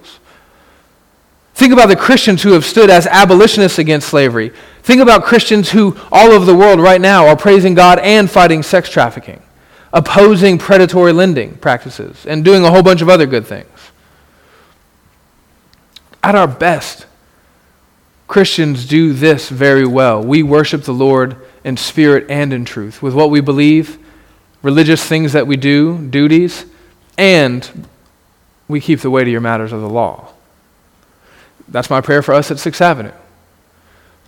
Think 1.57 1.73
about 1.73 1.89
the 1.89 1.97
Christians 1.97 2.43
who 2.43 2.53
have 2.53 2.67
stood 2.67 2.91
as 2.91 3.07
abolitionists 3.07 3.79
against 3.79 4.09
slavery. 4.09 4.53
Think 4.83 5.01
about 5.01 5.25
Christians 5.25 5.71
who, 5.71 5.97
all 6.13 6.31
over 6.31 6.45
the 6.45 6.55
world 6.55 6.79
right 6.79 7.01
now, 7.01 7.27
are 7.27 7.35
praising 7.35 7.73
God 7.73 7.99
and 8.01 8.31
fighting 8.31 8.63
sex 8.63 8.91
trafficking, 8.91 9.41
opposing 9.91 10.59
predatory 10.59 11.15
lending 11.15 11.55
practices, 11.57 12.27
and 12.27 12.45
doing 12.45 12.63
a 12.63 12.71
whole 12.71 12.83
bunch 12.83 13.01
of 13.01 13.09
other 13.09 13.25
good 13.25 13.47
things. 13.47 13.71
At 16.23 16.35
our 16.35 16.47
best, 16.47 17.07
Christians 18.29 18.85
do 18.85 19.15
this 19.15 19.49
very 19.49 19.87
well. 19.87 20.23
We 20.23 20.43
worship 20.43 20.83
the 20.83 20.93
Lord 20.93 21.39
in 21.65 21.79
spirit 21.79 22.27
and 22.29 22.53
in 22.53 22.67
truth, 22.67 23.01
with 23.01 23.15
what 23.15 23.31
we 23.31 23.41
believe, 23.41 23.99
religious 24.61 25.03
things 25.03 25.33
that 25.33 25.47
we 25.47 25.57
do, 25.57 26.07
duties, 26.07 26.67
and 27.17 27.89
we 28.69 28.79
keep 28.79 29.01
the 29.01 29.11
weightier 29.11 29.41
matters 29.41 29.73
of 29.73 29.81
the 29.81 29.89
law. 29.89 30.35
That's 31.69 31.91
my 31.91 32.01
prayer 32.01 32.23
for 32.23 32.35
us 32.35 32.51
at 32.51 32.59
Sixth 32.59 32.81
Avenue. 32.81 33.13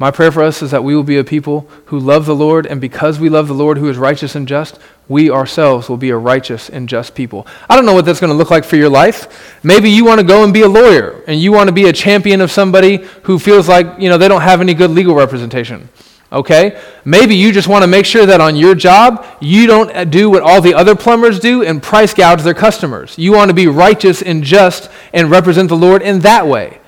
My 0.00 0.12
prayer 0.12 0.30
for 0.30 0.44
us 0.44 0.62
is 0.62 0.70
that 0.70 0.84
we 0.84 0.94
will 0.94 1.02
be 1.02 1.16
a 1.16 1.24
people 1.24 1.68
who 1.86 1.98
love 1.98 2.24
the 2.24 2.34
Lord, 2.34 2.66
and 2.66 2.80
because 2.80 3.18
we 3.18 3.28
love 3.28 3.48
the 3.48 3.54
Lord 3.54 3.78
who 3.78 3.88
is 3.88 3.96
righteous 3.96 4.36
and 4.36 4.46
just, 4.46 4.78
we 5.08 5.28
ourselves 5.28 5.88
will 5.88 5.96
be 5.96 6.10
a 6.10 6.16
righteous 6.16 6.70
and 6.70 6.88
just 6.88 7.16
people. 7.16 7.48
I 7.68 7.74
don't 7.74 7.84
know 7.84 7.94
what 7.94 8.04
that's 8.04 8.20
going 8.20 8.30
to 8.30 8.36
look 8.36 8.50
like 8.50 8.64
for 8.64 8.76
your 8.76 8.90
life. 8.90 9.58
Maybe 9.64 9.90
you 9.90 10.04
want 10.04 10.20
to 10.20 10.26
go 10.26 10.44
and 10.44 10.54
be 10.54 10.62
a 10.62 10.68
lawyer, 10.68 11.24
and 11.26 11.40
you 11.40 11.50
want 11.50 11.66
to 11.66 11.72
be 11.72 11.88
a 11.88 11.92
champion 11.92 12.40
of 12.40 12.52
somebody 12.52 12.98
who 13.24 13.40
feels 13.40 13.68
like, 13.68 13.98
you 13.98 14.08
know, 14.08 14.18
they 14.18 14.28
don't 14.28 14.42
have 14.42 14.60
any 14.60 14.72
good 14.72 14.92
legal 14.92 15.16
representation. 15.16 15.88
Okay? 16.30 16.80
Maybe 17.04 17.34
you 17.34 17.50
just 17.50 17.66
want 17.66 17.82
to 17.82 17.88
make 17.88 18.06
sure 18.06 18.26
that 18.26 18.40
on 18.40 18.54
your 18.54 18.76
job, 18.76 19.26
you 19.40 19.66
don't 19.66 19.90
uh, 19.96 20.04
do 20.04 20.30
what 20.30 20.42
all 20.42 20.60
the 20.60 20.74
other 20.74 20.94
plumbers 20.94 21.40
do 21.40 21.64
and 21.64 21.82
price 21.82 22.14
gouge 22.14 22.42
their 22.42 22.54
customers. 22.54 23.18
You 23.18 23.32
want 23.32 23.48
to 23.48 23.54
be 23.54 23.66
righteous 23.66 24.22
and 24.22 24.44
just 24.44 24.90
and 25.12 25.28
represent 25.30 25.70
the 25.70 25.76
Lord 25.76 26.02
in 26.02 26.20
that 26.20 26.46
way. 26.46 26.78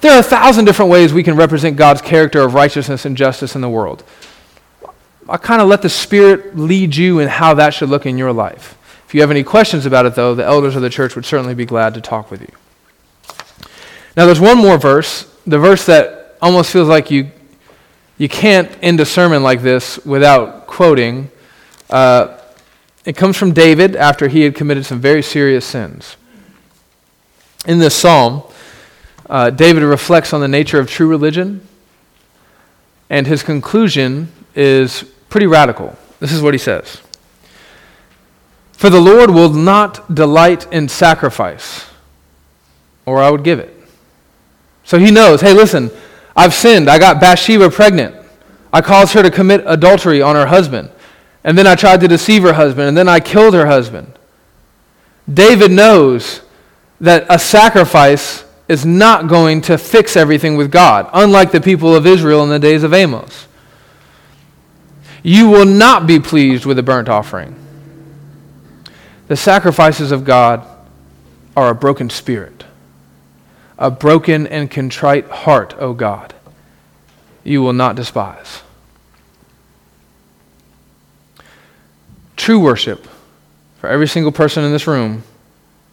There 0.00 0.12
are 0.12 0.20
a 0.20 0.22
thousand 0.22 0.64
different 0.64 0.90
ways 0.90 1.12
we 1.12 1.22
can 1.22 1.36
represent 1.36 1.76
God's 1.76 2.00
character 2.00 2.40
of 2.40 2.54
righteousness 2.54 3.04
and 3.04 3.16
justice 3.16 3.54
in 3.54 3.60
the 3.60 3.68
world. 3.68 4.02
I 5.28 5.36
kind 5.36 5.60
of 5.60 5.68
let 5.68 5.82
the 5.82 5.88
Spirit 5.88 6.56
lead 6.56 6.96
you 6.96 7.18
in 7.18 7.28
how 7.28 7.54
that 7.54 7.74
should 7.74 7.90
look 7.90 8.06
in 8.06 8.18
your 8.18 8.32
life. 8.32 8.76
If 9.06 9.14
you 9.14 9.20
have 9.20 9.30
any 9.30 9.44
questions 9.44 9.86
about 9.86 10.06
it, 10.06 10.14
though, 10.14 10.34
the 10.34 10.44
elders 10.44 10.74
of 10.74 10.82
the 10.82 10.90
church 10.90 11.14
would 11.16 11.26
certainly 11.26 11.54
be 11.54 11.66
glad 11.66 11.94
to 11.94 12.00
talk 12.00 12.30
with 12.30 12.40
you. 12.40 12.52
Now, 14.16 14.26
there's 14.26 14.40
one 14.40 14.58
more 14.58 14.78
verse, 14.78 15.24
the 15.46 15.58
verse 15.58 15.86
that 15.86 16.36
almost 16.40 16.72
feels 16.72 16.88
like 16.88 17.10
you, 17.10 17.30
you 18.18 18.28
can't 18.28 18.70
end 18.82 19.00
a 19.00 19.04
sermon 19.04 19.42
like 19.42 19.62
this 19.62 20.04
without 20.04 20.66
quoting. 20.66 21.30
Uh, 21.88 22.38
it 23.04 23.16
comes 23.16 23.36
from 23.36 23.52
David 23.52 23.96
after 23.96 24.28
he 24.28 24.42
had 24.42 24.54
committed 24.54 24.86
some 24.86 25.00
very 25.00 25.22
serious 25.22 25.64
sins. 25.64 26.16
In 27.66 27.78
this 27.78 27.94
psalm, 27.94 28.42
uh, 29.30 29.48
David 29.48 29.84
reflects 29.84 30.32
on 30.32 30.40
the 30.40 30.48
nature 30.48 30.80
of 30.80 30.90
true 30.90 31.08
religion, 31.08 31.66
and 33.08 33.28
his 33.28 33.44
conclusion 33.44 34.30
is 34.56 35.04
pretty 35.28 35.46
radical. 35.46 35.96
This 36.18 36.32
is 36.32 36.42
what 36.42 36.52
he 36.52 36.58
says 36.58 37.00
For 38.72 38.90
the 38.90 39.00
Lord 39.00 39.30
will 39.30 39.50
not 39.50 40.12
delight 40.12 40.70
in 40.72 40.88
sacrifice, 40.88 41.86
or 43.06 43.22
I 43.22 43.30
would 43.30 43.44
give 43.44 43.60
it. 43.60 43.72
So 44.82 44.98
he 44.98 45.12
knows 45.12 45.40
hey, 45.40 45.52
listen, 45.52 45.92
I've 46.34 46.52
sinned. 46.52 46.90
I 46.90 46.98
got 46.98 47.20
Bathsheba 47.20 47.70
pregnant. 47.70 48.16
I 48.72 48.80
caused 48.80 49.14
her 49.14 49.22
to 49.22 49.30
commit 49.30 49.62
adultery 49.64 50.20
on 50.20 50.34
her 50.34 50.46
husband. 50.46 50.90
And 51.44 51.56
then 51.56 51.68
I 51.68 51.76
tried 51.76 52.00
to 52.00 52.08
deceive 52.08 52.42
her 52.42 52.52
husband, 52.52 52.88
and 52.88 52.96
then 52.96 53.08
I 53.08 53.20
killed 53.20 53.54
her 53.54 53.66
husband. 53.66 54.12
David 55.32 55.70
knows 55.70 56.42
that 57.00 57.24
a 57.30 57.38
sacrifice 57.38 58.44
is 58.70 58.86
not 58.86 59.26
going 59.26 59.60
to 59.60 59.76
fix 59.76 60.16
everything 60.16 60.56
with 60.56 60.70
God, 60.70 61.10
unlike 61.12 61.50
the 61.50 61.60
people 61.60 61.92
of 61.92 62.06
Israel 62.06 62.44
in 62.44 62.50
the 62.50 62.58
days 62.60 62.84
of 62.84 62.94
Amos. 62.94 63.48
You 65.24 65.48
will 65.48 65.64
not 65.66 66.06
be 66.06 66.20
pleased 66.20 66.64
with 66.64 66.78
a 66.78 66.82
burnt 66.84 67.08
offering. 67.08 67.56
The 69.26 69.34
sacrifices 69.34 70.12
of 70.12 70.24
God 70.24 70.64
are 71.56 71.70
a 71.70 71.74
broken 71.74 72.10
spirit, 72.10 72.62
a 73.76 73.90
broken 73.90 74.46
and 74.46 74.70
contrite 74.70 75.28
heart, 75.28 75.74
O 75.80 75.92
God, 75.92 76.32
you 77.42 77.62
will 77.62 77.72
not 77.72 77.96
despise. 77.96 78.62
True 82.36 82.60
worship 82.60 83.04
for 83.80 83.88
every 83.88 84.06
single 84.06 84.30
person 84.30 84.62
in 84.62 84.70
this 84.70 84.86
room, 84.86 85.24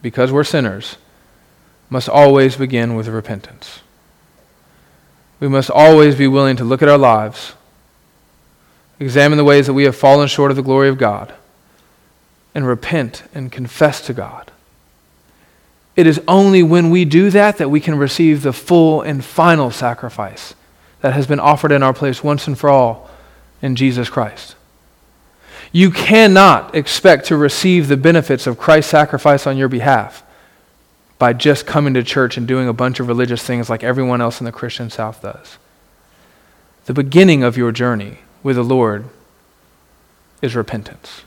because 0.04 0.32
we're 0.32 0.44
sinners 0.44 0.98
must 1.90 2.10
always 2.10 2.56
begin 2.56 2.96
with 2.96 3.08
repentance. 3.08 3.80
We 5.40 5.48
must 5.48 5.70
always 5.70 6.16
be 6.16 6.28
willing 6.28 6.58
to 6.58 6.64
look 6.64 6.82
at 6.82 6.90
our 6.90 6.98
lives, 6.98 7.54
examine 9.00 9.38
the 9.38 9.44
ways 9.44 9.68
that 9.68 9.74
we 9.74 9.84
have 9.84 9.96
fallen 9.96 10.28
short 10.28 10.52
of 10.52 10.58
the 10.58 10.64
glory 10.64 10.90
of 10.90 10.98
God, 10.98 11.34
and 12.56 12.68
repent 12.68 13.24
and 13.34 13.52
confess 13.52 14.02
to 14.08 14.14
God. 14.14 14.52
It 15.96 16.08
is 16.08 16.22
only 16.28 16.62
when 16.62 16.90
we 16.90 17.06
do 17.06 17.30
that 17.32 17.58
that 17.58 17.70
we 17.70 17.80
can 17.80 17.98
receive 17.98 18.42
the 18.42 18.54
full 18.54 19.02
and 19.02 19.24
final 19.24 19.72
sacrifice 19.72 20.54
that 21.02 21.14
has 21.14 21.28
been 21.28 21.40
offered 21.40 21.72
in 21.72 21.84
our 21.84 21.94
place 21.94 22.24
once 22.24 22.48
and 22.48 22.58
for 22.58 22.70
all 22.70 23.10
in 23.62 23.76
Jesus 23.76 24.10
Christ. 24.10 24.56
You 25.72 25.92
cannot 25.92 26.76
expect 26.76 27.26
to 27.28 27.38
receive 27.38 27.88
the 27.88 27.98
benefits 27.98 28.48
of 28.48 28.58
Christ's 28.58 28.92
sacrifice 28.92 29.46
on 29.46 29.58
your 29.58 29.70
behalf 29.70 30.24
by 31.20 31.34
just 31.34 31.66
coming 31.66 31.94
to 31.96 32.04
church 32.04 32.38
and 32.38 32.48
doing 32.48 32.68
a 32.68 32.74
bunch 32.74 33.00
of 33.00 33.08
religious 33.08 33.44
things 33.44 33.70
like 33.70 33.84
everyone 33.84 34.22
else 34.22 34.40
in 34.40 34.46
the 34.46 34.52
Christian 34.52 34.90
South 34.90 35.22
does. 35.22 35.58
The 36.86 36.94
beginning 36.94 37.44
of 37.44 37.58
your 37.58 37.72
journey 37.72 38.20
with 38.44 38.56
the 38.56 38.64
Lord 38.64 39.06
is 40.42 40.56
repentance. 40.56 41.24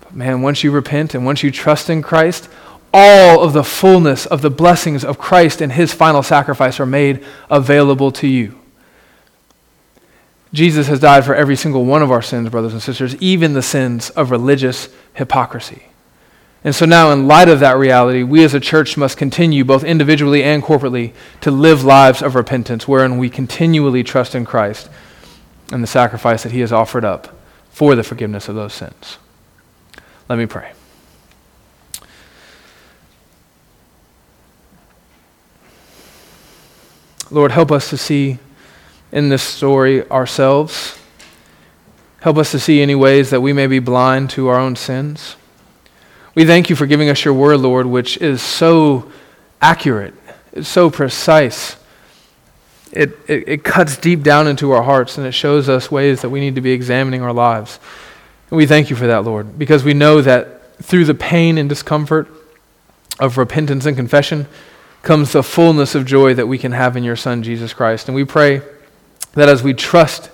But 0.00 0.14
man, 0.14 0.42
once 0.42 0.62
you 0.62 0.70
repent 0.70 1.14
and 1.14 1.24
once 1.24 1.42
you 1.42 1.50
trust 1.50 1.90
in 1.90 2.00
Christ, 2.02 2.48
all 2.94 3.42
of 3.42 3.52
the 3.52 3.64
fullness 3.64 4.26
of 4.26 4.42
the 4.42 4.50
blessings 4.50 5.04
of 5.04 5.18
Christ 5.18 5.60
and 5.60 5.72
his 5.72 5.92
final 5.92 6.22
sacrifice 6.22 6.78
are 6.78 6.86
made 6.86 7.24
available 7.50 8.12
to 8.12 8.28
you. 8.28 8.58
Jesus 10.52 10.86
has 10.88 11.00
died 11.00 11.24
for 11.24 11.34
every 11.34 11.56
single 11.56 11.84
one 11.86 12.02
of 12.02 12.10
our 12.10 12.20
sins, 12.20 12.50
brothers 12.50 12.74
and 12.74 12.82
sisters, 12.82 13.16
even 13.16 13.54
the 13.54 13.62
sins 13.62 14.10
of 14.10 14.30
religious 14.30 14.90
hypocrisy. 15.14 15.84
And 16.64 16.74
so 16.74 16.86
now, 16.86 17.10
in 17.10 17.26
light 17.26 17.48
of 17.48 17.58
that 17.60 17.76
reality, 17.76 18.22
we 18.22 18.44
as 18.44 18.54
a 18.54 18.60
church 18.60 18.96
must 18.96 19.16
continue, 19.16 19.64
both 19.64 19.82
individually 19.82 20.44
and 20.44 20.62
corporately, 20.62 21.12
to 21.40 21.50
live 21.50 21.82
lives 21.82 22.22
of 22.22 22.36
repentance 22.36 22.86
wherein 22.86 23.18
we 23.18 23.28
continually 23.28 24.04
trust 24.04 24.36
in 24.36 24.44
Christ 24.44 24.88
and 25.72 25.82
the 25.82 25.88
sacrifice 25.88 26.44
that 26.44 26.52
He 26.52 26.60
has 26.60 26.72
offered 26.72 27.04
up 27.04 27.36
for 27.70 27.96
the 27.96 28.04
forgiveness 28.04 28.48
of 28.48 28.54
those 28.54 28.74
sins. 28.74 29.18
Let 30.28 30.38
me 30.38 30.46
pray. 30.46 30.72
Lord, 37.30 37.50
help 37.50 37.72
us 37.72 37.90
to 37.90 37.96
see 37.96 38.38
in 39.10 39.30
this 39.30 39.42
story 39.42 40.08
ourselves. 40.10 40.98
Help 42.20 42.36
us 42.36 42.52
to 42.52 42.60
see 42.60 42.82
any 42.82 42.94
ways 42.94 43.30
that 43.30 43.40
we 43.40 43.52
may 43.52 43.66
be 43.66 43.80
blind 43.80 44.30
to 44.30 44.46
our 44.48 44.60
own 44.60 44.76
sins. 44.76 45.34
We 46.34 46.46
thank 46.46 46.70
you 46.70 46.76
for 46.76 46.86
giving 46.86 47.10
us 47.10 47.24
your 47.24 47.34
word, 47.34 47.60
Lord, 47.60 47.84
which 47.84 48.16
is 48.16 48.40
so 48.40 49.10
accurate, 49.60 50.14
it's 50.52 50.68
so 50.68 50.90
precise. 50.90 51.76
It, 52.90 53.18
it, 53.26 53.48
it, 53.48 53.64
cuts 53.64 53.96
deep 53.96 54.22
down 54.22 54.46
into 54.46 54.72
our 54.72 54.82
hearts 54.82 55.16
and 55.16 55.26
it 55.26 55.32
shows 55.32 55.70
us 55.70 55.90
ways 55.90 56.20
that 56.20 56.28
we 56.28 56.40
need 56.40 56.56
to 56.56 56.60
be 56.60 56.72
examining 56.72 57.22
our 57.22 57.32
lives. 57.32 57.80
And 58.50 58.58
we 58.58 58.66
thank 58.66 58.90
you 58.90 58.96
for 58.96 59.06
that, 59.06 59.24
Lord, 59.24 59.58
because 59.58 59.82
we 59.82 59.94
know 59.94 60.20
that 60.20 60.76
through 60.76 61.06
the 61.06 61.14
pain 61.14 61.56
and 61.56 61.70
discomfort 61.70 62.28
of 63.18 63.38
repentance 63.38 63.86
and 63.86 63.96
confession 63.96 64.46
comes 65.00 65.32
the 65.32 65.42
fullness 65.42 65.94
of 65.94 66.04
joy 66.04 66.34
that 66.34 66.46
we 66.46 66.58
can 66.58 66.72
have 66.72 66.94
in 66.94 67.02
your 67.02 67.16
Son, 67.16 67.42
Jesus 67.42 67.72
Christ. 67.72 68.08
And 68.08 68.14
we 68.14 68.24
pray 68.24 68.60
that 69.32 69.48
as 69.48 69.62
we 69.62 69.72
trust 69.72 70.30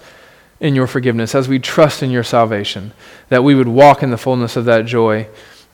in 0.58 0.74
your 0.74 0.88
forgiveness, 0.88 1.36
as 1.36 1.46
we 1.46 1.60
trust 1.60 2.02
in 2.02 2.10
your 2.10 2.24
salvation, 2.24 2.92
that 3.28 3.44
we 3.44 3.54
would 3.54 3.68
walk 3.68 4.02
in 4.02 4.10
the 4.10 4.18
fullness 4.18 4.56
of 4.56 4.64
that 4.64 4.84
joy 4.84 5.28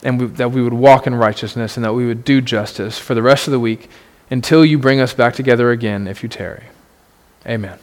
and 0.05 0.21
we, 0.21 0.27
that 0.27 0.53
we 0.53 0.63
would 0.63 0.75
walk 0.75 1.07
in 1.07 1.15
righteousness 1.15 1.77
and 1.77 1.85
that 1.85 1.95
we 1.95 2.07
would 2.07 2.25
do 2.25 2.41
justice 2.41 2.99
for 2.99 3.15
the 3.15 3.23
rest 3.23 3.49
of 3.49 3.51
the 3.53 3.59
week 3.59 3.89
until 4.31 4.65
you 4.65 4.79
bring 4.79 5.01
us 5.01 5.15
back 5.15 5.35
together 5.35 5.71
again 5.71 6.07
if 6.07 6.23
you 6.23 6.29
tarry. 6.29 6.65
Amen. 7.47 7.79